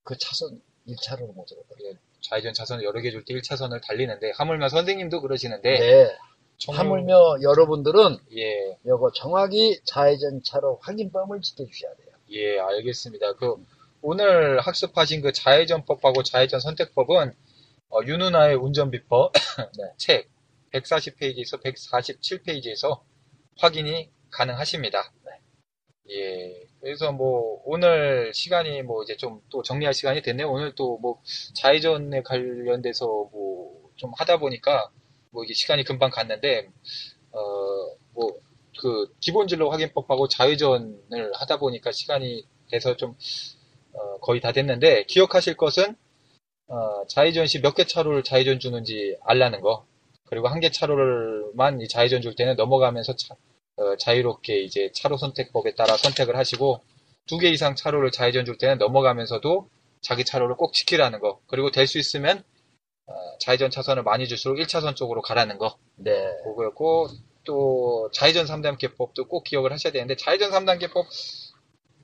그 0.04 0.16
차선 0.18 0.62
1차로로 0.88 1.34
못 1.34 1.46
들어가요. 1.46 1.94
좌회전 2.22 2.54
차선을 2.54 2.84
여러 2.84 3.02
개 3.02 3.12
줄 3.12 3.26
때 3.26 3.34
1차선을 3.34 3.82
달리는데 3.86 4.32
하물며 4.36 4.70
선생님도 4.70 5.22
그러시는데 5.22 5.80
네. 5.80 6.18
정- 6.58 6.78
하물며 6.78 7.42
여러분들은 7.42 8.18
예. 8.38 8.78
요거 8.86 9.12
정확히 9.14 9.80
좌회전 9.86 10.44
차로 10.44 10.80
확인법을 10.84 11.42
지켜주셔야 11.42 11.94
돼요. 11.96 12.08
예, 12.32 12.60
알겠습니다. 12.60 13.34
그 13.34 13.56
오늘 14.02 14.60
학습하신 14.62 15.22
그 15.22 15.32
좌회전법하고 15.32 16.24
좌회전 16.24 16.60
선택법은 16.60 17.34
어, 17.90 18.00
윤은아의 18.06 18.56
운전비법 18.56 19.34
네. 19.78 19.92
책 19.98 20.30
140페이지에서 20.74 21.62
147페이지에서 21.64 23.02
확인이 23.58 24.10
가능하십니다. 24.32 25.12
예. 26.12 26.68
그래서 26.82 27.12
뭐 27.12 27.62
오늘 27.66 28.34
시간이 28.34 28.82
뭐 28.84 29.04
이제 29.04 29.16
좀 29.18 29.42
또 29.52 29.62
정리할 29.64 29.94
시간이 29.94 30.22
됐네요. 30.22 30.50
오늘 30.52 30.74
또뭐 30.76 31.22
좌회전에 31.56 32.22
관련돼서 32.24 33.06
뭐 33.32 33.72
좀 33.98 34.12
하다 34.18 34.38
보니까 34.40 34.90
뭐 35.32 35.44
이게 35.44 35.54
시간이 35.54 35.84
금방 35.84 36.10
갔는데 36.12 36.70
어 37.34 37.96
뭐 38.16 38.34
그 38.82 39.14
기본진로 39.20 39.70
확인법하고 39.72 40.28
좌회전을 40.30 41.32
하다 41.36 41.60
보니까 41.60 41.92
시간이 41.92 42.48
돼서 42.72 42.96
좀 42.98 43.16
어, 43.94 44.18
거의 44.20 44.42
다 44.42 44.52
됐는데 44.54 45.04
기억하실 45.06 45.58
것은 45.58 45.96
어, 46.68 47.06
좌회전 47.08 47.48
시 47.48 47.62
몇 47.62 47.76
개 47.76 47.86
차로를 47.86 48.24
좌회전 48.24 48.60
주는지 48.60 49.18
알라는 49.24 49.62
거 49.62 49.86
그리고 50.26 50.48
한 50.48 50.60
개 50.62 50.72
차로를만 50.72 51.82
이 51.82 51.88
좌회전 51.88 52.22
줄 52.22 52.36
때는 52.36 52.56
넘어가면서 52.56 53.16
차- 53.18 53.36
어, 53.82 53.96
자유롭게 53.98 54.62
이제 54.62 54.92
차로 54.94 55.18
선택법에 55.18 55.76
따라 55.76 55.98
선택을 55.98 56.36
하시고 56.38 56.82
두 57.28 57.38
개 57.40 57.50
이상 57.50 57.76
차로를 57.76 58.12
좌회전 58.12 58.46
줄 58.46 58.58
때는 58.58 58.78
넘어가면서도 58.78 59.70
자기 60.02 60.26
차로를 60.26 60.56
꼭 60.58 60.74
지키라는 60.74 61.20
거 61.20 61.40
그리고 61.48 61.72
될 61.72 61.88
수 61.88 61.98
있으면 62.00 62.44
어, 63.08 63.14
좌회전 63.40 63.70
차선을 63.72 64.04
많이 64.04 64.28
줄수록 64.28 64.58
1차선 64.58 64.96
쪽으로 64.96 65.22
가라는 65.22 65.58
거 65.58 65.78
네. 65.96 66.12
그거였고 66.44 67.08
또 67.46 68.10
좌회전 68.14 68.46
3단계법도 68.46 69.28
꼭 69.30 69.44
기억을 69.44 69.72
하셔야 69.72 69.92
되는데 69.94 70.16
좌회전 70.16 70.52
3단계법 70.52 71.06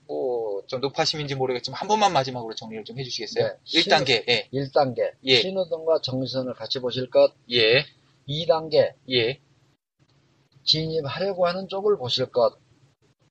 뭐좀 0.07 0.79
높아심인지 0.81 1.35
모르겠지만 1.35 1.79
한 1.79 1.87
번만 1.87 2.13
마지막으로 2.13 2.55
정리를 2.55 2.85
좀 2.85 2.97
해주시겠어요? 2.99 3.45
네. 3.47 3.53
1단계 3.81 4.27
예 4.29 4.47
1단계. 4.53 5.11
예. 5.25 5.41
신호등과 5.41 6.01
정지선을 6.01 6.53
같이 6.53 6.79
보실 6.79 7.09
것. 7.09 7.33
예, 7.51 7.85
2단계. 8.27 8.93
예, 9.11 9.39
진입하려고 10.67 11.47
하는 11.47 11.67
쪽을 11.67 11.97
보실 11.97 12.27
것. 12.27 12.59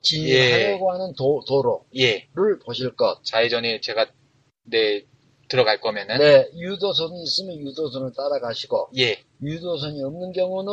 진입하려고 0.02 0.90
하는 0.92 1.12
도, 1.14 1.42
도로를 1.46 1.80
예. 1.96 2.28
보실 2.64 2.96
것. 2.96 3.22
좌회전이 3.24 3.80
제가 3.80 4.10
네 4.64 5.04
들어갈 5.48 5.80
거면은 5.80 6.18
네. 6.18 6.50
유도선이 6.56 7.22
있으면 7.22 7.56
유도선을 7.58 8.12
따라가시고, 8.16 8.90
예, 8.98 9.22
유도선이 9.42 10.02
없는 10.02 10.32
경우는 10.32 10.72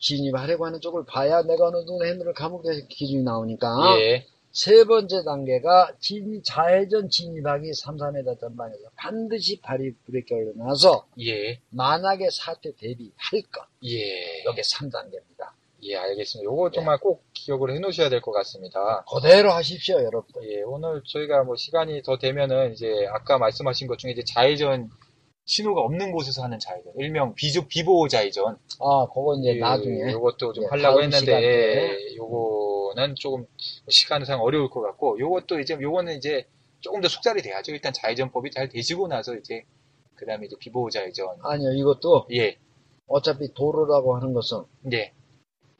진입하려고 0.00 0.66
하는 0.66 0.80
쪽을 0.80 1.04
봐야 1.04 1.42
내가 1.42 1.66
어느 1.66 1.84
정도 1.84 2.04
핸들을 2.04 2.34
감옥에 2.34 2.86
기준이 2.88 3.24
나오니까. 3.24 3.68
예, 4.00 4.26
세 4.50 4.84
번째 4.84 5.22
단계가 5.24 5.92
진, 6.00 6.42
좌회전 6.42 7.08
진입하기 7.10 7.72
3, 7.74 7.96
4m 7.96 8.40
전방에서 8.40 8.90
반드시 8.96 9.60
발이 9.60 9.92
브레이크 10.06 10.34
올려놔서 10.34 11.06
예, 11.20 11.60
만약에 11.70 12.28
사태 12.32 12.72
대비할 12.74 13.42
것. 13.52 13.64
예, 13.84 14.40
이게 14.50 14.62
3단계입니다. 14.62 15.50
예, 15.82 15.94
알겠습니다. 15.96 16.44
요거 16.44 16.70
정말 16.72 16.98
꼭 16.98 17.22
기억을 17.34 17.70
해 17.74 17.78
놓으셔야 17.78 18.08
될 18.08 18.20
것 18.20 18.32
같습니다. 18.32 19.04
그대로 19.04 19.52
하십시오, 19.52 19.96
여러분들. 20.02 20.50
예, 20.50 20.62
오늘 20.62 21.02
저희가 21.06 21.44
뭐 21.44 21.54
시간이 21.54 22.02
더 22.02 22.18
되면은 22.18 22.72
이제 22.72 23.06
아까 23.12 23.38
말씀하신 23.38 23.86
것 23.86 23.98
중에 23.98 24.10
이제 24.10 24.24
좌회전 24.24 24.90
신호가 25.48 25.80
없는 25.80 26.12
곳에서 26.12 26.42
하는 26.42 26.58
좌회전, 26.58 26.92
일명 26.98 27.34
비조 27.34 27.66
비보호 27.66 28.08
좌회전. 28.08 28.58
아, 28.80 29.06
그거 29.06 29.34
이제 29.40 29.56
예, 29.56 29.60
나중에. 29.60 30.12
요것도 30.12 30.52
좀 30.52 30.64
예, 30.64 30.68
하려고 30.68 31.02
했는데. 31.02 31.42
예, 31.42 32.16
요거는 32.16 33.14
조금 33.14 33.46
시간상 33.88 34.42
어려울 34.42 34.68
것 34.68 34.82
같고 34.82 35.18
요것도 35.18 35.60
이제 35.60 35.74
요거는 35.80 36.18
이제 36.18 36.46
조금 36.80 37.00
더 37.00 37.08
숙달이 37.08 37.40
돼야죠. 37.40 37.72
일단 37.72 37.94
좌회전법이 37.94 38.50
잘 38.50 38.68
되시고 38.68 39.08
나서 39.08 39.34
이제 39.36 39.64
그 40.16 40.26
다음에 40.26 40.44
이제 40.44 40.56
비보호 40.60 40.90
좌회전. 40.90 41.38
아니요, 41.42 41.72
이것도 41.72 42.26
예, 42.34 42.58
어차피 43.06 43.54
도로라고 43.54 44.16
하는 44.16 44.34
것은 44.34 44.64
예, 44.92 45.14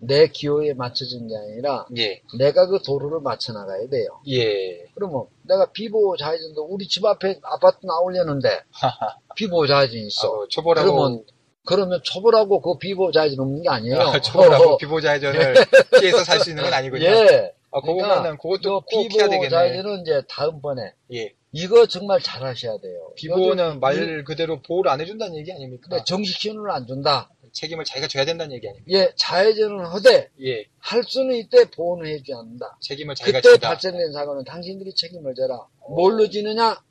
내 0.01 0.29
기호에 0.29 0.75
맞춰진 0.75 1.27
게 1.27 1.35
아니라 1.37 1.87
예, 1.97 2.23
내가 2.39 2.67
그 2.67 2.81
도로를 2.83 3.21
맞춰 3.21 3.53
나가야 3.53 3.89
돼요. 3.89 4.21
예. 4.29 4.85
그러면 4.95 5.25
내가 5.43 5.71
비보호 5.73 6.17
좌회전도 6.17 6.63
우리 6.63 6.87
집 6.87 7.05
앞에 7.05 7.41
아파트 7.43 7.85
나오려는데 7.85 8.61
비보호 9.37 9.67
좌회전이 9.67 10.07
있어. 10.07 10.29
아, 10.29 10.47
초보라고 10.49 10.93
그러면 10.93 11.25
그러면 11.67 12.01
초보라고 12.05 12.61
그 12.61 12.79
비보호 12.79 13.11
좌회전 13.13 13.41
없는 13.41 13.63
게 13.63 13.69
아니에요. 13.69 13.99
아, 13.99 14.21
초보라고 14.21 14.77
비보호 14.79 15.01
좌회전을 15.01 15.55
피해서 16.01 16.23
살 16.25 16.41
수 16.41 16.51
있는 16.51 16.63
건 16.63 16.73
아니군요. 16.73 17.05
예. 17.05 17.53
아, 17.71 17.81
그러니까 17.83 18.09
그거는 18.09 18.37
그것도 18.39 18.69
요꼭 18.71 18.93
해야 18.93 19.09
비보호 19.09 19.29
되겠네. 19.31 19.49
좌회전은 19.51 20.01
이제 20.03 20.23
다음번에 20.29 20.93
예. 21.13 21.33
이거 21.53 21.87
정말 21.87 22.21
잘 22.21 22.43
하셔야 22.45 22.79
돼요. 22.79 23.11
비보호는 23.17 23.81
말 23.81 24.23
그대로 24.25 24.61
보호를 24.63 24.91
안 24.91 25.01
해준다는 25.01 25.35
얘기 25.37 25.51
아닙니까? 25.53 25.89
근데 25.89 26.05
정식 26.05 26.39
신호를 26.39 26.71
안 26.71 26.87
준다. 26.87 27.31
책임을 27.53 27.85
자기가 27.85 28.09
져야 28.09 28.25
된다는 28.25 28.55
얘기 28.55 28.69
아닙니까? 28.69 28.99
예, 28.99 29.13
좌회전은 29.17 29.85
하되 29.87 30.31
예. 30.43 30.67
할 30.79 31.03
수는 31.05 31.35
있대 31.37 31.71
보호는 31.71 32.07
해주지 32.11 32.33
않는다. 32.35 32.79
책임을 32.81 33.15
자기가 33.15 33.41
그때 33.41 33.53
진다. 33.53 33.69
발생된 33.69 34.13
사고는 34.13 34.45
당신들이 34.45 34.95
책임을 34.95 35.35
져라. 35.35 35.67
뭘로 35.89 36.29
지느냐? 36.29 36.83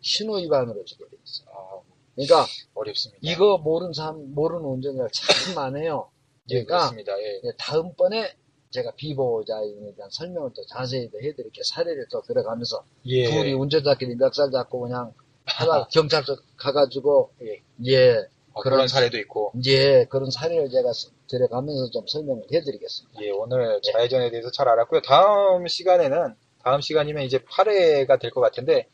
신호 0.00 0.36
위반으로 0.36 0.84
지게 0.84 1.04
돼 1.04 1.16
있어. 1.24 1.44
아, 1.50 1.80
그러니까 2.14 2.46
어렵습니다. 2.74 3.18
이거 3.22 3.58
모르는 3.58 3.92
사람, 3.92 4.34
모르는 4.34 4.64
운전자가 4.64 5.08
참 5.12 5.54
많아요. 5.54 6.10
예, 6.50 6.62
그러니까 6.64 6.76
그렇습니다. 6.78 7.12
예. 7.20 7.40
예, 7.44 7.52
다음번에 7.58 8.34
제가 8.70 8.92
비보호자에 8.96 9.94
대한 9.96 10.10
설명을 10.10 10.50
또 10.54 10.64
자세히 10.66 11.08
더 11.10 11.18
해드릴게요. 11.18 11.62
사례를 11.64 12.06
또 12.10 12.20
들어가면서 12.22 12.84
예. 13.06 13.30
둘이 13.30 13.52
운전자끼리 13.52 14.16
멱살 14.16 14.50
잡고 14.50 14.80
그냥 14.80 15.14
하다 15.46 15.88
경찰서 15.88 16.36
가가지고 16.56 17.32
예. 17.42 17.62
예, 17.86 18.16
아, 18.54 18.60
그런 18.60 18.76
그런 18.76 18.88
사례도 18.88 19.18
있고. 19.18 19.52
예 19.66 20.04
그런 20.06 20.30
사례를 20.30 20.70
제가 20.70 20.92
스- 20.92 21.10
들어가면서 21.28 21.90
좀 21.90 22.06
설명을 22.06 22.44
해드리겠습니다. 22.52 23.22
예, 23.22 23.30
오늘 23.30 23.80
좌회전에 23.82 24.30
대해서 24.30 24.50
잘 24.50 24.68
알았고요. 24.68 25.02
다음 25.02 25.66
시간에는, 25.66 26.34
다음 26.62 26.80
시간이면 26.80 27.24
이제 27.24 27.38
8회가 27.38 28.18
될 28.20 28.30
것 28.30 28.40
같은데, 28.40 28.88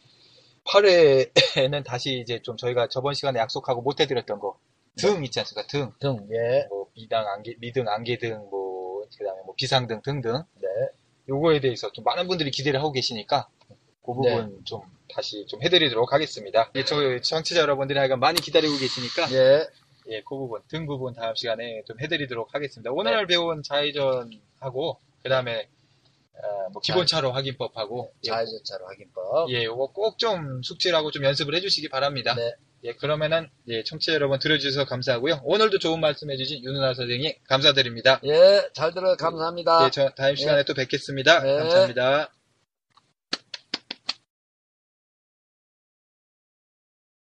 8회에는 0.65 1.85
다시 1.85 2.21
이제 2.21 2.41
좀 2.43 2.57
저희가 2.57 2.89
저번 2.89 3.15
시간에 3.15 3.39
약속하고 3.41 3.83
못 3.83 4.01
해드렸던 4.01 4.39
거, 4.39 4.59
등 4.97 5.25
있지 5.25 5.39
않습니까? 5.41 5.67
등. 5.69 5.93
등, 6.01 6.29
예, 6.33 6.67
뭐, 6.69 6.87
미당, 6.95 7.27
안개, 7.29 7.55
미등, 7.59 7.89
안개등, 7.89 8.49
뭐, 8.51 9.03
그 9.17 9.25
다음에 9.25 9.41
뭐, 9.45 9.55
비상등 9.57 10.03
등등. 10.03 10.43
네, 10.61 10.69
요거에 11.29 11.61
대해서 11.61 11.91
좀 11.93 12.05
많은 12.05 12.29
분들이 12.29 12.51
기대를 12.51 12.81
하고 12.81 12.93
계시니까, 12.93 13.49
그 14.03 14.15
부분 14.15 14.61
좀 14.65 14.81
다시 15.15 15.47
좀 15.47 15.63
해드리도록 15.63 16.13
하겠습니다. 16.13 16.71
예, 16.75 16.85
저 16.85 16.97
청취자 17.21 17.61
여러분들이 17.61 17.99
하여간 17.99 18.19
많이 18.21 18.41
기다리고 18.41 18.77
계시니까, 18.79 19.31
예, 19.33 19.67
예, 20.09 20.21
그 20.23 20.37
부분, 20.37 20.61
등 20.69 20.87
부분 20.87 21.15
다음 21.15 21.35
시간에 21.35 21.83
좀 21.87 22.01
해드리도록 22.01 22.55
하겠습니다. 22.55 22.91
오늘 22.93 23.27
배운 23.27 23.63
좌회전하고, 23.63 24.99
그 25.23 25.29
다음에, 25.29 25.69
어, 26.35 26.69
뭐 26.73 26.81
기본차로 26.83 27.33
확인법하고, 27.33 28.13
예, 28.25 28.29
좌회전차로 28.29 28.87
확인법. 28.87 29.51
예, 29.51 29.65
요거 29.65 29.89
꼭 29.93 30.19
좀 30.19 30.63
숙지하고 30.63 31.11
좀 31.11 31.25
연습을 31.25 31.55
해주시기 31.55 31.89
바랍니다. 31.89 32.35
네, 32.35 32.55
예, 32.85 32.93
그러면은, 32.95 33.49
예, 33.69 33.85
청취자 33.85 34.15
여러분 34.15 34.39
들어주셔서 34.39 34.87
감사하고요. 34.87 35.43
오늘도 35.45 35.79
좋은 35.79 36.01
말씀 36.01 36.31
해주신 36.31 36.65
윤은아 36.65 36.95
선생님, 36.95 37.33
감사드립니다. 37.49 38.21
예, 38.25 38.63
잘 38.73 38.93
들어 38.95 39.17
감사합니다. 39.17 39.85
예, 39.87 39.91
저 39.91 40.09
다음 40.11 40.35
시간에 40.35 40.65
또 40.65 40.73
뵙겠습니다. 40.75 41.41
네. 41.43 41.57
감사합니다. 41.57 42.31